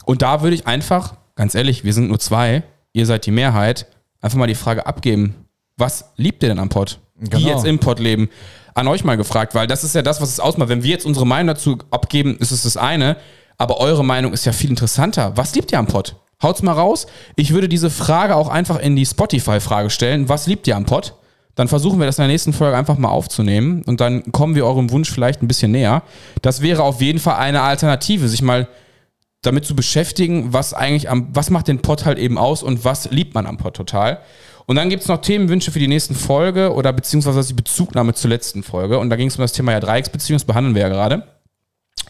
und 0.06 0.22
da 0.22 0.42
würde 0.42 0.56
ich 0.56 0.66
einfach, 0.66 1.18
ganz 1.36 1.56
ehrlich, 1.56 1.84
wir 1.84 1.94
sind 1.94 2.08
nur 2.08 2.20
zwei, 2.20 2.64
ihr 2.94 3.06
seid 3.06 3.26
die 3.26 3.32
Mehrheit, 3.32 3.88
einfach 4.22 4.38
mal 4.38 4.48
die 4.48 4.56
Frage 4.56 4.86
abgeben. 4.86 5.36
Was 5.76 6.12
liebt 6.16 6.42
ihr 6.44 6.50
denn 6.50 6.60
am 6.60 6.70
Pott? 6.70 7.00
Die 7.20 7.30
Genau. 7.30 7.50
jetzt 7.50 7.66
im 7.66 7.80
Pott 7.80 8.00
leben. 8.00 8.30
An 8.74 8.88
euch 8.88 9.04
mal 9.04 9.18
gefragt, 9.18 9.56
weil 9.56 9.68
das 9.68 9.84
ist 9.84 9.96
ja 9.96 10.02
das, 10.02 10.22
was 10.22 10.30
es 10.30 10.40
ausmacht. 10.40 10.70
Wenn 10.70 10.84
wir 10.84 10.92
jetzt 10.92 11.06
unsere 11.06 11.26
Meinung 11.28 11.48
dazu 11.48 11.78
abgeben, 11.92 12.38
ist 12.40 12.52
es 12.52 12.64
das 12.64 12.78
eine. 12.78 13.18
Aber 13.58 13.80
eure 13.80 14.06
Meinung 14.06 14.32
ist 14.32 14.46
ja 14.46 14.54
viel 14.54 14.70
interessanter. 14.70 15.34
Was 15.36 15.54
liebt 15.54 15.72
ihr 15.72 15.80
am 15.80 15.88
Pott? 15.88 16.16
Haut's 16.42 16.62
mal 16.62 16.72
raus. 16.72 17.08
Ich 17.36 17.54
würde 17.54 17.68
diese 17.68 17.90
Frage 17.90 18.36
auch 18.36 18.48
einfach 18.48 18.80
in 18.80 18.96
die 18.96 19.06
Spotify-Frage 19.06 19.90
stellen. 19.90 20.30
Was 20.30 20.48
liebt 20.48 20.66
ihr 20.68 20.78
am 20.78 20.86
Pott? 20.86 21.16
Dann 21.56 21.68
versuchen 21.68 22.00
wir 22.00 22.06
das 22.06 22.18
in 22.18 22.22
der 22.22 22.30
nächsten 22.32 22.54
Folge 22.54 22.78
einfach 22.78 22.98
mal 22.98 23.10
aufzunehmen 23.10 23.84
und 23.86 24.00
dann 24.00 24.32
kommen 24.32 24.56
wir 24.56 24.66
eurem 24.66 24.92
Wunsch 24.92 25.12
vielleicht 25.12 25.42
ein 25.42 25.50
bisschen 25.50 25.72
näher. 25.72 26.04
Das 26.42 26.62
wäre 26.62 26.84
auf 26.84 27.02
jeden 27.02 27.20
Fall 27.20 27.36
eine 27.36 27.64
Alternative, 27.64 28.30
sich 28.30 28.42
mal 28.42 28.70
damit 29.42 29.66
zu 29.66 29.76
beschäftigen, 29.76 30.54
was 30.54 30.74
eigentlich 30.74 31.10
am, 31.10 31.28
was 31.34 31.50
macht 31.50 31.68
den 31.68 31.82
Pod 31.82 32.06
halt 32.06 32.18
eben 32.18 32.38
aus 32.38 32.64
und 32.64 32.86
was 32.86 33.12
liebt 33.12 33.36
man 33.36 33.46
am 33.46 33.58
Pod 33.58 33.74
total. 33.74 34.20
Und 34.70 34.76
dann 34.76 34.92
gibt 34.92 35.02
es 35.02 35.08
noch 35.08 35.18
Themenwünsche 35.18 35.72
für 35.72 35.80
die 35.80 35.88
nächsten 35.88 36.14
Folge 36.14 36.72
oder 36.72 36.94
beziehungsweise 36.94 37.44
die 37.44 37.56
Bezugnahme 37.56 38.14
zur 38.14 38.30
letzten 38.30 38.62
Folge. 38.62 39.00
Und 39.00 39.10
da 39.10 39.16
ging 39.16 39.28
es 39.28 39.36
um 39.36 39.42
das 39.42 39.52
Thema 39.52 39.72
ja 39.72 39.80
Dreiecksbeziehung, 39.80 40.36
das 40.36 40.46
behandeln 40.46 40.76
wir 40.76 40.84
ja 40.84 40.90
gerade. 40.90 41.24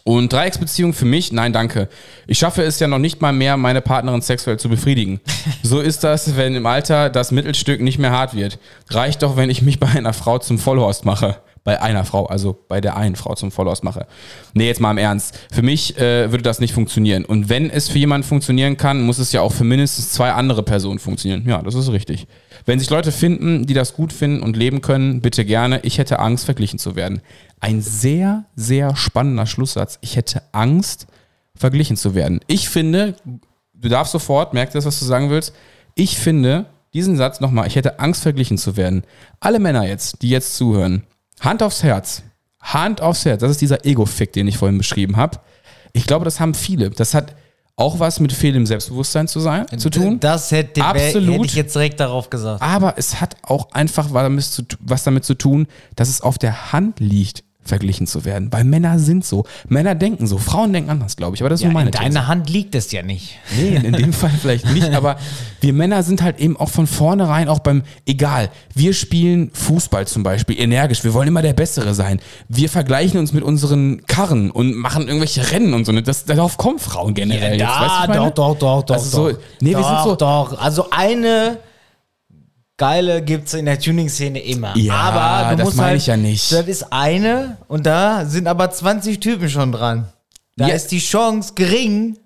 Und 0.04 0.30
Dreiecksbeziehung 0.30 0.92
für 0.92 1.06
mich, 1.06 1.32
nein, 1.32 1.54
danke. 1.54 1.88
Ich 2.26 2.38
schaffe 2.38 2.62
es 2.62 2.78
ja 2.78 2.86
noch 2.86 2.98
nicht 2.98 3.22
mal 3.22 3.32
mehr, 3.32 3.56
meine 3.56 3.80
Partnerin 3.80 4.20
sexuell 4.20 4.58
zu 4.58 4.68
befriedigen. 4.68 5.20
So 5.62 5.80
ist 5.80 6.04
das, 6.04 6.36
wenn 6.36 6.54
im 6.54 6.66
Alter 6.66 7.08
das 7.08 7.32
Mittelstück 7.32 7.80
nicht 7.80 7.98
mehr 7.98 8.10
hart 8.10 8.34
wird. 8.34 8.58
Reicht 8.90 9.22
doch, 9.22 9.38
wenn 9.38 9.48
ich 9.48 9.62
mich 9.62 9.80
bei 9.80 9.88
einer 9.88 10.12
Frau 10.12 10.38
zum 10.38 10.58
Vollhorst 10.58 11.06
mache. 11.06 11.38
Bei 11.62 11.82
einer 11.82 12.04
Frau, 12.04 12.26
also 12.26 12.58
bei 12.68 12.80
der 12.80 12.96
einen 12.96 13.16
Frau 13.16 13.34
zum 13.34 13.50
Vollhorst 13.50 13.84
mache. 13.84 14.06
Nee, 14.54 14.66
jetzt 14.66 14.80
mal 14.80 14.90
im 14.90 14.98
Ernst. 14.98 15.38
Für 15.52 15.62
mich 15.62 15.98
äh, 15.98 16.30
würde 16.30 16.42
das 16.42 16.58
nicht 16.58 16.72
funktionieren. 16.72 17.24
Und 17.24 17.50
wenn 17.50 17.68
es 17.68 17.88
für 17.88 17.98
jemanden 17.98 18.26
funktionieren 18.26 18.78
kann, 18.78 19.02
muss 19.02 19.18
es 19.18 19.32
ja 19.32 19.42
auch 19.42 19.52
für 19.52 19.64
mindestens 19.64 20.10
zwei 20.10 20.32
andere 20.32 20.62
Personen 20.62 20.98
funktionieren. 20.98 21.44
Ja, 21.46 21.60
das 21.60 21.74
ist 21.74 21.92
richtig. 21.92 22.26
Wenn 22.64 22.78
sich 22.78 22.88
Leute 22.88 23.12
finden, 23.12 23.66
die 23.66 23.74
das 23.74 23.94
gut 23.94 24.12
finden 24.12 24.42
und 24.42 24.56
leben 24.56 24.80
können, 24.80 25.20
bitte 25.20 25.44
gerne. 25.44 25.80
Ich 25.82 25.98
hätte 25.98 26.18
Angst, 26.18 26.46
verglichen 26.46 26.78
zu 26.78 26.96
werden. 26.96 27.20
Ein 27.60 27.82
sehr, 27.82 28.44
sehr 28.56 28.96
spannender 28.96 29.46
Schlusssatz. 29.46 29.98
Ich 30.00 30.16
hätte 30.16 30.42
Angst, 30.52 31.06
verglichen 31.54 31.96
zu 31.96 32.14
werden. 32.14 32.40
Ich 32.46 32.68
finde, 32.68 33.16
du 33.74 33.88
darfst 33.88 34.12
sofort, 34.12 34.54
merk 34.54 34.72
das, 34.72 34.86
was 34.86 34.98
du 34.98 35.04
sagen 35.04 35.30
willst. 35.30 35.54
Ich 35.94 36.18
finde 36.18 36.66
diesen 36.94 37.16
Satz 37.16 37.40
nochmal, 37.40 37.66
ich 37.66 37.76
hätte 37.76 38.00
Angst, 38.00 38.22
verglichen 38.22 38.58
zu 38.58 38.76
werden. 38.76 39.04
Alle 39.38 39.58
Männer 39.58 39.86
jetzt, 39.86 40.22
die 40.22 40.30
jetzt 40.30 40.56
zuhören, 40.56 41.04
Hand 41.40 41.62
aufs 41.62 41.82
Herz. 41.82 42.22
Hand 42.60 43.00
aufs 43.00 43.24
Herz. 43.24 43.40
Das 43.40 43.50
ist 43.50 43.60
dieser 43.60 43.84
Ego-Fick, 43.84 44.32
den 44.32 44.46
ich 44.46 44.58
vorhin 44.58 44.78
beschrieben 44.78 45.16
habe. 45.16 45.38
Ich 45.92 46.06
glaube, 46.06 46.24
das 46.24 46.40
haben 46.40 46.54
viele. 46.54 46.90
Das 46.90 47.14
hat 47.14 47.34
auch 47.76 47.98
was 47.98 48.20
mit 48.20 48.32
fehlendem 48.32 48.66
Selbstbewusstsein 48.66 49.26
zu, 49.26 49.40
sein, 49.40 49.66
zu 49.78 49.88
tun. 49.88 50.20
Das 50.20 50.50
hätte, 50.50 50.84
Absolut. 50.84 51.34
hätte 51.34 51.46
ich 51.46 51.54
jetzt 51.54 51.74
direkt 51.74 51.98
darauf 51.98 52.28
gesagt. 52.28 52.62
Aber 52.62 52.94
es 52.98 53.20
hat 53.22 53.36
auch 53.42 53.72
einfach 53.72 54.08
was 54.10 55.04
damit 55.04 55.24
zu 55.24 55.34
tun, 55.34 55.66
dass 55.96 56.10
es 56.10 56.20
auf 56.20 56.36
der 56.36 56.72
Hand 56.72 57.00
liegt, 57.00 57.42
verglichen 57.62 58.06
zu 58.06 58.24
werden. 58.24 58.48
Weil 58.50 58.64
Männer 58.64 58.98
sind 58.98 59.24
so. 59.24 59.44
Männer 59.68 59.94
denken 59.94 60.26
so. 60.26 60.38
Frauen 60.38 60.72
denken 60.72 60.90
anders, 60.90 61.16
glaube 61.16 61.36
ich. 61.36 61.42
Aber 61.42 61.50
das 61.50 61.60
ist 61.60 61.64
Ja, 61.64 61.68
nur 61.68 61.74
meine 61.74 61.90
in 61.90 61.92
These. 61.92 62.04
deiner 62.04 62.26
Hand 62.26 62.48
liegt 62.50 62.74
es 62.74 62.90
ja 62.90 63.02
nicht. 63.02 63.36
Nee, 63.56 63.76
in 63.76 63.92
dem 63.92 64.12
Fall 64.14 64.30
vielleicht 64.30 64.70
nicht, 64.72 64.90
aber 64.94 65.16
wir 65.60 65.72
Männer 65.72 66.02
sind 66.02 66.22
halt 66.22 66.40
eben 66.40 66.56
auch 66.56 66.70
von 66.70 66.86
vornherein 66.86 67.48
auch 67.48 67.58
beim, 67.60 67.82
egal, 68.06 68.50
wir 68.74 68.92
spielen 68.94 69.50
Fußball 69.52 70.06
zum 70.06 70.22
Beispiel 70.22 70.58
energisch, 70.58 71.04
wir 71.04 71.14
wollen 71.14 71.28
immer 71.28 71.42
der 71.42 71.52
Bessere 71.52 71.94
sein. 71.94 72.20
Wir 72.48 72.68
vergleichen 72.68 73.20
uns 73.20 73.32
mit 73.32 73.44
unseren 73.44 74.04
Karren 74.06 74.50
und 74.50 74.74
machen 74.74 75.06
irgendwelche 75.06 75.50
Rennen 75.52 75.74
und 75.74 75.84
so. 75.84 75.92
Das, 76.00 76.24
darauf 76.24 76.56
kommen 76.56 76.78
Frauen 76.78 77.14
generell. 77.14 77.58
jetzt, 77.58 77.68
weißt 77.68 78.08
du, 78.08 78.12
Ja, 78.14 78.30
doch, 78.30 78.30
doch, 78.30 78.58
doch, 78.58 78.82
doch. 78.82 78.94
Also 78.94 79.10
so- 79.10 79.30
doch. 79.32 79.38
nee, 79.60 79.70
wir 79.70 79.78
doch, 79.78 79.88
sind 79.88 80.10
so- 80.10 80.16
Doch, 80.16 80.58
also 80.60 80.86
eine 80.90 81.58
geile 82.80 83.22
gibt 83.22 83.46
es 83.48 83.54
in 83.54 83.66
der 83.66 83.78
Tuning-Szene 83.78 84.40
immer. 84.40 84.76
Ja, 84.76 84.94
aber 84.94 85.56
du 85.56 85.62
das 85.64 85.74
meine 85.74 85.88
halt, 85.90 86.00
ich 86.00 86.06
ja 86.06 86.16
nicht. 86.16 86.50
Das 86.50 86.66
ist 86.66 86.92
eine 86.92 87.58
und 87.68 87.84
da 87.86 88.24
sind 88.24 88.48
aber 88.48 88.70
20 88.70 89.20
Typen 89.20 89.48
schon 89.50 89.70
dran. 89.70 90.08
Da 90.56 90.66
Ja. 90.68 90.74
ist 90.74 90.88
die 90.88 90.98
Chance 90.98 91.52
gering. 91.54 92.16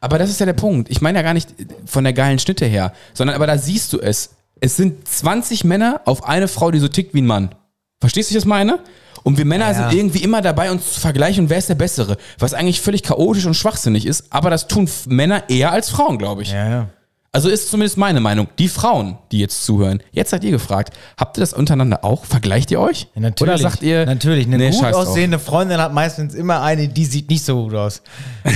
Aber 0.00 0.18
das 0.18 0.28
ist 0.30 0.38
ja 0.38 0.46
der 0.46 0.52
Punkt. 0.52 0.90
Ich 0.90 1.00
meine 1.00 1.18
ja 1.18 1.22
gar 1.22 1.32
nicht 1.34 1.48
von 1.86 2.04
der 2.04 2.12
geilen 2.12 2.38
Schnitte 2.38 2.66
her, 2.66 2.92
sondern 3.14 3.34
aber 3.36 3.46
da 3.46 3.56
siehst 3.56 3.92
du 3.92 3.98
es. 4.00 4.30
Es 4.60 4.76
sind 4.76 5.08
20 5.08 5.64
Männer 5.64 6.02
auf 6.04 6.24
eine 6.24 6.46
Frau, 6.46 6.70
die 6.70 6.78
so 6.78 6.88
tickt 6.88 7.14
wie 7.14 7.22
ein 7.22 7.26
Mann. 7.26 7.54
Verstehst 8.00 8.28
du, 8.30 8.34
was 8.34 8.36
ich 8.36 8.42
das 8.42 8.48
meine? 8.48 8.80
Und 9.24 9.38
wir 9.38 9.44
Männer 9.44 9.68
Ja. 9.70 9.74
sind 9.74 9.98
irgendwie 9.98 10.22
immer 10.22 10.42
dabei, 10.42 10.70
uns 10.70 10.92
zu 10.94 11.00
vergleichen, 11.00 11.48
wer 11.48 11.58
ist 11.58 11.68
der 11.68 11.74
Bessere. 11.76 12.16
Was 12.38 12.52
eigentlich 12.54 12.80
völlig 12.80 13.02
chaotisch 13.02 13.46
und 13.46 13.54
schwachsinnig 13.54 14.04
ist, 14.04 14.26
aber 14.30 14.50
das 14.50 14.66
tun 14.68 14.88
Männer 15.06 15.48
eher 15.48 15.72
als 15.72 15.88
Frauen, 15.90 16.18
glaube 16.18 16.42
ich. 16.42 16.50
Ja, 16.52 16.68
ja. 16.68 16.88
Also 17.34 17.48
ist 17.48 17.70
zumindest 17.70 17.96
meine 17.96 18.20
Meinung. 18.20 18.48
Die 18.58 18.68
Frauen, 18.68 19.16
die 19.32 19.38
jetzt 19.38 19.64
zuhören, 19.64 20.02
jetzt 20.10 20.28
seid 20.32 20.44
ihr 20.44 20.50
gefragt, 20.50 20.92
habt 21.16 21.38
ihr 21.38 21.40
das 21.40 21.54
untereinander 21.54 22.04
auch? 22.04 22.26
Vergleicht 22.26 22.70
ihr 22.70 22.78
euch? 22.78 23.06
Ja, 23.14 23.22
natürlich. 23.22 23.54
Oder 23.54 23.58
sagt 23.58 23.82
ihr, 23.82 24.04
Natürlich. 24.04 24.46
Eine 24.46 24.58
nee, 24.58 24.70
gut 24.70 24.84
aussehende 24.92 25.38
Freundin 25.38 25.78
hat 25.80 25.94
meistens 25.94 26.34
immer 26.34 26.60
eine, 26.60 26.88
die 26.88 27.06
sieht 27.06 27.30
nicht 27.30 27.42
so 27.42 27.64
gut 27.64 27.74
aus. 27.74 28.02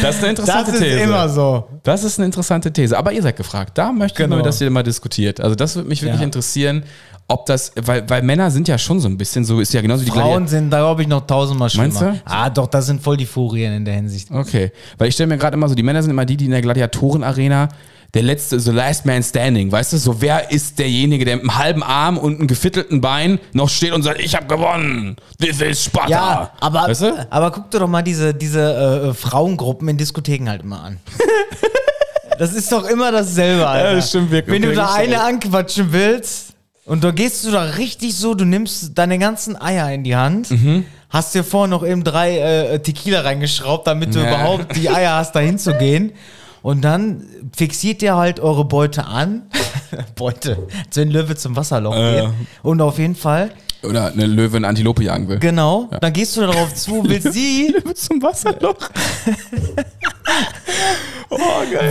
Das 0.00 0.16
ist 0.16 0.22
eine 0.22 0.30
interessante 0.30 0.72
Das 0.72 0.80
ist 0.80 0.86
These. 0.86 1.00
immer 1.00 1.28
so. 1.28 1.68
Das 1.82 2.02
ist 2.02 2.18
eine 2.18 2.24
interessante 2.26 2.72
These. 2.72 2.96
Aber 2.96 3.12
ihr 3.12 3.20
seid 3.22 3.36
gefragt. 3.36 3.76
Da 3.76 3.92
möchte 3.92 4.22
ich 4.22 4.24
Genau. 4.26 4.36
mal, 4.36 4.42
dass 4.42 4.58
ihr 4.62 4.70
mal 4.70 4.82
diskutiert. 4.82 5.40
Also 5.42 5.54
das 5.54 5.76
würde 5.76 5.88
mich 5.90 6.00
wirklich 6.00 6.20
Ja. 6.20 6.24
interessieren, 6.24 6.82
ob 7.28 7.46
das, 7.46 7.72
weil, 7.76 8.08
weil 8.08 8.22
Männer 8.22 8.50
sind 8.50 8.68
ja 8.68 8.78
schon 8.78 9.00
so 9.00 9.08
ein 9.08 9.18
bisschen 9.18 9.44
so, 9.44 9.60
ist 9.60 9.74
ja 9.74 9.80
genauso 9.80 10.02
wie 10.02 10.10
die 10.10 10.12
Frauen 10.12 10.46
sind, 10.46 10.70
da 10.70 10.78
glaube 10.78 11.02
ich, 11.02 11.08
noch 11.08 11.26
tausendmal 11.26 11.68
schlimmer. 11.70 12.00
Meinst 12.00 12.20
du? 12.20 12.22
Ah, 12.24 12.50
doch, 12.50 12.68
das 12.68 12.86
sind 12.86 13.02
voll 13.02 13.16
die 13.16 13.26
Furien 13.26 13.72
in 13.74 13.84
der 13.84 13.94
Hinsicht. 13.94 14.30
Okay. 14.30 14.70
Weil 14.96 15.08
ich 15.08 15.14
stelle 15.14 15.28
mir 15.28 15.38
gerade 15.38 15.56
immer 15.56 15.68
so, 15.68 15.74
die 15.74 15.82
Männer 15.82 16.02
sind 16.02 16.12
immer 16.12 16.24
die, 16.24 16.36
die 16.36 16.44
in 16.44 16.52
der 16.52 16.62
Gladiatorenarena 16.62 17.68
der 18.14 18.22
letzte, 18.22 18.60
so 18.60 18.70
Last 18.70 19.04
Man 19.04 19.22
Standing, 19.22 19.70
weißt 19.70 19.92
du, 19.92 19.98
so 19.98 20.20
wer 20.22 20.50
ist 20.50 20.78
derjenige, 20.78 21.24
der 21.24 21.36
mit 21.36 21.42
einem 21.42 21.58
halben 21.58 21.82
Arm 21.82 22.16
und 22.16 22.38
einem 22.38 22.46
gefittelten 22.46 23.00
Bein 23.00 23.40
noch 23.52 23.68
steht 23.68 23.92
und 23.92 24.02
sagt, 24.02 24.20
ich 24.20 24.34
habe 24.34 24.46
gewonnen, 24.46 25.16
this 25.38 25.60
is 25.60 25.84
Sparta. 25.84 26.10
Ja, 26.10 26.52
aber, 26.60 26.82
weißt 26.82 27.02
du? 27.02 27.26
aber 27.28 27.50
guck 27.50 27.70
dir 27.70 27.80
doch 27.80 27.88
mal 27.88 28.02
diese, 28.02 28.32
diese 28.32 29.10
äh, 29.10 29.14
Frauengruppen 29.14 29.88
in 29.88 29.98
Diskotheken 29.98 30.48
halt 30.48 30.62
immer 30.62 30.82
an. 30.82 31.00
das 32.38 32.52
ist 32.52 32.70
doch 32.70 32.88
immer 32.88 33.10
dasselbe, 33.10 33.66
Alter. 33.66 33.96
das 33.96 34.08
stimmt 34.08 34.30
wirklich. 34.30 34.54
Wenn 34.54 34.62
du 34.62 34.74
da 34.74 34.94
eine 34.94 35.20
anquatschen 35.20 35.92
willst 35.92 36.55
und 36.86 37.04
da 37.04 37.10
gehst 37.10 37.44
du 37.44 37.50
da 37.50 37.62
richtig 37.62 38.14
so, 38.16 38.34
du 38.34 38.44
nimmst 38.44 38.96
deine 38.96 39.18
ganzen 39.18 39.60
Eier 39.60 39.92
in 39.92 40.04
die 40.04 40.16
Hand, 40.16 40.50
Mhm. 40.50 40.84
hast 41.10 41.34
dir 41.34 41.44
vorher 41.44 41.68
noch 41.68 41.84
eben 41.86 42.02
drei 42.04 42.38
äh, 42.38 42.78
Tequila 42.80 43.20
reingeschraubt, 43.20 43.86
damit 43.86 44.14
du 44.14 44.20
Ja. 44.20 44.28
überhaupt 44.28 44.76
die 44.76 44.88
Eier 44.90 45.14
hast, 45.16 45.32
da 45.34 45.40
hinzugehen. 45.40 46.12
Und 46.62 46.82
dann 46.82 47.24
fixiert 47.56 48.02
ihr 48.02 48.16
halt 48.16 48.40
eure 48.40 48.64
Beute 48.64 49.04
an. 49.06 49.42
Beute. 50.16 50.66
Als 50.86 50.96
wenn 50.96 51.08
ein 51.08 51.12
Löwe 51.12 51.36
zum 51.36 51.54
Wasserloch 51.54 51.94
Äh. 51.94 52.22
geht. 52.22 52.30
Und 52.64 52.80
auf 52.80 52.98
jeden 52.98 53.14
Fall, 53.14 53.50
Oder 53.84 54.06
eine 54.12 54.26
Löwe 54.26 54.56
eine 54.56 54.66
Antilope 54.66 55.04
jagen 55.04 55.28
will. 55.28 55.38
genau, 55.38 55.88
dann 56.00 56.12
gehst 56.12 56.36
du 56.36 56.40
darauf 56.40 56.74
zu, 56.74 57.04
willst 57.08 57.32
sie 57.32 57.68
Löwe 57.68 57.94
zum 57.94 58.20
Wasserloch. 58.20 58.76
oh, 61.30 61.38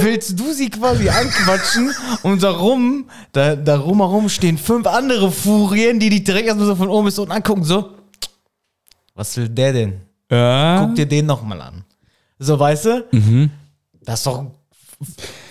willst 0.01 0.39
du 0.39 0.51
sie 0.53 0.69
quasi 0.69 1.09
anquatschen 1.09 1.93
und 2.23 2.41
darum, 2.43 3.09
da, 3.31 3.55
da 3.55 3.77
rumherum 3.77 4.29
stehen 4.29 4.57
fünf 4.57 4.87
andere 4.87 5.31
Furien, 5.31 5.99
die 5.99 6.09
dich 6.09 6.23
direkt 6.23 6.47
erstmal 6.47 6.67
so 6.67 6.75
von 6.75 6.89
oben 6.89 7.05
bis 7.05 7.19
unten 7.19 7.31
angucken, 7.31 7.63
so, 7.63 7.91
was 9.13 9.35
will 9.37 9.49
der 9.49 9.73
denn? 9.73 10.01
Ja. 10.31 10.81
Guck 10.85 10.95
dir 10.95 11.05
den 11.05 11.25
nochmal 11.25 11.61
an. 11.61 11.83
So, 12.39 12.59
weißt 12.59 12.85
du? 12.85 13.49
Das 14.03 14.19
ist 14.19 14.25
doch 14.27 14.45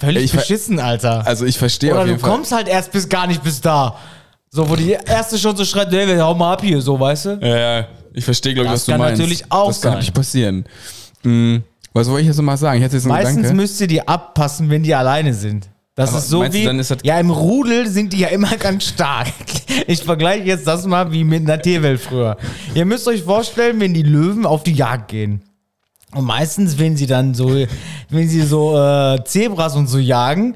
völlig 0.00 0.22
Mhm. 0.22 0.24
Ich 0.24 0.32
beschissen, 0.32 0.78
Alter. 0.78 1.26
Also 1.26 1.44
ich 1.46 1.56
verstehe 1.58 1.90
Oder 1.92 2.00
auf 2.00 2.04
du 2.04 2.10
jeden 2.10 2.20
Fall. 2.20 2.30
kommst 2.30 2.52
halt 2.52 2.68
erst 2.68 2.92
bis 2.92 3.08
gar 3.08 3.26
nicht 3.26 3.42
bis 3.42 3.60
da. 3.60 3.96
So, 4.50 4.68
wo 4.68 4.76
die 4.76 4.90
erste 4.92 5.38
schon 5.38 5.56
so 5.56 5.64
schreit, 5.64 5.90
hey, 5.92 6.16
hau 6.18 6.34
mal 6.34 6.52
ab 6.52 6.62
hier, 6.62 6.80
so, 6.80 6.98
weißt 6.98 7.24
du? 7.26 7.30
Ja, 7.42 7.56
ja, 7.80 7.88
ich 8.12 8.24
verstehe, 8.24 8.54
glaube 8.54 8.66
ich, 8.66 8.72
Das 8.72 8.80
was 8.82 8.86
du 8.86 8.92
kann 8.92 9.00
meinst. 9.00 9.20
natürlich 9.20 9.44
auch 9.50 9.66
Das 9.68 9.80
kann 9.80 9.82
sein. 9.82 9.92
natürlich 9.98 10.14
passieren. 10.14 10.64
Hm, 11.22 11.62
was 11.94 12.08
wollte 12.08 12.22
ich 12.22 12.26
jetzt 12.28 12.42
mal 12.42 12.56
sagen? 12.56 12.78
Ich 12.78 12.84
hatte 12.84 12.96
jetzt 12.96 13.04
einen 13.06 13.12
Meistens 13.14 13.36
Gedanke. 13.36 13.56
müsst 13.56 13.80
ihr 13.80 13.86
die 13.86 14.06
abpassen, 14.06 14.68
wenn 14.68 14.82
die 14.82 14.94
alleine 14.94 15.32
sind. 15.32 15.68
Das 15.94 16.10
Aber 16.10 16.18
ist 16.18 16.28
so 16.28 16.40
meinst 16.40 16.56
du, 16.56 16.60
wie. 16.60 16.64
dann 16.64 16.78
ist 16.80 16.90
das- 16.90 16.98
ja, 17.04 17.18
im 17.20 17.30
Rudel 17.30 17.86
sind 17.88 18.12
die 18.12 18.18
ja 18.18 18.28
immer 18.28 18.56
ganz 18.58 18.84
stark. 18.88 19.28
Ich 19.86 20.02
vergleiche 20.02 20.44
jetzt 20.44 20.66
das 20.66 20.86
mal 20.86 21.12
wie 21.12 21.22
mit 21.24 21.42
einer 21.44 21.62
Tierwelt 21.62 22.00
früher. 22.00 22.36
Ihr 22.74 22.84
müsst 22.84 23.06
euch 23.08 23.22
vorstellen, 23.22 23.78
wenn 23.80 23.94
die 23.94 24.02
Löwen 24.02 24.44
auf 24.44 24.64
die 24.64 24.72
Jagd 24.72 25.08
gehen. 25.08 25.42
Und 26.12 26.24
meistens, 26.26 26.78
wenn 26.78 26.96
sie 26.96 27.06
dann 27.06 27.34
so, 27.34 27.64
wenn 28.08 28.28
sie 28.28 28.42
so 28.42 28.76
äh, 28.78 29.22
Zebras 29.24 29.74
und 29.74 29.88
so 29.88 29.98
jagen, 29.98 30.54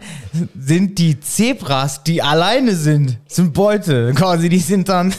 sind 0.56 0.98
die 0.98 1.18
Zebras, 1.18 2.04
die 2.04 2.22
alleine 2.22 2.76
sind, 2.76 3.18
sind 3.26 3.54
Beute. 3.54 4.12
Quasi, 4.14 4.48
die 4.48 4.60
sind 4.60 4.88
dann 4.88 5.12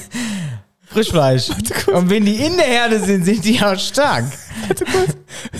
Frischfleisch. 0.92 1.50
Und 1.94 2.10
wenn 2.10 2.26
die 2.26 2.36
in 2.36 2.58
der 2.58 2.66
Herde 2.66 3.00
sind, 3.00 3.24
sind 3.24 3.46
die 3.46 3.56
ja 3.56 3.78
stark. 3.78 4.26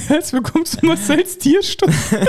Jetzt 0.10 0.32
bekommst 0.32 0.82
du 0.82 0.88
Marcells 0.88 1.38
Tierstunde. 1.38 1.96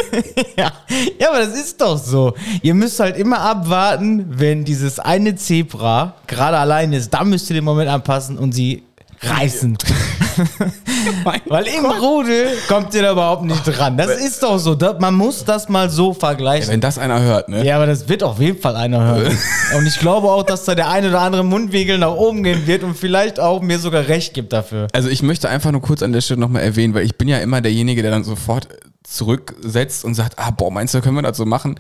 Ja. 0.57 0.73
ja, 1.19 1.31
aber 1.31 1.39
das 1.39 1.55
ist 1.55 1.81
doch 1.81 1.97
so. 1.97 2.35
Ihr 2.63 2.75
müsst 2.75 3.01
halt 3.01 3.17
immer 3.17 3.41
abwarten, 3.41 4.27
wenn 4.29 4.65
dieses 4.65 4.99
eine 4.99 5.35
Zebra 5.37 6.15
gerade 6.27 6.59
allein 6.59 6.93
ist. 6.93 7.15
Da 7.15 7.25
müsst 7.25 7.49
ihr 7.51 7.55
den 7.55 7.65
Moment 7.65 7.89
anpassen 7.89 8.37
und 8.37 8.53
sie 8.53 8.83
reißen. 9.23 9.77
Weil 11.47 11.67
im 11.67 11.85
Rudel 11.85 12.47
kommt 12.69 12.95
ihr 12.95 13.03
da 13.03 13.13
überhaupt 13.13 13.45
nicht 13.45 13.63
dran. 13.65 13.97
Das 13.97 14.11
ist 14.21 14.43
doch 14.43 14.59
so. 14.59 14.75
Das, 14.75 14.99
man 14.99 15.15
muss 15.15 15.45
das 15.45 15.69
mal 15.69 15.91
so 15.91 16.15
vergleichen. 16.15 16.71
Wenn 16.71 16.81
das 16.81 16.99
einer 16.99 17.21
hört, 17.21 17.49
ne? 17.49 17.65
Ja, 17.65 17.77
aber 17.77 17.87
das 17.87 18.09
wird 18.09 18.23
auf 18.23 18.41
jeden 18.41 18.61
Fall 18.61 18.77
einer 18.77 19.03
hören. 19.03 19.39
Und 19.77 19.87
ich 19.87 19.99
glaube 19.99 20.29
auch, 20.31 20.43
dass 20.43 20.65
da 20.65 20.75
der 20.75 20.89
eine 20.89 21.09
oder 21.09 21.21
andere 21.21 21.45
Mundwinkel 21.45 21.99
nach 21.99 22.13
oben 22.13 22.43
gehen 22.43 22.67
wird 22.67 22.83
und 22.83 22.97
vielleicht 22.97 23.39
auch 23.39 23.61
mir 23.61 23.79
sogar 23.79 24.09
recht 24.09 24.35
gibt 24.35 24.53
dafür. 24.53 24.89
Also 24.93 25.09
ich 25.09 25.23
möchte 25.23 25.49
einfach 25.49 25.71
nur 25.71 25.83
kurz 25.83 26.03
an 26.03 26.13
der 26.13 26.21
Stelle 26.21 26.41
nochmal 26.41 26.63
erwähnen, 26.63 26.95
weil 26.95 27.05
ich 27.05 27.17
bin 27.17 27.29
ja 27.29 27.39
immer 27.39 27.61
derjenige, 27.61 28.03
der 28.03 28.11
dann 28.11 28.25
sofort 28.25 28.69
zurücksetzt 29.05 30.05
und 30.05 30.15
sagt, 30.15 30.39
ah, 30.39 30.51
boah, 30.51 30.71
meinst 30.71 30.95
du, 30.95 31.01
können 31.01 31.17
wir 31.17 31.23
das 31.23 31.37
so 31.37 31.45
machen? 31.45 31.79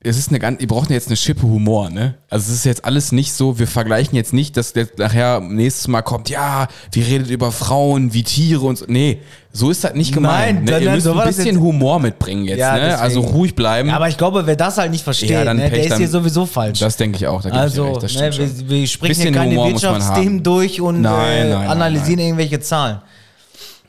Es 0.00 0.18
ist 0.18 0.30
eine 0.30 0.40
ganz, 0.40 0.60
ihr 0.60 0.66
braucht 0.66 0.90
jetzt 0.90 1.06
eine 1.06 1.16
Schippe 1.16 1.42
Humor, 1.42 1.90
ne? 1.90 2.16
Also 2.28 2.50
es 2.50 2.58
ist 2.58 2.64
jetzt 2.64 2.84
alles 2.84 3.12
nicht 3.12 3.32
so, 3.32 3.58
wir 3.60 3.68
vergleichen 3.68 4.16
jetzt 4.16 4.32
nicht, 4.32 4.56
dass 4.56 4.72
der 4.72 4.88
nachher 4.96 5.38
nächstes 5.40 5.86
Mal 5.86 6.02
kommt, 6.02 6.28
ja, 6.28 6.66
wir 6.90 7.06
redet 7.06 7.30
über 7.30 7.52
Frauen 7.52 8.12
wie 8.12 8.24
Tiere 8.24 8.62
und 8.66 8.78
so. 8.78 8.86
Nee, 8.88 9.20
so 9.52 9.70
ist 9.70 9.84
das 9.84 9.94
nicht 9.94 10.12
gemeint. 10.12 10.64
Nein, 10.64 10.64
ne? 10.64 10.78
Ihr 10.80 10.84
dann- 10.86 10.94
müsst 10.94 11.04
so 11.04 11.16
ein 11.16 11.26
bisschen 11.26 11.60
Humor 11.60 12.00
mitbringen 12.00 12.46
jetzt, 12.46 12.58
Ja, 12.58 12.74
ne? 12.74 12.80
deswegen. 12.80 13.00
Also 13.00 13.20
ruhig 13.20 13.54
bleiben. 13.54 13.90
Ja, 13.90 13.96
aber 13.96 14.08
ich 14.08 14.16
glaube, 14.16 14.44
wer 14.44 14.56
das 14.56 14.76
halt 14.76 14.90
nicht 14.90 15.04
versteht, 15.04 15.30
Ja, 15.30 15.44
dann 15.44 15.58
ne, 15.58 15.70
Pech, 15.70 15.82
der 15.82 15.92
ist 15.92 15.98
hier 15.98 16.08
sowieso 16.08 16.46
falsch. 16.46 16.80
das 16.80 16.96
denke 16.96 17.18
ich 17.18 17.26
auch, 17.28 17.40
da 17.42 17.50
ich 17.50 17.54
Also, 17.54 17.96
das 18.00 18.14
ne, 18.14 18.36
wir, 18.36 18.68
wir 18.70 18.86
sprechen 18.88 19.22
hier 19.22 19.32
keine 19.32 19.50
Humor 19.52 19.70
Wirtschaftsthemen 19.70 20.42
durch 20.42 20.80
und 20.80 21.00
Nein, 21.02 21.46
äh, 21.46 21.50
nein, 21.50 21.58
nein, 21.60 21.68
analysieren 21.68 22.18
irgendwelche 22.18 22.58
Zahlen. 22.58 23.02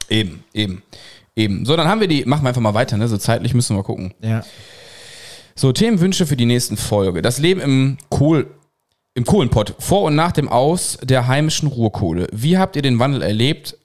Eben, 0.10 0.44
eben, 0.54 0.84
eben. 1.36 1.65
So, 1.65 1.76
dann 1.76 1.88
haben 1.88 2.02
wir 2.02 2.08
die, 2.08 2.24
machen 2.26 2.44
wir 2.44 2.50
einfach 2.50 2.62
mal 2.62 2.74
weiter, 2.76 2.98
ne? 2.98 3.08
So 3.08 3.17
zeitlich 3.17 3.54
müssen 3.56 3.76
wir 3.76 3.84
gucken. 3.84 4.13
Ja. 4.22 4.44
So, 5.56 5.72
Themenwünsche 5.72 6.26
für 6.26 6.38
die 6.38 6.46
nächsten 6.46 6.78
Folge. 6.78 7.22
Das 7.22 7.38
Leben 7.40 7.62
im 7.62 7.98
Kohl, 8.10 8.48
im 9.14 9.26
Kohlenpott. 9.26 9.76
Vor 9.80 10.04
und 10.04 10.16
nach 10.16 10.32
dem 10.32 10.48
Aus 10.50 10.98
der 11.04 11.28
heimischen 11.28 11.68
Ruhrkohle. 11.68 12.28
Wie 12.32 12.58
habt 12.58 12.76
ihr 12.76 12.82
den 12.82 13.00
Wandel 13.00 13.22
erlebt? 13.22 13.78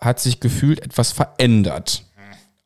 Hat 0.00 0.20
sich 0.20 0.40
gefühlt 0.40 0.80
etwas 0.82 1.12
verändert? 1.12 2.04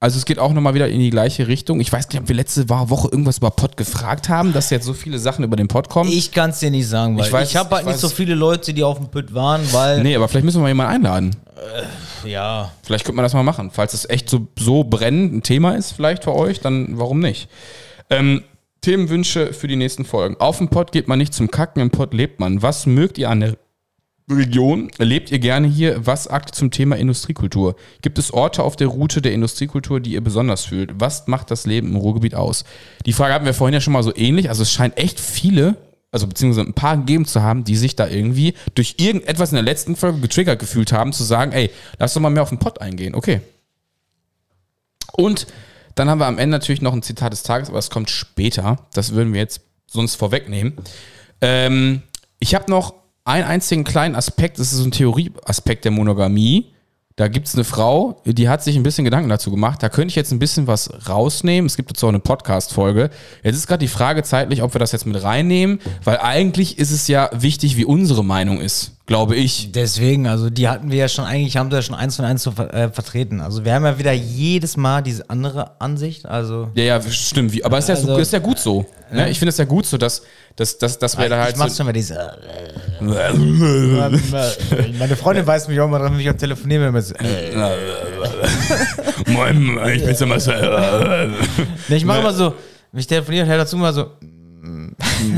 Also 0.01 0.19
es 0.19 0.25
geht 0.25 0.41
auch 0.41 0.53
nochmal 0.53 0.75
wieder 0.75 0.89
in 0.89 0.99
die 0.99 1.11
gleiche 1.11 1.47
Richtung. 1.47 1.79
Ich 1.81 1.93
weiß 1.93 2.09
nicht, 2.09 2.21
ob 2.21 2.27
wir 2.27 2.35
letzte 2.35 2.69
Woche 2.69 3.09
irgendwas 3.13 3.39
über 3.39 3.53
Pott 3.53 3.77
gefragt 3.77 4.29
haben, 4.29 4.53
dass 4.53 4.69
jetzt 4.71 4.85
so 4.85 4.95
viele 4.95 5.17
Sachen 5.21 5.45
über 5.45 5.55
den 5.55 5.69
Pott 5.69 5.89
kommen. 5.89 6.11
Ich 6.11 6.33
kann 6.33 6.51
es 6.51 6.59
dir 6.59 6.73
nicht 6.73 6.89
sagen, 6.89 7.17
weil 7.17 7.45
Ich 7.45 7.51
ich, 7.51 7.57
habe 7.57 7.71
halt 7.77 7.83
ich 7.87 7.93
nicht 7.93 8.01
so 8.01 8.09
viele 8.09 8.35
Leute, 8.35 8.75
die 8.75 8.83
auf 8.83 8.99
dem 8.99 9.07
Pütt 9.09 9.33
waren, 9.33 9.61
weil 9.73 10.03
nee, 10.03 10.17
aber 10.17 10.27
vielleicht 10.27 10.45
müssen 10.45 10.57
wir 10.59 10.63
mal 10.63 10.69
jemanden 10.71 10.93
einladen. 11.07 11.37
ja, 12.27 12.73
Vielleicht 12.83 13.05
könnte 13.05 13.15
man 13.15 13.23
das 13.23 13.33
mal 13.33 13.45
machen. 13.45 13.71
Falls 13.73 13.95
es 13.95 14.11
echt 14.11 14.29
so, 14.29 14.49
so 14.59 14.83
brennend 14.83 15.35
ein 15.35 15.43
Thema 15.45 15.77
ist, 15.77 15.93
vielleicht 15.93 16.25
für 16.25 16.35
euch, 16.35 16.59
dann 16.59 16.99
warum 16.99 17.21
nicht? 17.21 17.49
Ähm, 18.13 18.43
Themenwünsche 18.83 19.53
für 19.55 19.69
die 19.69 19.77
nächsten 19.77 20.05
Folgen. 20.05 20.37
Auf 20.39 20.59
dem 20.59 20.69
Pott 20.69 20.93
geht 20.93 21.09
man 21.09 21.19
nicht 21.19 21.33
zum 21.33 21.51
Kacken, 21.51 21.81
im 21.81 21.91
Pott 21.91 22.13
lebt 22.13 22.41
man. 22.41 22.61
Was 22.61 22.85
mögt 22.85 23.17
ihr 23.17 23.31
an 23.31 23.41
der 23.41 23.57
Region? 24.31 24.91
Lebt 24.99 25.31
ihr 25.31 25.39
gerne 25.39 25.67
hier? 25.67 26.05
Was 26.05 26.25
sagt 26.25 26.55
zum 26.55 26.71
Thema 26.71 26.97
Industriekultur? 26.97 27.75
Gibt 28.03 28.19
es 28.19 28.33
Orte 28.33 28.65
auf 28.65 28.77
der 28.77 28.89
Route 28.89 29.23
der 29.23 29.33
Industriekultur, 29.33 30.01
die 30.01 30.13
ihr 30.13 30.21
besonders 30.21 30.65
fühlt? 30.65 31.01
Was 31.01 31.27
macht 31.27 31.51
das 31.51 31.65
Leben 31.65 31.89
im 31.89 31.97
Ruhrgebiet 31.97 32.35
aus? 32.35 32.65
Die 33.07 33.13
Frage 33.13 33.33
hatten 33.33 33.47
wir 33.47 33.55
vorhin 33.55 33.75
ja 33.75 33.81
schon 33.81 33.95
mal 33.95 34.03
so 34.03 34.15
ähnlich. 34.15 34.49
Also 34.51 34.63
es 34.63 34.73
scheint 34.73 34.99
echt 34.99 35.19
viele, 35.19 35.77
also 36.11 36.27
beziehungsweise 36.27 36.69
ein 36.69 36.75
paar 36.75 36.99
gegeben 36.99 37.25
zu 37.25 37.43
haben, 37.43 37.65
die 37.65 37.77
sich 37.77 37.97
da 37.97 38.09
irgendwie 38.09 38.55
durch 38.75 38.97
irgendetwas 38.99 39.53
in 39.53 39.57
der 39.57 39.65
letzten 39.65 39.97
Folge 39.97 40.21
getriggert 40.21 40.59
gefühlt 40.59 40.93
haben, 40.93 41.13
zu 41.13 41.25
sagen, 41.25 41.53
ey, 41.53 41.71
lass 41.99 42.13
doch 42.13 42.21
mal 42.21 42.31
mehr 42.31 42.43
auf 42.43 42.51
den 42.51 42.59
Pott 42.59 42.81
eingehen. 42.81 43.15
Okay. 43.15 43.41
Und 45.13 45.47
dann 45.95 46.09
haben 46.09 46.19
wir 46.19 46.27
am 46.27 46.39
Ende 46.39 46.57
natürlich 46.57 46.83
noch 46.83 46.93
ein 46.93 47.03
Zitat 47.03 47.33
des 47.33 47.43
Tages, 47.43 47.69
aber 47.69 47.79
das 47.79 47.91
kommt 47.91 48.11
später. 48.11 48.79
Das 48.95 49.13
würden 49.13 49.33
wir 49.33 49.41
jetzt 49.41 49.63
sonst 49.87 50.17
vorwegnehmen. 50.17 50.75
Ähm, 51.41 52.03
ich 52.39 52.55
habe 52.55 52.71
noch 52.71 52.95
einen 53.25 53.45
einzigen 53.45 53.85
kleinen 53.85 54.15
Aspekt, 54.17 54.59
das 54.59 54.73
ist 54.73 54.79
so 54.79 54.85
ein 54.85 54.93
Theorieaspekt 54.93 55.85
der 55.85 55.93
Monogamie. 55.93 56.73
Da 57.17 57.29
gibt 57.29 57.47
es 57.47 57.55
eine 57.55 57.65
Frau, 57.65 58.23
die 58.25 58.49
hat 58.49 58.65
sich 58.65 58.75
ein 58.75 58.83
bisschen 58.83 59.05
Gedanken 59.05 59.29
dazu 59.29 59.51
gemacht. 59.51 59.83
Da 59.83 59.91
könnte 59.91 60.09
ich 60.09 60.17
jetzt 60.17 60.33
ein 60.33 60.39
bisschen 60.39 60.67
was 60.67 60.91
rausnehmen. 61.09 61.67
Es 61.67 61.77
gibt 61.77 61.91
jetzt 61.91 62.03
auch 62.03 62.09
eine 62.09 62.21
Podcast-Folge. 62.21 63.11
Jetzt 63.43 63.57
ist 63.57 63.67
gerade 63.67 63.81
die 63.81 63.89
Frage 63.89 64.23
zeitlich, 64.23 64.63
ob 64.63 64.75
wir 64.75 64.79
das 64.79 64.93
jetzt 64.93 65.05
mit 65.05 65.23
reinnehmen, 65.23 65.81
weil 66.05 66.19
eigentlich 66.19 66.79
ist 66.79 66.91
es 66.91 67.09
ja 67.09 67.29
wichtig, 67.35 67.77
wie 67.77 67.85
unsere 67.85 68.25
Meinung 68.25 68.61
ist, 68.61 68.97
glaube 69.13 69.37
ich. 69.37 69.73
deswegen, 69.73 70.27
also 70.27 70.49
die 70.49 70.69
hatten 70.69 70.91
wir 70.91 70.97
ja 70.99 71.09
schon, 71.09 71.27
eigentlich 71.27 71.59
haben 71.59 71.71
wir 71.71 71.79
ja 71.79 71.83
schon 71.83 71.95
eins 71.95 72.17
von 72.17 72.25
eins 72.25 72.43
so 72.43 72.51
ver 72.53 72.73
äh, 72.73 72.91
vertreten. 72.91 73.41
Also 73.41 73.63
wir 73.65 73.75
haben 73.75 73.85
ja 73.85 73.99
wieder 73.99 74.13
jedes 74.13 74.79
Mal 74.79 75.03
diese 75.03 75.29
andere 75.29 75.81
Ansicht, 75.81 76.25
also 76.25 76.71
Ja, 76.75 76.85
ja, 76.85 77.03
stimmt. 77.03 77.53
Wie, 77.53 77.63
aber 77.63 77.77
ist 77.79 77.91
ja, 77.91 77.97
so, 77.97 78.09
Also- 78.09 78.21
ist 78.21 78.33
ja 78.33 78.39
gut 78.39 78.59
so. 78.59 78.87
Ne? 79.13 79.29
Ich 79.29 79.39
finde 79.39 79.51
es 79.51 79.59
ja 79.59 79.67
gut 79.67 79.85
so, 79.85 79.99
dass, 79.99 80.23
dass, 80.57 80.79
dass, 80.79 80.99
dass 80.99 81.19
wir 81.19 81.29
da 81.29 81.43
halt 81.43 81.53
ich 81.53 81.59
mach 81.59 81.69
so, 81.69 81.77
schon 81.77 81.87
mal 81.87 81.93
diese. 81.93 82.15
äh, 82.15 83.03
Meine 84.99 85.17
Freundin 85.17 85.47
weiß 85.47 85.69
mich 85.69 85.79
auch 85.81 85.89
mal 85.89 85.99
dran, 85.99 86.15
wenn 86.15 86.21
ich 86.21 86.29
am 86.31 86.39
Telefonieren 86.39 86.83
bin. 86.83 86.89
immer 86.89 87.03
so, 87.03 87.15
äh. 87.17 87.55
Moin, 89.31 89.79
ich 89.95 90.03
bin's 90.05 90.19
der 90.19 90.27
Marcel. 90.27 91.29
Ne, 91.89 91.97
ich 91.97 92.05
mache 92.07 92.21
immer 92.21 92.33
so. 92.33 92.55
Mich 92.93 93.07
telefoniert 93.07 93.45
und 93.45 93.51
hört 93.51 93.61
dazu 93.61 93.77
mal 93.77 93.93
so, 93.93 94.11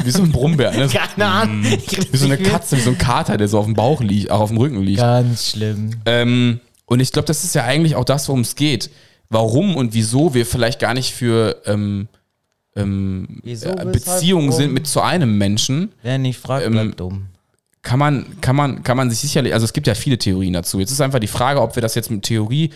Wie 0.04 0.10
so 0.10 0.22
ein 0.22 0.30
Brummbär. 0.32 0.70
Ne? 0.72 0.88
Keine 0.92 1.26
Ahnung. 1.26 1.64
wie 1.64 2.16
so 2.16 2.26
eine 2.26 2.36
Katze, 2.36 2.76
wie 2.76 2.80
so 2.82 2.90
ein 2.90 2.98
Kater, 2.98 3.36
der 3.36 3.48
so 3.48 3.58
auf 3.58 3.64
dem 3.64 3.74
Bauch 3.74 4.00
liegt, 4.02 4.30
auch 4.30 4.40
auf 4.40 4.50
dem 4.50 4.58
Rücken 4.58 4.82
liegt. 4.82 5.00
Ganz 5.00 5.50
schlimm. 5.50 5.90
Ähm, 6.04 6.60
und 6.86 7.00
ich 7.00 7.10
glaube, 7.12 7.26
das 7.26 7.42
ist 7.44 7.54
ja 7.54 7.64
eigentlich 7.64 7.96
auch 7.96 8.04
das, 8.04 8.28
worum 8.28 8.42
es 8.42 8.54
geht. 8.54 8.90
Warum 9.30 9.76
und 9.76 9.94
wieso 9.94 10.34
wir 10.34 10.44
vielleicht 10.44 10.78
gar 10.78 10.92
nicht 10.92 11.14
für 11.14 11.56
ähm, 11.64 12.08
ähm, 12.76 13.40
Wieso, 13.42 13.70
äh, 13.70 13.84
Beziehungen 13.86 14.52
sind 14.52 14.72
mit 14.74 14.86
zu 14.86 15.00
einem 15.00 15.38
Menschen, 15.38 15.92
Wer 16.02 16.18
nicht 16.18 16.38
fragt, 16.38 16.66
Ähm, 16.66 16.72
bleibt 16.72 17.00
dumm. 17.00 17.26
kann 17.82 17.98
man, 17.98 18.40
kann 18.40 18.56
man, 18.56 18.82
kann 18.82 18.96
man 18.96 19.08
sich 19.10 19.20
sicherlich, 19.20 19.54
also 19.54 19.64
es 19.64 19.72
gibt 19.72 19.86
ja 19.86 19.94
viele 19.94 20.18
Theorien 20.18 20.52
dazu. 20.52 20.78
Jetzt 20.80 20.90
ist 20.90 21.00
einfach 21.00 21.20
die 21.20 21.26
Frage, 21.28 21.62
ob 21.62 21.74
wir 21.76 21.80
das 21.82 21.94
jetzt 21.94 22.10
mit 22.10 22.22
Theorie 22.24 22.70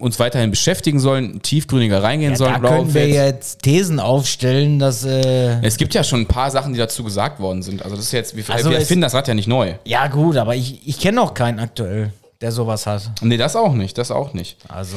uns 0.00 0.18
weiterhin 0.18 0.50
beschäftigen 0.50 0.98
sollen, 0.98 1.42
tiefgründiger 1.42 2.02
reingehen 2.02 2.36
sollen. 2.36 2.62
da 2.62 2.68
können 2.68 2.94
wir 2.94 3.08
jetzt- 3.08 3.60
Thesen 3.62 4.00
aufstellen, 4.00 4.78
dass, 4.78 5.04
äh, 5.04 5.60
es 5.62 5.76
gibt 5.76 5.92
ja 5.94 6.02
schon 6.04 6.20
ein 6.20 6.26
paar 6.26 6.50
Sachen, 6.50 6.72
die 6.72 6.78
dazu 6.78 7.04
gesagt 7.04 7.38
worden 7.38 7.62
sind. 7.62 7.82
Also 7.82 7.96
das 7.96 8.06
ist 8.06 8.12
jetzt, 8.12 8.34
wir, 8.36 8.44
Also 8.48 8.70
wir 8.70 8.78
erfinden 8.78 9.02
das 9.02 9.14
Rad 9.14 9.28
ja 9.28 9.34
nicht 9.34 9.48
neu. 9.48 9.74
ja 9.84 10.06
gut, 10.06 10.36
aber 10.36 10.54
ich, 10.56 10.86
ich 10.88 10.98
kenne 10.98 11.20
auch 11.20 11.34
keinen 11.34 11.58
aktuell, 11.58 12.12
der 12.40 12.50
sowas 12.52 12.86
hat. 12.86 13.10
Nee, 13.20 13.36
das 13.36 13.56
auch 13.56 13.74
nicht, 13.74 13.98
das 13.98 14.10
auch 14.10 14.32
nicht. 14.32 14.56
Also 14.68 14.96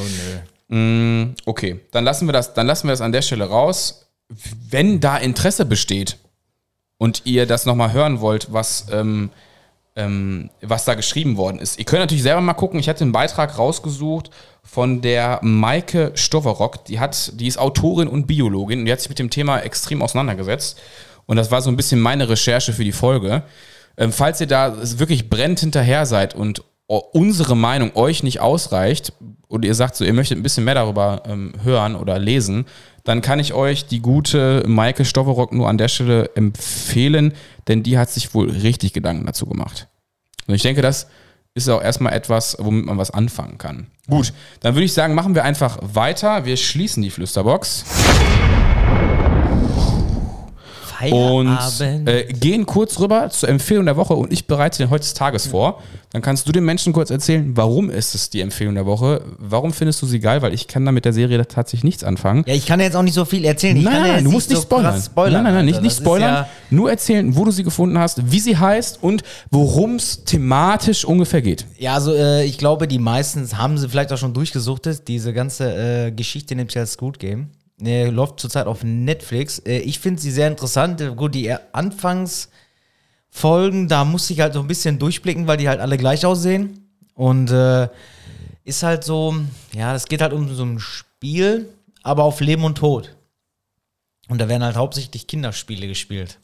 nö. 0.70 0.78
Mm, 0.78 1.36
Okay, 1.46 1.82
dann 1.92 2.06
lassen 2.06 2.28
wir 2.28 2.34
das, 2.34 2.54
dann 2.54 2.66
lassen 2.66 2.88
wir 2.88 2.92
das 2.94 3.02
an 3.02 3.12
der 3.12 3.24
Stelle 3.24 3.46
raus. 3.50 4.06
Wenn 4.70 5.02
da 5.02 5.18
Interesse 5.18 5.66
besteht 5.66 6.18
und 6.98 7.24
ihr 7.26 7.46
das 7.46 7.66
nochmal 7.66 7.92
hören 7.92 8.22
wollt, 8.22 8.54
was, 8.54 8.86
ähm, 8.94 9.32
ähm, 9.96 10.50
was 10.62 10.86
da 10.86 10.94
geschrieben 10.94 11.38
worden 11.38 11.60
ist. 11.60 11.78
Ihr 11.78 11.86
könnt 11.86 12.02
natürlich 12.02 12.24
selber 12.24 12.42
mal 12.42 12.54
gucken. 12.54 12.80
Ich 12.80 12.88
hatte 12.88 13.04
einen 13.04 13.12
Beitrag 13.12 13.58
rausgesucht 13.58 14.30
von 14.64 15.02
der 15.02 15.40
Maike 15.42 16.12
Stoverock. 16.16 16.86
Die 16.86 17.00
hat, 17.00 17.34
die 17.40 17.48
ist 17.48 17.58
Autorin 17.58 18.08
und 18.08 18.28
Biologin 18.28 18.80
und 18.80 18.86
die 18.86 18.92
hat 18.92 19.02
sich 19.02 19.10
mit 19.10 19.20
dem 19.20 19.30
Thema 19.30 19.60
extrem 19.60 20.02
auseinandergesetzt. 20.02 20.80
Und 21.26 21.38
das 21.38 21.52
war 21.52 21.62
so 21.62 21.70
ein 21.70 21.78
bisschen 21.78 22.00
meine 22.00 22.30
Recherche 22.30 22.74
für 22.74 22.84
die 22.84 22.92
Folge. 22.92 23.44
Ähm, 23.98 24.12
falls 24.12 24.40
ihr 24.40 24.48
da 24.48 24.76
wirklich 25.00 25.30
brennend 25.30 25.60
hinterher 25.60 26.06
seid 26.06 26.36
und 26.36 26.64
unsere 26.88 27.56
Meinung 27.56 27.96
euch 27.96 28.22
nicht 28.24 28.42
ausreicht 28.42 29.14
und 29.48 29.64
ihr 29.64 29.76
sagt 29.76 29.96
so, 29.96 30.04
ihr 30.04 30.14
möchtet 30.14 30.38
ein 30.38 30.44
bisschen 30.44 30.66
mehr 30.66 30.76
darüber 30.76 31.24
ähm, 31.26 31.54
hören 31.64 31.96
oder 31.96 32.20
lesen, 32.20 32.66
dann 33.04 33.22
kann 33.22 33.40
ich 33.40 33.54
euch 33.54 33.86
die 33.86 34.00
gute 34.00 34.64
Maike 34.68 35.06
Stoverock 35.06 35.54
nur 35.54 35.70
an 35.70 35.78
der 35.78 35.88
Stelle 35.88 36.30
empfehlen, 36.36 37.34
denn 37.68 37.84
die 37.84 37.98
hat 37.98 38.10
sich 38.10 38.34
wohl 38.34 38.50
richtig 38.50 38.94
Gedanken 38.94 39.26
dazu 39.26 39.46
gemacht. 39.46 39.88
Und 40.48 40.56
ich 40.56 40.62
denke, 40.62 40.82
das 40.82 41.08
ist 41.54 41.70
auch 41.70 41.82
erstmal 41.82 42.14
etwas, 42.14 42.58
womit 42.60 42.86
man 42.86 42.98
was 42.98 43.12
anfangen 43.12 43.58
kann. 43.58 43.88
Gut, 44.10 44.34
dann 44.62 44.76
würde 44.76 44.86
ich 44.86 44.94
sagen, 44.94 45.16
machen 45.16 45.36
wir 45.36 45.44
einfach 45.44 45.80
weiter. 45.82 46.46
Wir 46.46 46.58
schließen 46.58 47.04
die 47.04 47.10
Flüsterbox 47.10 47.86
und 51.10 51.48
Feierabend. 51.58 52.10
äh, 52.10 52.26
gehen 52.34 52.66
kurz 52.66 53.00
rüber 53.00 53.30
zur 53.30 53.50
Empfehlung 53.50 53.86
der 53.86 53.96
Woche 53.98 54.14
und 54.14 54.32
ich 54.34 54.48
bereite 54.48 54.78
den 54.80 54.90
heute 54.90 55.02
des 55.04 55.14
Tages 55.14 55.48
vor. 55.48 55.82
Dann 56.12 56.22
kannst 56.22 56.46
du 56.48 56.52
den 56.52 56.66
Menschen 56.66 56.92
kurz 56.92 57.10
erzählen, 57.10 57.52
warum 57.56 57.90
ist 57.90 58.16
es 58.16 58.30
die 58.30 58.42
Empfehlung 58.42 58.76
der 58.76 58.86
Woche? 58.86 59.24
Warum 59.38 59.72
findest 59.72 60.02
du 60.02 60.06
sie 60.06 60.20
geil? 60.20 60.42
Weil 60.42 60.54
ich 60.54 60.68
kann 60.68 60.86
da 60.86 60.92
mit 60.92 61.06
der 61.06 61.14
Serie 61.14 61.48
tatsächlich 61.48 61.86
nichts 61.86 62.04
anfangen. 62.04 62.44
ja, 62.46 62.54
ich 62.54 62.66
kann 62.66 62.80
jetzt 62.82 62.96
auch 62.96 63.02
nicht 63.02 63.14
so 63.14 63.24
viel 63.24 63.46
erzählen. 63.46 63.78
Ich 63.78 63.84
Nein, 63.84 64.02
nein, 64.02 64.24
du 64.26 64.32
musst 64.32 64.50
nicht 64.50 64.58
so 64.58 64.64
spoilern. 64.64 65.02
spoilern. 65.02 65.34
Nein, 65.36 65.44
nein, 65.46 65.54
nein, 65.56 65.66
nicht, 65.66 65.82
nicht 65.82 65.98
spoilern. 65.98 66.34
Ja, 66.34 66.50
Nur 66.70 66.90
erzählen, 66.90 67.34
wo 67.36 67.46
du 67.46 67.52
sie 67.52 67.64
gefunden 67.64 67.98
hast, 67.98 68.30
wie 68.30 68.40
sie 68.42 68.58
heißt 68.58 69.00
und 69.02 69.24
worum 69.52 69.96
es 69.96 70.26
thematisch 70.26 71.06
ungefähr 71.06 71.42
geht. 71.42 71.66
ja, 71.78 71.94
also 71.94 72.14
äh, 72.14 72.44
ich 72.44 72.58
glaube, 72.58 72.88
die 72.90 73.00
meisten 73.00 73.48
haben 73.58 73.78
sie 73.78 73.88
vielleicht 73.88 74.12
auch 74.12 74.18
schon 74.18 74.34
durchgesuchtet. 74.34 75.08
Diese 75.08 75.32
ganze 75.34 76.08
äh, 76.08 76.12
Geschichte 76.12 76.56
nennt 76.56 76.72
sich 76.72 76.80
als 76.80 76.94
Squid 76.94 77.20
Game. 77.20 77.48
Äh, 77.84 78.10
läuft 78.10 78.40
zurzeit 78.40 78.68
auf 78.68 78.84
Netflix. 78.84 79.60
Äh, 79.60 79.80
ich 79.80 80.00
finde 80.00 80.22
sie 80.22 80.32
sehr 80.32 80.48
interessant. 80.48 81.02
Gut, 81.16 81.36
die 81.36 81.54
Anfangsfolgen, 81.72 83.88
da 83.88 84.06
musste 84.06 84.34
ich 84.34 84.42
halt 84.42 84.54
so 84.54 84.60
ein 84.60 84.68
bisschen 84.68 85.00
durchblicken, 85.00 85.48
weil 85.48 85.58
die 85.58 85.68
halt 85.68 85.80
alle 85.80 85.98
gleich 85.98 86.26
aussehen. 86.26 86.88
Und 87.16 87.52
äh, 87.52 87.88
ist 88.64 88.84
halt 88.84 89.04
so, 89.04 89.36
ja, 89.74 89.96
es 89.96 90.06
geht 90.06 90.22
halt 90.22 90.34
um 90.34 90.54
so 90.54 90.64
ein 90.64 90.80
Spiel, 90.80 91.70
aber 92.04 92.24
auf 92.24 92.40
Leben 92.40 92.64
und 92.64 92.78
Tod. 92.78 93.16
Und 94.30 94.40
da 94.40 94.48
werden 94.48 94.64
halt 94.64 94.76
hauptsächlich 94.76 95.28
Kinderspiele 95.28 95.88
gespielt. 95.88 96.40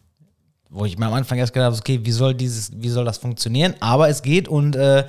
Wo 0.69 0.83
ich 0.83 0.97
mir 0.97 1.05
am 1.05 1.13
Anfang 1.13 1.37
erst 1.37 1.53
gedacht 1.53 1.67
habe, 1.67 1.77
okay, 1.77 1.99
wie 2.03 2.11
soll 2.11 2.33
dieses, 2.33 2.71
wie 2.73 2.89
soll 2.89 3.05
das 3.05 3.19
funktionieren? 3.19 3.75
Aber 3.79 4.09
es 4.09 4.21
geht 4.21 4.49
und 4.49 4.75
äh, 4.75 5.05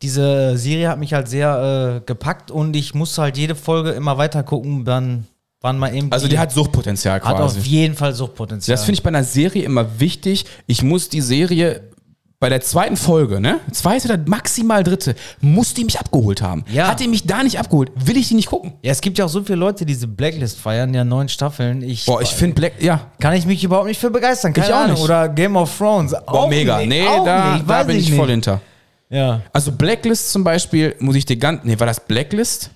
diese 0.00 0.56
Serie 0.56 0.88
hat 0.88 0.98
mich 0.98 1.12
halt 1.12 1.28
sehr 1.28 1.98
äh, 1.98 2.06
gepackt 2.06 2.50
und 2.50 2.74
ich 2.74 2.94
musste 2.94 3.22
halt 3.22 3.36
jede 3.36 3.54
Folge 3.54 3.90
immer 3.90 4.16
weiter 4.16 4.42
gucken, 4.42 4.84
dann 4.84 5.26
wann 5.60 5.78
mal 5.78 5.94
eben. 5.94 6.10
Also 6.12 6.28
die 6.28 6.38
hat 6.38 6.52
Suchtpotenzial 6.52 7.20
hat 7.20 7.36
quasi. 7.36 7.58
auf 7.58 7.66
jeden 7.66 7.94
Fall 7.94 8.14
Suchtpotenzial. 8.14 8.74
Das 8.76 8.84
finde 8.84 8.98
ich 8.98 9.02
bei 9.02 9.08
einer 9.08 9.24
Serie 9.24 9.64
immer 9.64 10.00
wichtig. 10.00 10.44
Ich 10.66 10.82
muss 10.82 11.08
die 11.08 11.20
Serie 11.20 11.82
bei 12.40 12.48
der 12.48 12.60
zweiten 12.60 12.96
Folge, 12.96 13.40
ne? 13.40 13.58
Zweite 13.72 14.06
oder 14.06 14.22
maximal 14.26 14.84
dritte, 14.84 15.16
muss 15.40 15.74
die 15.74 15.82
mich 15.84 15.98
abgeholt 15.98 16.40
haben. 16.40 16.64
Ja. 16.70 16.86
Hat 16.86 17.00
die 17.00 17.08
mich 17.08 17.26
da 17.26 17.42
nicht 17.42 17.58
abgeholt, 17.58 17.90
will 17.96 18.16
ich 18.16 18.28
die 18.28 18.34
nicht 18.34 18.46
gucken. 18.48 18.74
ja, 18.82 18.92
es 18.92 19.00
gibt 19.00 19.18
ja 19.18 19.24
auch 19.24 19.28
so 19.28 19.42
viele 19.42 19.58
Leute, 19.58 19.84
die 19.84 19.92
diese 19.92 20.06
Blacklist 20.06 20.56
feiern, 20.56 20.94
ja 20.94 21.02
neun 21.02 21.28
Staffeln. 21.28 21.82
Ich, 21.82 22.06
Boah, 22.06 22.22
ich 22.22 22.28
finde 22.28 22.54
Black, 22.54 22.74
ja. 22.80 23.10
kann 23.18 23.34
ich 23.34 23.44
mich 23.44 23.64
überhaupt 23.64 23.88
nicht 23.88 23.98
für 24.00 24.10
begeistern. 24.12 24.52
Keine 24.52 24.68
Ich 24.68 24.72
auch 24.72 24.78
Ahnung. 24.78 24.92
nicht. 24.92 25.02
Oder 25.02 25.28
Game 25.30 25.56
of 25.56 25.76
Thrones. 25.76 26.12
Boah, 26.12 26.32
auch 26.44 26.48
mega. 26.48 26.78
nicht, 26.78 26.90
nee, 26.90 27.04
da, 27.24 27.54
nicht, 27.54 27.68
da 27.68 27.82
bin 27.82 27.96
ich 27.96 28.08
nicht. 28.08 28.16
voll 28.16 28.28
hinter. 28.30 28.60
Ja. 29.10 29.40
Also 29.52 29.72
Blacklist 29.72 30.30
zum 30.30 30.44
Beispiel, 30.44 30.94
muss 31.00 31.16
ich 31.16 31.26
dir 31.26 31.38
ganz, 31.38 31.62
nee, 31.64 31.76
war 31.80 31.88
das 31.88 31.98
Blacklist? 31.98 32.70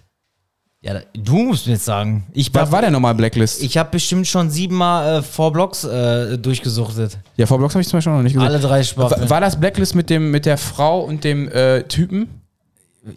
Ja, 0.82 1.00
du 1.14 1.36
musst 1.44 1.66
mir 1.66 1.74
jetzt 1.74 1.84
sagen. 1.84 2.26
Ich 2.32 2.52
Was 2.54 2.70
war 2.72 2.80
der 2.82 2.90
nochmal 2.90 3.14
Blacklist? 3.14 3.62
Ich 3.62 3.78
habe 3.78 3.90
bestimmt 3.90 4.26
schon 4.26 4.50
siebenmal 4.50 5.22
äh, 5.22 5.50
Blocks 5.50 5.84
äh, 5.84 6.36
durchgesuchtet. 6.38 7.18
ja, 7.36 7.46
vor 7.46 7.58
Blocks 7.58 7.74
habe 7.74 7.82
ich 7.82 7.88
zum 7.88 7.98
Beispiel 7.98 8.12
noch 8.12 8.22
nicht 8.22 8.34
gesehen. 8.34 8.48
Alle 8.48 8.58
drei 8.60 8.78
War, 8.78 8.84
Sprachen. 8.84 9.30
war 9.30 9.40
das 9.40 9.58
Blacklist 9.58 9.94
mit 9.94 10.10
dem, 10.10 10.30
mit 10.30 10.44
der 10.44 10.58
Frau 10.58 11.00
und 11.00 11.22
dem 11.24 11.48
äh, 11.48 11.84
Typen? 11.84 12.28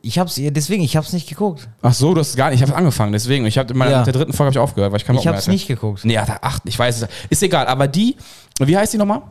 Ich 0.01 0.17
hab's, 0.17 0.35
deswegen, 0.39 0.81
ich 0.83 0.95
hab's 0.97 1.13
nicht 1.13 1.29
geguckt. 1.29 1.67
Ach 1.83 1.93
so, 1.93 2.13
du 2.15 2.19
hast 2.19 2.29
es 2.29 2.35
gar 2.35 2.49
nicht, 2.49 2.59
ich 2.61 2.67
habe 2.67 2.75
angefangen, 2.75 3.11
deswegen. 3.11 3.45
Ich 3.45 3.57
habe 3.59 3.71
in 3.71 3.77
meiner 3.77 3.91
Ja. 3.91 4.03
der 4.03 4.13
dritten 4.13 4.33
Folge 4.33 4.47
hab 4.47 4.53
ich 4.55 4.59
aufgehört, 4.59 4.91
weil 4.91 4.99
ich 4.99 5.05
Bock 5.05 5.15
Ich 5.17 5.27
hab's 5.27 5.41
hatte. 5.43 5.51
nicht 5.51 5.67
geguckt. 5.67 6.03
Nee, 6.05 6.13
ja, 6.13 6.25
acht, 6.41 6.63
ich 6.65 6.77
weiß 6.77 7.03
es. 7.03 7.07
Ist 7.29 7.43
egal, 7.43 7.67
aber 7.67 7.87
die, 7.87 8.15
wie 8.59 8.75
heißt 8.75 8.93
die 8.93 8.97
nochmal? 8.97 9.21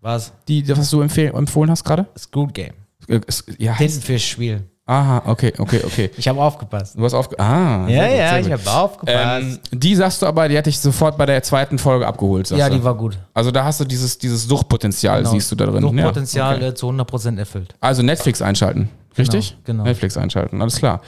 Was? 0.00 0.32
Die, 0.46 0.66
was 0.76 0.88
du 0.90 1.02
empfehl, 1.02 1.32
empfohlen 1.34 1.70
hast 1.70 1.84
gerade? 1.84 2.06
Scoot 2.18 2.54
Game. 2.54 2.72
Äh, 3.06 3.20
Ja, 3.58 3.74
Tintenfischspiel. 3.74 4.62
Aha, 4.88 5.22
okay, 5.26 5.52
okay, 5.58 5.82
okay. 5.84 6.10
Ich 6.16 6.26
habe 6.26 6.40
aufgepasst. 6.40 6.96
Du 6.98 7.04
hast 7.04 7.14
aufge... 7.14 7.38
Ah, 7.38 7.86
Ja, 7.88 8.06
gut, 8.08 8.16
ja, 8.16 8.38
ich 8.38 8.50
habe 8.52 8.70
aufgepasst. 8.70 9.42
ähm, 9.44 9.58
Die 9.70 9.94
sagst 9.94 10.22
du 10.22 10.26
aber, 10.26 10.48
die 10.48 10.56
hatte 10.58 10.70
ich 10.70 10.78
sofort 10.80 11.16
bei 11.18 11.26
der 11.26 11.42
zweiten 11.42 11.78
Folge 11.78 12.06
abgeholt. 12.06 12.50
Ja, 12.50 12.68
du. 12.68 12.76
die 12.76 12.82
war 12.84 12.94
gut. 12.96 13.18
Also 13.34 13.50
da 13.50 13.64
hast 13.64 13.80
du 13.80 13.84
dieses, 13.84 14.18
dieses 14.18 14.44
Suchtpotenzial, 14.44 15.18
Genau. 15.20 15.30
siehst 15.32 15.50
du 15.52 15.56
da 15.56 15.66
drin. 15.66 15.82
Suchtpotenzial 15.82 16.60
Ja, 16.60 16.66
okay. 16.68 16.74
zu 16.74 16.88
100% 16.88 17.38
erfüllt. 17.38 17.74
Also 17.80 18.02
Netflix 18.02 18.40
einschalten, 18.42 18.88
richtig? 19.16 19.56
genau. 19.64 19.84
Netflix 19.84 20.16
einschalten, 20.16 20.60
alles 20.62 20.76
klar. 20.76 21.02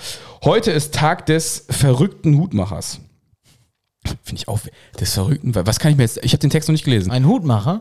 Heute 0.45 0.71
ist 0.71 0.95
Tag 0.95 1.27
des 1.27 1.65
verrückten 1.71 2.39
Hutmachers. 2.39 3.01
Finde 4.23 4.41
ich 4.41 4.49
auch, 4.49 4.59
des 4.99 5.13
verrückten, 5.15 5.55
was 5.55 5.79
kann 5.79 5.91
ich 5.91 5.97
mir 5.97 6.05
jetzt, 6.05 6.19
ich 6.23 6.33
habe 6.33 6.39
den 6.39 6.49
Text 6.51 6.69
noch 6.69 6.73
nicht 6.73 6.85
gelesen. 6.85 7.11
Ein 7.11 7.27
Hutmacher? 7.27 7.81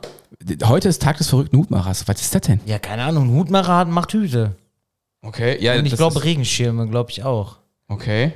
Heute 0.66 0.90
ist 0.90 1.02
Tag 1.02 1.18
des 1.18 1.30
verrückten 1.30 1.58
Hutmachers. 1.58 2.08
Was 2.08 2.20
ist 2.22 2.36
das 2.36 2.42
denn? 2.42 2.60
Ja, 2.66 2.78
keine 2.80 3.04
Ahnung. 3.04 3.30
Ein 3.30 3.36
Hutmacher 3.36 3.76
hat, 3.78 3.88
macht 3.90 4.12
Hüte. 4.14 4.56
Okay, 5.22 5.62
ja, 5.62 5.78
Und 5.78 5.86
ich 5.86 5.96
glaube 5.96 6.24
Regenschirme, 6.24 6.88
glaube 6.88 7.12
ich 7.12 7.24
auch. 7.24 7.58
Okay. 7.88 8.34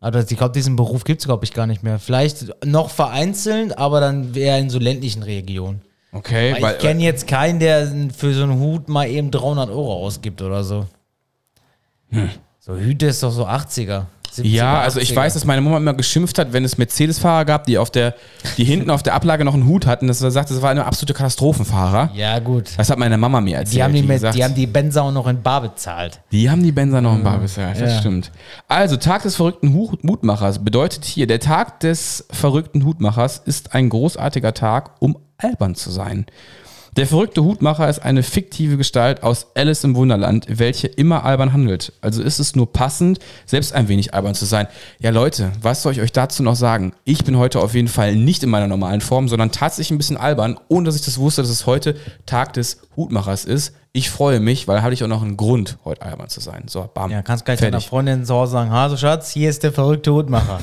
Aber 0.00 0.20
ich 0.20 0.36
glaube, 0.36 0.52
diesen 0.52 0.76
Beruf 0.76 1.04
gibt 1.04 1.20
es, 1.20 1.26
glaube 1.26 1.44
ich, 1.44 1.52
gar 1.52 1.66
nicht 1.66 1.82
mehr. 1.82 1.98
Vielleicht 1.98 2.64
noch 2.64 2.90
vereinzelt, 2.90 3.76
aber 3.78 4.00
dann 4.00 4.34
eher 4.34 4.58
in 4.58 4.70
so 4.70 4.78
ländlichen 4.78 5.22
Regionen. 5.22 5.82
Okay, 6.12 6.56
Weil 6.60 6.74
ich 6.74 6.80
kenne 6.80 7.02
jetzt 7.02 7.26
keinen, 7.26 7.58
der 7.58 7.86
für 8.16 8.32
so 8.32 8.44
einen 8.44 8.58
Hut 8.60 8.88
mal 8.88 9.08
eben 9.08 9.30
300 9.30 9.68
Euro 9.70 9.92
ausgibt 9.94 10.40
oder 10.40 10.64
so. 10.64 10.86
So 12.58 12.76
Hüte 12.76 13.06
ist 13.06 13.22
doch 13.22 13.30
so 13.30 13.46
80er. 13.46 14.06
70er, 14.32 14.46
Ja, 14.46 14.80
also 14.80 15.00
ich 15.00 15.10
80er. 15.12 15.16
weiß, 15.16 15.34
dass 15.34 15.44
meine 15.44 15.60
Mama 15.60 15.76
immer 15.78 15.94
geschimpft 15.94 16.38
hat, 16.38 16.52
wenn 16.52 16.64
es 16.64 16.78
Mercedes-Fahrer 16.78 17.44
gab, 17.44 17.64
die 17.64 17.78
auf 17.78 17.90
der, 17.90 18.14
die 18.56 18.64
hinten 18.64 18.90
auf 18.90 19.02
der 19.02 19.14
Ablage 19.14 19.44
noch 19.44 19.54
einen 19.54 19.66
Hut 19.66 19.86
hatten. 19.86 20.06
Das 20.08 20.22
war, 20.22 20.30
sagt, 20.30 20.50
das 20.50 20.62
war 20.62 20.70
eine 20.70 20.84
absolute 20.84 21.14
Katastrophenfahrer. 21.14 22.10
Ja, 22.14 22.38
gut. 22.38 22.70
Das 22.76 22.90
hat 22.90 22.98
meine 22.98 23.16
Mama 23.18 23.40
mir 23.40 23.56
erzählt. 23.58 23.74
Die 23.76 23.82
haben 23.82 23.94
die, 23.94 24.02
mit, 24.02 24.10
gesagt, 24.10 24.34
die, 24.36 24.44
haben 24.44 24.54
die 24.54 24.66
Benzer 24.66 25.02
auch 25.04 25.12
noch 25.12 25.26
in 25.26 25.42
Bar 25.42 25.62
bezahlt. 25.62 26.20
Die 26.32 26.50
haben 26.50 26.62
die 26.62 26.72
Benzer 26.72 27.00
noch 27.00 27.14
im 27.14 27.22
Bar 27.24 27.38
bezahlt, 27.38 27.80
das 27.80 27.92
Ja. 27.94 27.98
stimmt. 28.00 28.30
Also, 28.68 28.96
Tag 28.96 29.22
des 29.22 29.36
verrückten 29.36 29.72
Hu- 29.74 29.92
Hutmachers 30.06 30.64
bedeutet 30.64 31.04
hier, 31.04 31.26
der 31.26 31.40
Tag 31.40 31.80
des 31.80 32.26
verrückten 32.30 32.84
Hutmachers 32.84 33.42
ist 33.44 33.74
ein 33.74 33.88
großartiger 33.88 34.54
Tag, 34.54 34.92
um 35.00 35.18
albern 35.38 35.74
zu 35.74 35.90
sein. 35.90 36.26
Der 36.98 37.06
verrückte 37.06 37.44
Hutmacher 37.44 37.88
ist 37.88 38.00
eine 38.00 38.24
fiktive 38.24 38.76
Gestalt 38.76 39.22
aus 39.22 39.46
Alice 39.54 39.84
im 39.84 39.94
Wunderland, 39.94 40.46
welche 40.48 40.88
immer 40.88 41.24
albern 41.24 41.52
handelt. 41.52 41.92
Also 42.00 42.24
ist 42.24 42.40
es 42.40 42.56
nur 42.56 42.72
passend, 42.72 43.20
selbst 43.46 43.72
ein 43.72 43.86
wenig 43.86 44.14
albern 44.14 44.34
zu 44.34 44.46
sein. 44.46 44.66
Ja, 44.98 45.10
Leute, 45.10 45.52
was 45.62 45.82
soll 45.82 45.92
ich 45.92 46.00
euch 46.00 46.10
dazu 46.10 46.42
noch 46.42 46.56
sagen? 46.56 46.92
Ich 47.04 47.22
bin 47.22 47.38
heute 47.38 47.60
auf 47.60 47.76
jeden 47.76 47.86
Fall 47.86 48.16
nicht 48.16 48.42
in 48.42 48.50
meiner 48.50 48.66
normalen 48.66 49.00
Form, 49.00 49.28
sondern 49.28 49.52
tatsächlich 49.52 49.92
ein 49.92 49.98
bisschen 49.98 50.16
albern, 50.16 50.58
ohne 50.66 50.86
dass 50.86 50.96
ich 50.96 51.04
das 51.04 51.18
wusste, 51.18 51.40
dass 51.40 51.52
es 51.52 51.66
heute 51.66 51.94
Tag 52.26 52.54
des 52.54 52.80
Hutmachers 52.96 53.44
ist. 53.44 53.74
Ich 53.98 54.10
freue 54.10 54.38
mich, 54.38 54.68
weil 54.68 54.80
hatte 54.80 54.94
ich 54.94 55.02
auch 55.02 55.08
noch 55.08 55.22
einen 55.22 55.36
Grund, 55.36 55.76
heute 55.84 56.02
albern 56.02 56.28
zu 56.28 56.38
sein. 56.38 56.66
So, 56.68 56.88
bam. 56.94 57.10
Ja, 57.10 57.20
kannst 57.22 57.44
gleich 57.44 57.58
deiner 57.58 57.72
fertig. 57.72 57.88
Freundin 57.88 58.24
zu 58.24 58.32
Hause 58.32 58.52
sagen, 58.52 58.70
Hase 58.70 58.96
Schatz, 58.96 59.32
hier 59.32 59.50
ist 59.50 59.64
der 59.64 59.72
verrückte 59.72 60.12
Hutmacher. 60.12 60.60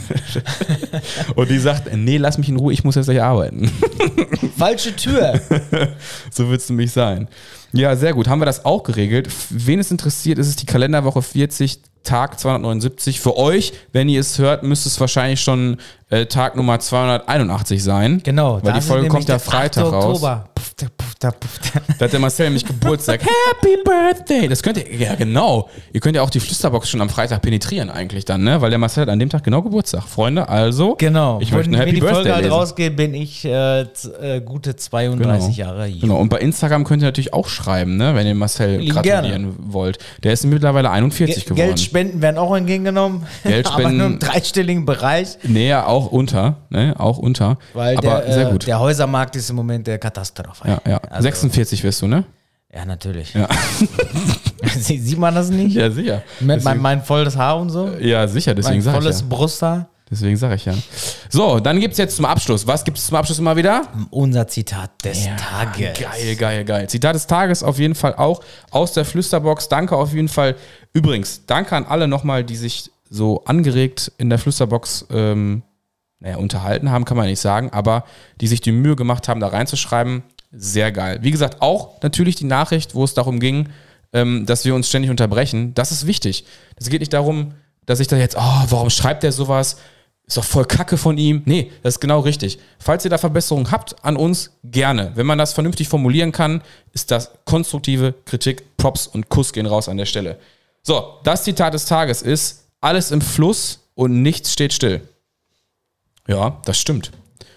Und 1.36 1.49
die 1.49 1.59
sagt, 1.59 1.93
nee, 1.93 2.15
lass 2.15 2.38
mich 2.38 2.47
in 2.47 2.55
Ruhe, 2.55 2.71
ich 2.71 2.86
muss 2.86 2.95
jetzt 2.95 3.07
gleich 3.07 3.21
arbeiten. 3.21 3.69
Falsche 4.57 4.95
Tür. 4.95 5.41
so 6.31 6.47
wird 6.47 6.61
es 6.61 6.69
nämlich 6.69 6.93
sein. 6.93 7.27
Ja, 7.73 7.97
sehr 7.97 8.13
gut. 8.13 8.29
Haben 8.29 8.39
wir 8.39 8.45
das 8.45 8.63
auch 8.63 8.83
geregelt? 8.83 9.27
Wen 9.49 9.79
es 9.79 9.91
interessiert, 9.91 10.39
ist 10.39 10.47
es 10.47 10.55
die 10.55 10.65
Kalenderwoche 10.65 11.21
40, 11.21 11.81
Tag 12.05 12.39
279. 12.39 13.19
Für 13.19 13.36
euch, 13.36 13.73
wenn 13.91 14.07
ihr 14.07 14.21
es 14.21 14.39
hört, 14.39 14.63
müsste 14.63 14.88
es 14.88 14.97
wahrscheinlich 14.97 15.41
schon 15.41 15.75
äh, 16.09 16.25
Tag 16.27 16.55
Nummer 16.55 16.79
281 16.79 17.83
sein. 17.83 18.21
Genau. 18.23 18.61
Weil 18.63 18.73
die 18.73 18.81
Folge 18.81 19.09
kommt 19.09 19.27
ja 19.27 19.36
der 19.36 19.43
8. 19.43 19.43
Freitag 19.43 19.91
raus. 19.91 20.05
Oktober. 20.05 20.49
Puff, 20.55 20.73
da, 21.20 21.32
hat 21.99 22.11
der 22.13 22.20
Marcel 22.20 22.47
nämlich 22.47 22.66
Geburtstag. 22.66 23.22
Happy 23.22 23.78
Birthday! 23.84 24.47
Das 24.47 24.61
könnt 24.61 24.78
ihr, 24.78 24.93
ja 24.95 25.16
genau. 25.16 25.70
Ihr 25.93 26.01
könnt 26.01 26.16
ja 26.16 26.22
auch 26.22 26.30
die 26.30 26.39
Flüsterbox 26.39 26.89
schon 26.89 27.01
am 27.01 27.09
Freitag 27.09 27.41
penetrieren 27.41 27.89
eigentlich 27.89 28.26
dann, 28.26 28.43
ne? 28.43 28.61
Weil 28.61 28.70
der 28.70 28.80
Marcel 28.80 29.01
hat 29.03 29.09
an 29.09 29.20
dem 29.20 29.30
Tag 29.30 29.43
genau 29.43 29.61
Geburtstag. 29.61 30.03
Freunde, 30.03 30.47
also. 30.49 30.95
Genau. 30.97 31.39
Ich 31.41 31.51
möchte 31.51 31.70
ein 31.70 31.74
wenn, 31.74 31.80
Happy 31.80 31.89
wenn 31.91 31.95
die 31.95 32.01
Birthday 32.01 32.16
Folge 32.16 32.34
halt 32.34 32.43
lesen. 32.43 32.53
rausgeht, 32.53 32.95
bin 32.97 33.13
ich 33.13 33.45
äh, 33.45 33.82
äh, 33.82 34.41
gute 34.43 34.76
32 34.76 35.57
Jahre 35.57 35.86
jung. 35.88 36.01
Genau, 36.01 36.18
und 36.18 36.30
bei 36.30 36.39
Instagram 36.39 36.84
könnt 36.84 37.01
ihr 37.01 37.05
natürlich 37.07 37.34
auch 37.34 37.47
schreiben, 37.47 37.95
ne, 37.97 38.13
wenn 38.16 38.28
ihr 38.28 38.36
Marcel 38.36 38.78
Lieben 38.78 38.93
gratulieren 38.93 39.55
wollt. 39.59 39.97
Der 40.24 40.34
ist 40.34 40.45
mittlerweile 40.45 40.91
41 40.91 41.36
Ge- 41.36 41.43
geworden. 41.45 41.68
Geldspenden 41.68 42.22
werden 42.22 42.38
auch 42.38 42.55
entgegengenommen. 42.55 43.24
Geldspenden- 43.43 43.86
aber 43.86 43.91
nur 43.91 44.07
im 44.07 44.20
dreistelligen 44.20 44.86
Bereich. 44.86 45.38
Näher 45.43 45.88
auch 45.88 46.07
unter, 46.11 46.57
ne, 46.70 46.93
auch 46.97 47.18
unter. 47.18 47.57
Weil 47.74 47.97
Aber 47.97 48.22
der, 48.22 48.34
sehr 48.34 48.47
äh, 48.49 48.51
gut. 48.51 48.68
der 48.68 48.80
Häusermarkt 48.80 49.36
ist 49.36 49.49
im 49.49 49.55
Moment 49.55 49.88
der 49.88 49.97
Katastrophe. 49.97 50.68
ja, 50.68 50.82
ja. 50.88 50.99
Also, 51.10 51.24
46 51.24 51.84
wirst 51.84 52.01
du, 52.01 52.08
ne? 52.08 52.24
Ja, 52.74 52.86
natürlich. 52.86 53.34
Ja. 53.34 53.47
Sie- 54.78 54.99
Sieht 54.99 55.18
man 55.18 55.34
das 55.36 55.49
nicht? 55.49 55.76
Ja, 55.76 55.89
sicher. 55.89 56.24
Mit 56.39 56.47
mein, 56.47 56.58
Deswegen, 56.60 56.82
mein 56.82 57.03
volles 57.03 57.38
Haar 57.38 57.58
und 57.60 57.70
so? 57.70 57.89
ja, 57.99 58.28
sicher, 58.28 58.53
deswegen 58.53 58.76
Mein 58.78 58.82
sag 58.84 58.93
ich 58.95 58.99
volles 59.01 59.20
ja. 59.22 59.26
Brusthaar? 59.30 59.89
Deswegen 60.12 60.38
sage 60.38 60.56
ich 60.56 60.66
ja. 60.66 60.74
So, 61.30 61.60
dann 61.60 61.80
gibt's 61.80 61.97
jetzt 61.97 62.16
zum 62.16 62.26
Abschluss. 62.26 62.68
Was 62.68 62.84
gibt's 62.84 63.08
zum 63.08 63.18
Abschluss 63.18 63.39
immer 63.39 63.56
wieder? 63.56 63.88
Unser 64.12 64.47
Zitat 64.47 64.91
des 65.03 65.26
Tages. 65.38 65.99
Geil, 65.99 66.36
geil, 66.36 66.64
geil. 66.64 66.89
Zitat 66.89 67.16
des 67.16 67.26
Tages 67.26 67.64
auf 67.64 67.80
jeden 67.80 67.95
Fall 67.95 68.14
auch 68.16 68.41
aus 68.70 68.93
der 68.93 69.03
Flüsterbox. 69.03 69.68
Danke 69.68 69.95
auf 69.95 70.14
jeden 70.14 70.28
Fall. 70.28 70.56
Übrigens, 70.93 71.45
danke 71.47 71.76
an 71.76 71.86
alle 71.86 72.08
nochmal, 72.08 72.43
die 72.43 72.56
sich 72.56 72.91
so 73.10 73.43
angeregt 73.45 74.12
in 74.20 74.30
der 74.30 74.38
Flüsterbox 74.38 75.08
ähm, 75.12 75.64
naja, 76.20 76.38
unterhalten 76.38 76.91
haben, 76.91 77.06
kann 77.06 77.18
man 77.18 77.26
nicht 77.26 77.39
sagen, 77.41 77.72
aber 77.72 78.03
die 78.41 78.47
sich 78.47 78.62
die 78.62 78.72
Mühe 78.72 78.95
gemacht 78.95 79.28
haben, 79.28 79.39
da 79.39 79.47
reinzuschreiben. 79.47 80.22
Sehr 80.58 80.91
geil. 80.91 81.20
Wie 81.22 81.32
gesagt, 81.32 81.62
auch 81.62 82.01
natürlich 82.01 82.36
die 82.36 82.45
Nachricht, 82.45 82.95
wo 82.95 83.03
es 83.03 83.14
darum 83.14 83.39
ging, 83.39 83.70
ähm, 84.14 84.45
dass 84.45 84.66
wir 84.66 84.74
uns 84.76 84.88
ständig 84.88 85.12
unterbrechen. 85.12 85.74
Das 85.74 85.91
ist 85.91 86.08
wichtig. 86.08 86.45
Es 86.78 86.89
geht 86.89 87.01
nicht 87.01 87.14
darum, 87.14 87.53
dass 87.86 87.99
ich 87.99 88.08
da 88.08 88.18
jetzt, 88.18 88.36
oh, 88.38 88.64
warum 88.70 88.89
schreibt 88.89 89.24
der 89.24 89.32
sowas? 89.32 89.78
Ist 90.28 90.38
doch 90.38 90.43
voll 90.43 90.66
Kacke 90.66 90.97
von 90.97 91.18
ihm. 91.18 91.43
Nee, 91.45 91.72
das 91.84 91.95
ist 91.95 91.99
genau 91.99 92.22
richtig. 92.22 92.58
Falls 92.80 93.06
ihr 93.06 93.12
da 93.12 93.20
Verbesserungen 93.20 93.70
habt 93.70 94.03
an 94.03 94.18
uns, 94.18 94.51
gerne. 94.64 95.12
Wenn 95.14 95.28
man 95.28 95.38
das 95.38 95.53
vernünftig 95.53 95.88
formulieren 95.88 96.32
kann, 96.32 96.64
ist 96.93 97.12
das 97.12 97.32
konstruktive 97.45 98.16
Kritik. 98.26 98.64
Props 98.78 99.06
und 99.06 99.30
Kuss 99.30 99.53
gehen 99.53 99.68
raus 99.68 99.88
an 99.88 99.97
der 99.97 100.06
Stelle. 100.06 100.39
So, 100.82 101.20
das 101.24 101.43
Zitat 101.43 101.76
des 101.76 101.86
Tages 101.86 102.24
ist: 102.24 102.66
Alles 102.82 103.12
im 103.12 103.22
Fluss 103.22 103.82
und 103.93 104.24
nichts 104.24 104.51
steht 104.51 104.74
still. 104.74 105.08
Ja, 106.28 106.60
das 106.66 106.80
stimmt. 106.80 107.12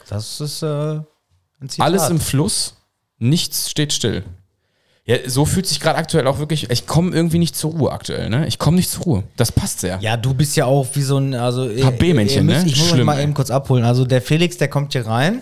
Das 0.09 0.41
ist 0.41 0.63
äh, 0.63 0.67
ein 0.67 1.69
Zitat. 1.69 1.87
Alles 1.87 2.11
im 2.11 2.21
Fluss, 2.21 2.77
nichts 3.19 3.71
steht 3.71 3.93
still. 3.93 4.25
Ja, 5.05 5.17
so 5.27 5.47
fühlt 5.47 5.67
sich 5.67 5.81
gerade 5.81 5.97
aktuell 5.97 6.27
auch 6.27 6.39
wirklich. 6.39 6.69
Ich 6.71 6.87
komme 6.87 7.17
irgendwie 7.17 7.39
nicht 7.39 7.57
zur 7.57 7.71
Ruhe 7.71 7.93
aktuell, 7.93 8.29
ne? 8.29 8.47
Ich 8.47 8.59
komme 8.59 8.77
nicht 8.77 8.91
zur 8.91 9.05
Ruhe. 9.05 9.25
Das 9.37 9.51
passt 9.51 9.81
sehr. 9.81 9.99
Ja, 10.03 10.19
du 10.19 10.35
bist 10.35 10.55
ja 10.55 10.67
auch 10.67 10.87
wie 10.93 11.01
so 11.03 11.17
ein, 11.17 11.35
also 11.35 11.65
HB-Männchen, 11.65 12.45
ne? 12.45 12.63
Ich 12.67 12.77
muss 12.77 12.91
Schlimm, 12.91 13.07
mal 13.07 13.17
ey. 13.17 13.23
eben 13.23 13.33
kurz 13.33 13.51
abholen. 13.51 13.85
Also 13.85 14.05
der 14.05 14.21
Felix, 14.21 14.59
der 14.59 14.69
kommt 14.69 14.93
hier 14.93 15.07
rein, 15.07 15.41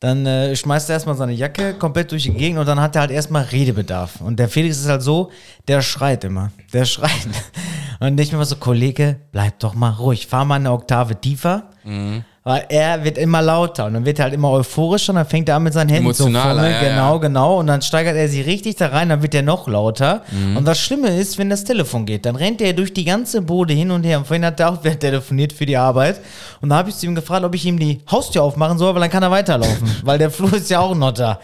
dann 0.00 0.24
äh, 0.24 0.56
schmeißt 0.56 0.88
er 0.88 0.94
erstmal 0.94 1.14
seine 1.14 1.32
Jacke 1.32 1.74
komplett 1.74 2.10
durch 2.10 2.22
die 2.22 2.32
Gegend 2.32 2.58
und 2.58 2.66
dann 2.66 2.80
hat 2.80 2.96
er 2.96 3.02
halt 3.02 3.10
erstmal 3.10 3.42
Redebedarf. 3.44 4.22
Und 4.22 4.38
der 4.38 4.48
Felix 4.48 4.78
ist 4.78 4.88
halt 4.88 5.02
so, 5.02 5.30
der 5.68 5.82
schreit 5.82 6.24
immer. 6.24 6.50
Der 6.72 6.84
schreit. 6.86 7.10
Und 8.00 8.18
ich 8.18 8.32
mir 8.32 8.36
immer 8.36 8.46
so, 8.46 8.56
Kollege, 8.56 9.16
bleib 9.30 9.58
doch 9.58 9.74
mal 9.74 9.90
ruhig, 9.90 10.26
fahr 10.26 10.46
mal 10.46 10.56
eine 10.56 10.72
Oktave 10.72 11.20
tiefer. 11.20 11.70
Mhm. 11.84 12.24
Weil 12.46 12.66
er 12.68 13.02
wird 13.02 13.16
immer 13.16 13.40
lauter 13.40 13.86
und 13.86 13.94
dann 13.94 14.04
wird 14.04 14.18
er 14.18 14.24
halt 14.24 14.34
immer 14.34 14.50
euphorischer 14.50 15.12
und 15.12 15.16
dann 15.16 15.26
fängt 15.26 15.48
er 15.48 15.56
an 15.56 15.62
mit 15.62 15.72
seinen 15.72 15.88
Händen 15.88 16.04
Emotionaler, 16.04 16.50
zu 16.50 16.56
fummeln. 16.58 16.72
ja, 16.74 16.88
genau, 16.90 17.14
ja. 17.14 17.18
genau. 17.18 17.58
Und 17.58 17.68
dann 17.68 17.80
steigert 17.80 18.16
er 18.16 18.28
sie 18.28 18.42
richtig 18.42 18.76
da 18.76 18.88
rein, 18.88 19.08
dann 19.08 19.22
wird 19.22 19.34
er 19.34 19.40
noch 19.40 19.66
lauter. 19.66 20.20
Mhm. 20.30 20.58
Und 20.58 20.66
das 20.66 20.78
Schlimme 20.78 21.18
ist, 21.18 21.38
wenn 21.38 21.48
das 21.48 21.64
Telefon 21.64 22.04
geht, 22.04 22.26
dann 22.26 22.36
rennt 22.36 22.60
er 22.60 22.74
durch 22.74 22.92
die 22.92 23.06
ganze 23.06 23.40
Bude 23.40 23.72
hin 23.72 23.90
und 23.90 24.04
her. 24.04 24.18
Und 24.18 24.26
vorhin 24.26 24.44
hat 24.44 24.60
er 24.60 24.68
auch 24.68 24.78
wer 24.82 24.98
telefoniert 24.98 25.54
für 25.54 25.64
die 25.64 25.78
Arbeit. 25.78 26.20
Und 26.60 26.68
da 26.68 26.76
habe 26.76 26.90
ich 26.90 26.96
zu 26.96 27.06
ihm 27.06 27.14
gefragt, 27.14 27.46
ob 27.46 27.54
ich 27.54 27.64
ihm 27.64 27.78
die 27.78 28.02
Haustür 28.10 28.42
aufmachen 28.42 28.76
soll, 28.76 28.92
weil 28.94 29.00
dann 29.00 29.10
kann 29.10 29.22
er 29.22 29.30
weiterlaufen. 29.30 29.90
weil 30.02 30.18
der 30.18 30.30
Flur 30.30 30.52
ist 30.52 30.68
ja 30.68 30.80
auch 30.80 30.94
noch 30.94 31.12
da. 31.12 31.40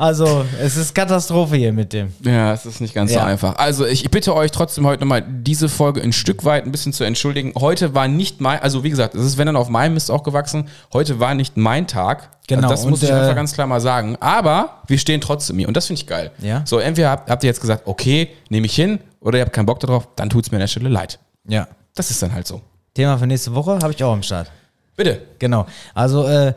Also, 0.00 0.46
es 0.58 0.78
ist 0.78 0.94
Katastrophe 0.94 1.56
hier 1.56 1.74
mit 1.74 1.92
dem. 1.92 2.14
Ja, 2.24 2.54
es 2.54 2.64
ist 2.64 2.80
nicht 2.80 2.94
ganz 2.94 3.12
so 3.12 3.18
Ja. 3.18 3.26
einfach. 3.26 3.56
Also 3.56 3.84
ich 3.84 4.10
bitte 4.10 4.34
euch 4.34 4.50
trotzdem 4.50 4.86
heute 4.86 5.00
nochmal 5.00 5.22
diese 5.28 5.68
Folge 5.68 6.00
ein 6.00 6.14
Stück 6.14 6.46
weit 6.46 6.64
ein 6.64 6.72
bisschen 6.72 6.94
zu 6.94 7.04
entschuldigen. 7.04 7.52
Heute 7.54 7.94
war 7.94 8.08
nicht 8.08 8.40
mein, 8.40 8.60
also 8.60 8.82
wie 8.82 8.88
gesagt, 8.88 9.14
es 9.14 9.22
ist 9.26 9.36
wenn 9.36 9.44
dann 9.44 9.56
auf 9.56 9.68
meinem 9.68 9.92
Mist 9.92 10.10
auch 10.10 10.22
gewachsen. 10.22 10.68
Heute 10.94 11.20
war 11.20 11.34
nicht 11.34 11.58
mein 11.58 11.86
Tag. 11.86 12.30
Genau, 12.48 12.62
Also 12.62 12.74
das 12.74 12.86
muss 12.86 13.00
und, 13.00 13.08
ich 13.08 13.10
äh, 13.10 13.18
einfach 13.18 13.34
ganz 13.34 13.52
klar 13.52 13.66
mal 13.66 13.82
sagen. 13.82 14.16
Aber 14.20 14.80
wir 14.86 14.96
stehen 14.96 15.20
trotzdem 15.20 15.58
hier 15.58 15.68
und 15.68 15.76
das 15.76 15.86
finde 15.86 16.00
ich 16.00 16.06
geil. 16.06 16.30
Ja. 16.38 16.62
So, 16.64 16.78
entweder 16.78 17.10
habt, 17.10 17.28
habt 17.28 17.44
ihr 17.44 17.48
jetzt 17.48 17.60
gesagt, 17.60 17.82
okay, 17.86 18.30
nehme 18.48 18.64
ich 18.64 18.74
hin, 18.74 19.00
oder 19.20 19.36
ihr 19.36 19.44
habt 19.44 19.52
keinen 19.52 19.66
Bock 19.66 19.80
darauf, 19.80 20.08
dann 20.16 20.30
tut 20.30 20.46
es 20.46 20.50
mir 20.50 20.56
an 20.56 20.60
der 20.60 20.68
Stelle 20.68 20.88
leid. 20.88 21.18
Ja. 21.46 21.68
Das 21.94 22.10
ist 22.10 22.22
dann 22.22 22.32
halt 22.32 22.46
so. 22.46 22.62
Thema 22.94 23.18
für 23.18 23.26
nächste 23.26 23.54
Woche 23.54 23.78
habe 23.82 23.92
ich 23.92 24.02
auch 24.02 24.14
am 24.14 24.22
Start. 24.22 24.50
Bitte. 24.96 25.22
Genau. 25.38 25.66
Also, 25.94 26.26
äh, 26.26 26.54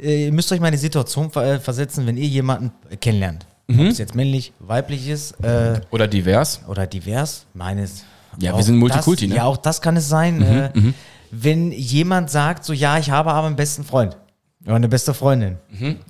äh, 0.00 0.26
ihr 0.26 0.32
müsst 0.32 0.50
euch 0.52 0.60
mal 0.60 0.68
in 0.68 0.72
die 0.72 0.78
Situation 0.78 1.30
ver 1.30 1.44
äh, 1.44 1.60
versetzen, 1.60 2.06
wenn 2.06 2.16
ihr 2.16 2.26
jemanden 2.28 2.72
kennenlernt. 3.00 3.46
Mhm. 3.68 3.80
Ob 3.80 3.86
es 3.86 3.98
jetzt 3.98 4.14
männlich, 4.14 4.52
weiblich 4.58 5.08
ist 5.08 5.32
äh, 5.44 5.80
Oder 5.90 6.08
divers. 6.08 6.60
oder 6.68 6.86
divers. 6.86 7.46
Meines. 7.54 8.04
Ja, 8.40 8.56
wir 8.56 8.62
sind 8.64 8.76
Multikulti, 8.78 9.26
das, 9.26 9.30
ne? 9.30 9.36
Ja, 9.36 9.44
auch 9.44 9.58
das 9.58 9.80
kann 9.82 9.96
es 9.96 10.08
sein. 10.08 10.40
äh, 10.42 10.70
wenn 11.30 11.70
jemand 11.72 12.30
sagt, 12.30 12.64
so, 12.64 12.72
ja, 12.72 12.98
ich 12.98 13.10
habe 13.10 13.30
aber 13.32 13.46
einen 13.46 13.56
besten 13.56 13.84
Freund. 13.84 14.16
Oder 14.64 14.76
eine 14.76 14.88
beste 14.88 15.12
Freundin. 15.12 15.58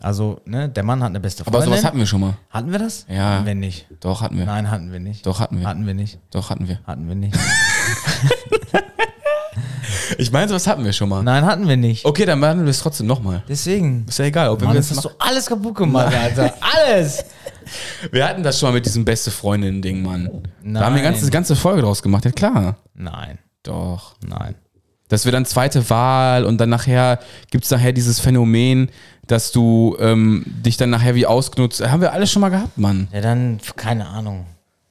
Also, 0.00 0.40
ne, 0.44 0.68
der 0.68 0.82
Mann 0.82 1.00
hat 1.02 1.08
eine 1.08 1.20
beste 1.20 1.42
Aber 1.46 1.52
Freundin. 1.52 1.70
sowas 1.70 1.84
hatten 1.84 1.98
wir 1.98 2.06
schon 2.06 2.20
mal. 2.20 2.34
hatten 2.50 2.70
wir 2.70 2.78
das? 2.78 3.06
Ja. 3.08 3.36
Hatten 3.36 3.46
wir 3.46 3.54
nicht. 3.54 3.86
Doch, 4.00 4.20
hatten 4.20 4.36
wir. 4.36 4.44
Nein, 4.44 4.70
hatten 4.70 4.92
wir 4.92 5.00
nicht. 5.00 5.24
Doch, 5.24 5.40
hatten 5.40 5.58
wir. 5.58 5.66
Hatten 5.66 5.86
wir 5.86 5.94
nicht. 5.94 6.18
Doch, 6.30 6.50
hatten 6.50 6.68
wir. 6.68 6.78
Hatten 6.86 7.08
wir 7.08 7.14
nicht. 7.14 7.34
Ich 10.18 10.32
meine, 10.32 10.48
sowas 10.48 10.66
hatten 10.66 10.84
wir 10.84 10.92
schon 10.92 11.08
mal. 11.08 11.22
Nein, 11.22 11.44
hatten 11.44 11.68
wir 11.68 11.76
nicht. 11.76 12.04
Okay, 12.04 12.24
dann 12.24 12.40
machen 12.40 12.62
wir 12.64 12.70
es 12.70 12.80
trotzdem 12.80 13.06
nochmal. 13.06 13.42
Deswegen. 13.48 14.04
Ist 14.08 14.18
ja 14.18 14.26
egal, 14.26 14.48
ob 14.50 14.60
wir 14.60 14.66
Mann, 14.66 14.76
das 14.76 14.88
das 14.88 14.98
hast 14.98 15.04
du 15.04 15.10
alles 15.18 15.46
kaputt 15.46 15.74
gemacht, 15.74 16.14
Alter. 16.14 16.54
Alles! 16.60 17.24
Wir 18.10 18.28
hatten 18.28 18.42
das 18.42 18.58
schon 18.58 18.70
mal 18.70 18.74
mit 18.74 18.84
diesem 18.84 19.04
beste 19.04 19.30
Freundin-Ding, 19.30 20.02
Mann. 20.02 20.24
Da 20.64 20.80
haben 20.80 20.96
wir 20.96 21.02
Nein. 21.02 21.12
ganze, 21.12 21.30
ganze 21.30 21.54
Folge 21.54 21.82
draus 21.82 22.02
gemacht. 22.02 22.24
Ja, 22.24 22.32
klar. 22.32 22.76
Nein, 22.94 23.38
Doch. 23.62 24.16
nein. 24.26 24.56
Das 25.08 25.24
wird 25.24 25.34
dann 25.34 25.44
zweite 25.44 25.88
Wahl 25.88 26.44
und 26.44 26.58
dann 26.58 26.70
nachher 26.70 27.20
gibt 27.50 27.64
es 27.64 27.70
nachher 27.70 27.92
dieses 27.92 28.18
Phänomen, 28.18 28.88
dass 29.26 29.52
du 29.52 29.96
ähm, 30.00 30.42
dich 30.46 30.76
dann 30.76 30.90
nachher 30.90 31.14
wie 31.14 31.26
ausgenutzt. 31.26 31.86
Haben 31.86 32.00
wir 32.00 32.12
alles 32.12 32.32
schon 32.32 32.40
mal 32.40 32.48
gehabt, 32.48 32.78
Mann. 32.78 33.08
Ja, 33.12 33.20
dann, 33.20 33.60
keine 33.76 34.08
Ahnung. 34.08 34.46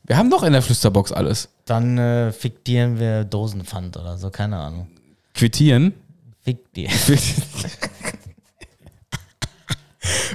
Wir 0.06 0.18
haben 0.18 0.30
doch 0.30 0.44
in 0.44 0.54
der 0.54 0.62
Flüsterbox 0.62 1.12
alles. 1.12 1.50
Dann 1.66 1.98
äh, 1.98 2.32
fiktieren 2.32 3.00
wir 3.00 3.24
Dosenpfand 3.24 3.98
oder 3.98 4.18
so, 4.18 4.30
keine 4.30 4.58
Ahnung. 4.58 4.88
Quittieren. 5.34 5.94
Fiktieren. 6.44 6.94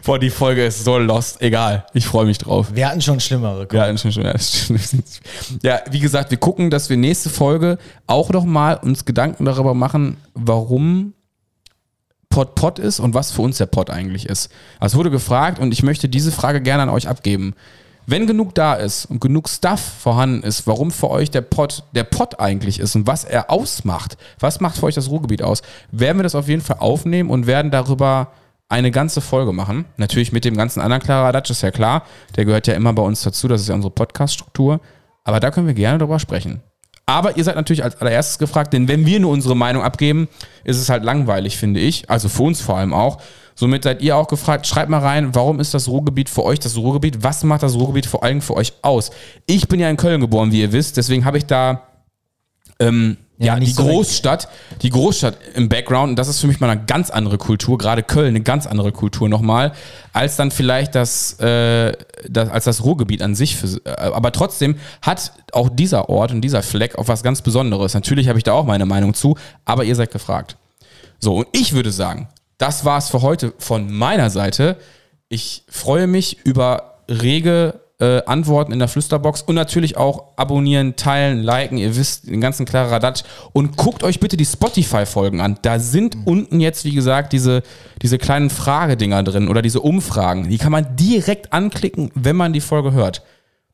Boah, 0.05 0.18
die 0.18 0.30
Folge 0.30 0.64
ist 0.64 0.84
so 0.84 0.99
lost. 0.99 1.42
Egal. 1.42 1.84
Ich 1.92 2.07
freue 2.07 2.26
mich 2.26 2.38
drauf. 2.38 2.68
Wir 2.72 2.88
hatten 2.88 3.01
schon 3.01 3.18
schlimmere. 3.18 3.66
Ja, 3.72 3.97
schon, 3.97 4.12
schon, 4.12 4.38
stimmt. 4.38 5.20
ja, 5.62 5.80
wie 5.90 5.99
gesagt, 5.99 6.30
wir 6.30 6.38
gucken, 6.38 6.70
dass 6.70 6.88
wir 6.88 6.97
nächste 6.97 7.28
Folge 7.28 7.78
auch 8.07 8.30
noch 8.30 8.44
mal 8.44 8.74
uns 8.74 9.05
Gedanken 9.05 9.44
darüber 9.44 9.74
machen, 9.74 10.16
warum 10.34 11.14
Pot 12.28 12.55
Pot 12.55 12.78
ist 12.78 13.01
und 13.01 13.14
was 13.14 13.32
für 13.32 13.42
uns 13.42 13.59
der 13.59 13.66
Pot 13.66 13.90
eigentlich 13.90 14.26
ist. 14.26 14.51
Also 14.78 14.94
es 14.94 14.99
wurde 14.99 15.11
gefragt 15.11 15.59
und 15.59 15.72
ich 15.72 15.82
möchte 15.82 16.09
diese 16.09 16.30
Frage 16.30 16.61
gerne 16.61 16.84
an 16.84 16.88
euch 16.88 17.09
abgeben. 17.09 17.55
Wenn 18.09 18.28
genug 18.28 18.54
da 18.54 18.74
ist 18.74 19.07
und 19.07 19.20
genug 19.20 19.48
Stuff 19.48 19.80
vorhanden 19.80 20.44
ist, 20.44 20.66
warum 20.68 20.92
für 20.92 21.11
euch 21.11 21.30
der 21.30 21.40
Pot 21.40 21.82
der 21.92 22.04
Pot 22.04 22.38
eigentlich 22.38 22.78
ist 22.78 22.94
und 22.94 23.07
was 23.09 23.24
er 23.24 23.50
ausmacht, 23.50 24.16
was 24.38 24.61
macht 24.61 24.76
für 24.76 24.86
euch 24.86 24.94
das 24.94 25.11
Ruhrgebiet 25.11 25.42
aus, 25.42 25.62
werden 25.90 26.18
wir 26.18 26.22
das 26.22 26.36
auf 26.36 26.48
jeden 26.48 26.62
Fall 26.62 26.76
aufnehmen 26.78 27.30
und 27.30 27.48
werden 27.48 27.72
darüber 27.72 28.28
eine 28.68 28.92
ganze 28.92 29.20
Folge 29.20 29.52
machen. 29.52 29.86
Natürlich 29.96 30.32
mit 30.32 30.44
dem 30.44 30.57
ganzen 30.57 30.80
anderen 30.80 31.02
Kladderadatsch, 31.02 31.50
ist 31.50 31.62
ja 31.62 31.70
klar. 31.70 32.04
Der 32.36 32.44
gehört 32.44 32.66
ja 32.66 32.74
immer 32.74 32.92
bei 32.92 33.02
uns 33.02 33.22
dazu, 33.22 33.48
das 33.48 33.61
ist 33.61 33.68
ja 33.68 33.74
unsere 33.74 33.92
Podcast-Struktur. 33.92 34.80
Aber 35.24 35.40
da 35.40 35.50
können 35.50 35.66
wir 35.66 35.74
gerne 35.74 35.98
drüber 35.98 36.18
sprechen. 36.18 36.62
Aber 37.07 37.36
ihr 37.36 37.44
seid 37.44 37.54
natürlich 37.54 37.84
als 37.84 38.00
allererstes 38.00 38.38
gefragt, 38.38 38.72
denn 38.72 38.88
wenn 38.88 39.07
wir 39.07 39.20
nur 39.20 39.30
unsere 39.30 39.57
Meinung 39.57 39.82
abgeben, 39.84 40.28
ist 40.64 40.78
es 40.78 40.88
halt 40.88 41.04
langweilig, 41.04 41.57
finde 41.57 41.78
ich. 41.78 42.11
Also 42.11 42.28
für 42.28 42.42
uns 42.42 42.61
vor 42.61 42.76
allem 42.76 42.92
auch. 42.92 43.20
Somit 43.59 43.84
seid 43.84 44.02
ihr 44.02 44.16
auch 44.16 44.28
gefragt, 44.28 44.66
schreibt 44.66 44.90
mal 44.90 45.00
rein, 45.00 45.34
warum 45.34 45.61
ist 45.61 45.72
das 45.74 45.88
Ruhrgebiet 45.88 46.28
für 46.28 46.44
euch 46.44 46.61
das 46.61 46.76
Ruhrgebiet? 46.76 47.24
Was 47.24 47.42
macht 47.42 47.62
das 47.62 47.74
Ruhrgebiet 47.74 48.07
vor 48.07 48.22
allem 48.22 48.42
für 48.42 48.54
euch 48.54 48.74
aus? 48.82 49.11
Ich 49.46 49.66
bin 49.66 49.80
ja 49.80 49.88
in 49.88 49.96
Köln 49.96 50.20
geboren, 50.20 50.52
wie 50.52 50.61
ihr 50.61 50.72
wisst, 50.72 50.98
deswegen 50.98 51.24
habe 51.24 51.38
ich 51.38 51.46
da 51.46 51.82
ähm, 52.78 53.16
ja, 53.38 53.54
Ja, 53.54 53.61
die 53.61 53.66
so 53.66 53.82
Großstadt, 53.82 54.48
die 54.82 54.90
Großstadt 54.90 55.36
im 55.54 55.68
Background 55.68 56.11
und 56.11 56.18
das 56.18 56.28
ist 56.28 56.40
für 56.40 56.46
mich 56.46 56.61
mal 56.61 56.70
eine 56.70 56.84
ganz 56.84 57.11
andere 57.11 57.38
Kultur, 57.38 57.76
gerade 57.76 58.02
Köln 58.02 58.28
eine 58.28 58.40
ganz 58.40 58.66
andere 58.66 58.92
Kultur 58.92 59.28
nochmal, 59.28 59.72
als 60.12 60.36
dann 60.36 60.50
vielleicht 60.50 60.94
das, 60.94 61.38
äh, 61.40 61.92
das 62.28 62.48
als 62.48 62.64
das 62.64 62.84
Ruhrgebiet 62.84 63.22
an 63.22 63.34
sich. 63.34 63.57
Für, 63.57 63.66
äh, 63.84 63.90
aber 63.90 64.32
trotzdem 64.32 64.76
hat 65.02 65.32
auch 65.52 65.68
dieser 65.68 66.09
Ort 66.09 66.32
und 66.32 66.40
dieser 66.40 66.62
Fleck 66.62 66.96
auch 66.96 67.09
was 67.09 67.22
ganz 67.22 67.42
Besonderes. 67.42 67.94
Natürlich 67.94 68.28
habe 68.28 68.38
ich 68.38 68.44
da 68.44 68.52
auch 68.52 68.64
meine 68.64 68.86
Meinung 68.86 69.12
zu, 69.12 69.36
aber 69.64 69.84
ihr 69.84 69.96
seid 69.96 70.11
gefragt. 70.11 70.57
So, 71.18 71.36
und 71.36 71.48
ich 71.52 71.72
würde 71.72 71.90
sagen, 71.90 72.28
das 72.59 72.84
war's 72.84 73.11
für 73.11 73.22
heute 73.22 73.52
von 73.59 73.92
meiner 73.92 74.30
Seite. 74.30 74.76
Ich 75.28 75.64
freue 75.68 76.07
mich 76.07 76.44
über 76.44 77.02
rege 77.09 77.80
äh, 77.98 78.22
Antworten 78.24 78.72
in 78.72 78.78
der 78.78 78.88
Flüsterbox 78.88 79.42
und 79.42 79.54
natürlich 79.54 79.96
auch 79.96 80.36
abonnieren, 80.36 80.96
teilen, 80.96 81.42
liken. 81.42 81.78
Ihr 81.78 81.96
wisst 81.96 82.28
den 82.28 82.40
ganzen 82.40 82.66
Kladderadatsch. 82.66 83.22
Und 83.52 83.76
guckt 83.76 84.02
euch 84.02 84.20
bitte 84.20 84.36
die 84.36 84.44
Spotify-Folgen 84.44 85.40
an. 85.40 85.59
Da 85.62 85.78
sind 85.78 86.16
unten 86.26 86.61
jetzt, 86.61 86.84
wie 86.84 86.94
gesagt, 86.94 87.32
diese, 87.32 87.62
diese 88.02 88.18
kleinen 88.18 88.50
Fragedinger 88.50 89.22
drin 89.22 89.48
oder 89.48 89.62
diese 89.62 89.80
Umfragen. 89.80 90.48
Die 90.48 90.59
kann 90.59 90.72
man 90.72 90.96
direkt 90.96 91.52
anklicken, 91.52 92.11
wenn 92.14 92.36
man 92.36 92.52
die 92.52 92.61
Folge 92.61 92.92
hört. 92.92 93.22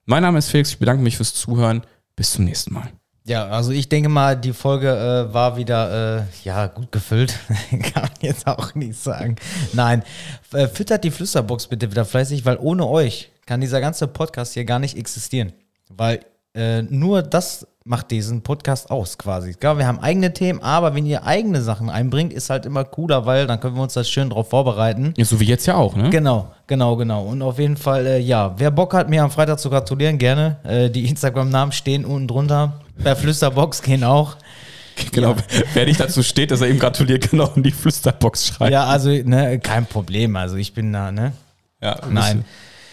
Mein 0.04 0.22
Name 0.22 0.38
ist 0.38 0.50
Felix. 0.50 0.70
Ich 0.70 0.78
bedanke 0.78 1.02
mich 1.02 1.16
fürs 1.16 1.34
Zuhören. 1.34 1.82
Bis 2.14 2.32
zum 2.32 2.44
nächsten 2.44 2.74
Mal. 2.74 2.92
Ja, 3.24 3.46
also 3.48 3.70
ich 3.70 3.88
denke 3.88 4.08
mal, 4.08 4.36
die 4.36 4.52
Folge 4.52 4.88
äh, 4.88 5.32
war 5.32 5.56
wieder 5.56 6.18
äh, 6.18 6.22
ja 6.44 6.66
gut 6.66 6.90
gefüllt. 6.90 7.38
Kann 7.70 8.02
man 8.02 8.10
jetzt 8.20 8.46
auch 8.46 8.74
nicht 8.74 9.00
sagen. 9.00 9.36
Nein, 9.72 10.02
äh, 10.52 10.66
füttert 10.66 11.04
die 11.04 11.12
Flüsterbox 11.12 11.68
bitte 11.68 11.90
wieder 11.90 12.04
fleißig, 12.04 12.44
weil 12.44 12.58
ohne 12.58 12.86
euch 12.86 13.30
kann 13.46 13.60
dieser 13.60 13.80
ganze 13.80 14.08
Podcast 14.08 14.54
hier 14.54 14.64
gar 14.64 14.80
nicht 14.80 14.96
existieren. 14.96 15.52
Weil 15.88 16.20
äh, 16.54 16.82
nur 16.82 17.22
das 17.22 17.66
macht 17.84 18.10
diesen 18.10 18.42
Podcast 18.42 18.90
aus 18.90 19.18
quasi. 19.18 19.54
Klar, 19.54 19.78
wir 19.78 19.86
haben 19.86 19.98
eigene 19.98 20.32
Themen, 20.32 20.62
aber 20.62 20.94
wenn 20.94 21.06
ihr 21.06 21.24
eigene 21.24 21.62
Sachen 21.62 21.90
einbringt, 21.90 22.32
ist 22.32 22.50
halt 22.50 22.66
immer 22.66 22.84
cooler, 22.84 23.26
weil 23.26 23.46
dann 23.46 23.60
können 23.60 23.74
wir 23.74 23.82
uns 23.82 23.94
das 23.94 24.08
schön 24.08 24.30
drauf 24.30 24.50
vorbereiten. 24.50 25.14
Ja, 25.16 25.24
so 25.24 25.40
wie 25.40 25.44
jetzt 25.44 25.66
ja 25.66 25.74
auch, 25.76 25.96
ne? 25.96 26.10
Genau, 26.10 26.52
genau, 26.66 26.96
genau. 26.96 27.24
Und 27.24 27.42
auf 27.42 27.58
jeden 27.58 27.76
Fall, 27.76 28.06
äh, 28.06 28.18
ja, 28.18 28.54
wer 28.56 28.70
Bock 28.70 28.94
hat, 28.94 29.08
mir 29.08 29.22
am 29.22 29.30
Freitag 29.30 29.58
zu 29.58 29.70
gratulieren, 29.70 30.18
gerne. 30.18 30.58
Äh, 30.64 30.90
die 30.90 31.08
Instagram-Namen 31.08 31.72
stehen 31.72 32.04
unten 32.04 32.28
drunter. 32.28 32.80
Per 33.02 33.16
Flüsterbox 33.16 33.82
gehen 33.82 34.04
auch. 34.04 34.36
Genau. 35.10 35.34
Wer 35.74 35.86
nicht 35.86 35.98
dazu 35.98 36.22
steht, 36.22 36.50
dass 36.50 36.60
er 36.60 36.68
ihm 36.68 36.78
gratuliert, 36.78 37.28
kann 37.30 37.40
auch 37.40 37.56
in 37.56 37.62
die 37.62 37.72
Flüsterbox 37.72 38.48
schreiben. 38.48 38.72
Ja, 38.72 38.84
also, 38.84 39.08
ne, 39.08 39.58
kein 39.58 39.86
Problem. 39.86 40.36
Also 40.36 40.56
ich 40.56 40.74
bin 40.74 40.92
da, 40.92 41.10
ne? 41.10 41.32
Ja, 41.80 41.98
Nein. 42.08 42.38
Du 42.38 42.44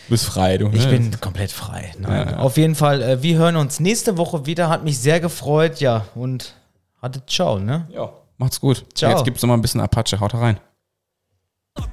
bist 0.09 0.25
frei, 0.25 0.57
du. 0.57 0.69
Ich 0.73 0.85
ne? 0.85 0.91
bin 0.91 1.21
komplett 1.21 1.51
frei. 1.51 1.91
Nein. 1.97 2.29
Ja. 2.31 2.37
Auf 2.37 2.57
jeden 2.57 2.75
Fall, 2.75 3.01
äh, 3.01 3.23
wir 3.23 3.37
hören 3.37 3.55
uns 3.55 3.79
nächste 3.79 4.17
Woche 4.17 4.45
wieder. 4.45 4.69
Hat 4.69 4.83
mich 4.83 4.99
sehr 4.99 5.19
gefreut, 5.19 5.79
ja. 5.79 6.05
Und 6.15 6.55
hattet 7.01 7.29
ciao, 7.29 7.59
ne? 7.59 7.87
Ja. 7.91 8.11
Macht's 8.37 8.59
gut. 8.59 8.85
Ciao. 8.95 9.11
Jetzt 9.11 9.25
gibt's 9.25 9.41
noch 9.41 9.47
mal 9.49 9.55
ein 9.55 9.61
bisschen 9.61 9.81
Apache. 9.81 10.19
Haut 10.19 10.33
rein. 10.33 10.59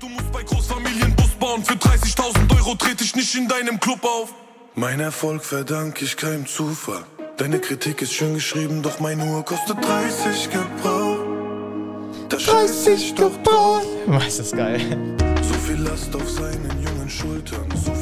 Du 0.00 0.08
musst 0.08 0.32
bei 0.32 0.42
Großfamilienbus 0.42 1.30
bauen. 1.38 1.64
Für 1.64 1.74
30.000 1.74 2.56
Euro 2.56 2.74
trete 2.74 3.04
ich 3.04 3.14
nicht 3.14 3.34
in 3.34 3.48
deinem 3.48 3.78
Club 3.80 4.04
auf. 4.04 4.34
Mein 4.74 5.00
Erfolg 5.00 5.44
verdank 5.44 6.02
ich 6.02 6.16
keinem 6.16 6.46
Zufall. 6.46 7.04
Deine 7.38 7.58
Kritik 7.58 8.02
ist 8.02 8.12
schön 8.12 8.34
geschrieben, 8.34 8.82
doch 8.82 9.00
meine 9.00 9.24
Uhr 9.24 9.44
kostet 9.44 9.76
30 9.84 10.50
Gebrauch. 10.50 11.18
Da 12.28 12.38
scheiß 12.38 12.86
ich 12.88 13.14
doch 13.14 13.36
drauf. 13.42 13.82
Was 14.06 14.38
ist 14.38 14.56
geil. 14.56 14.80
So 15.42 15.54
viel 15.54 15.80
Last 15.82 16.14
auf 16.14 16.28
seinen 16.28 16.82
jungen 16.82 17.08
Schultern, 17.08 17.66
so 17.74 17.92
viel 17.92 17.95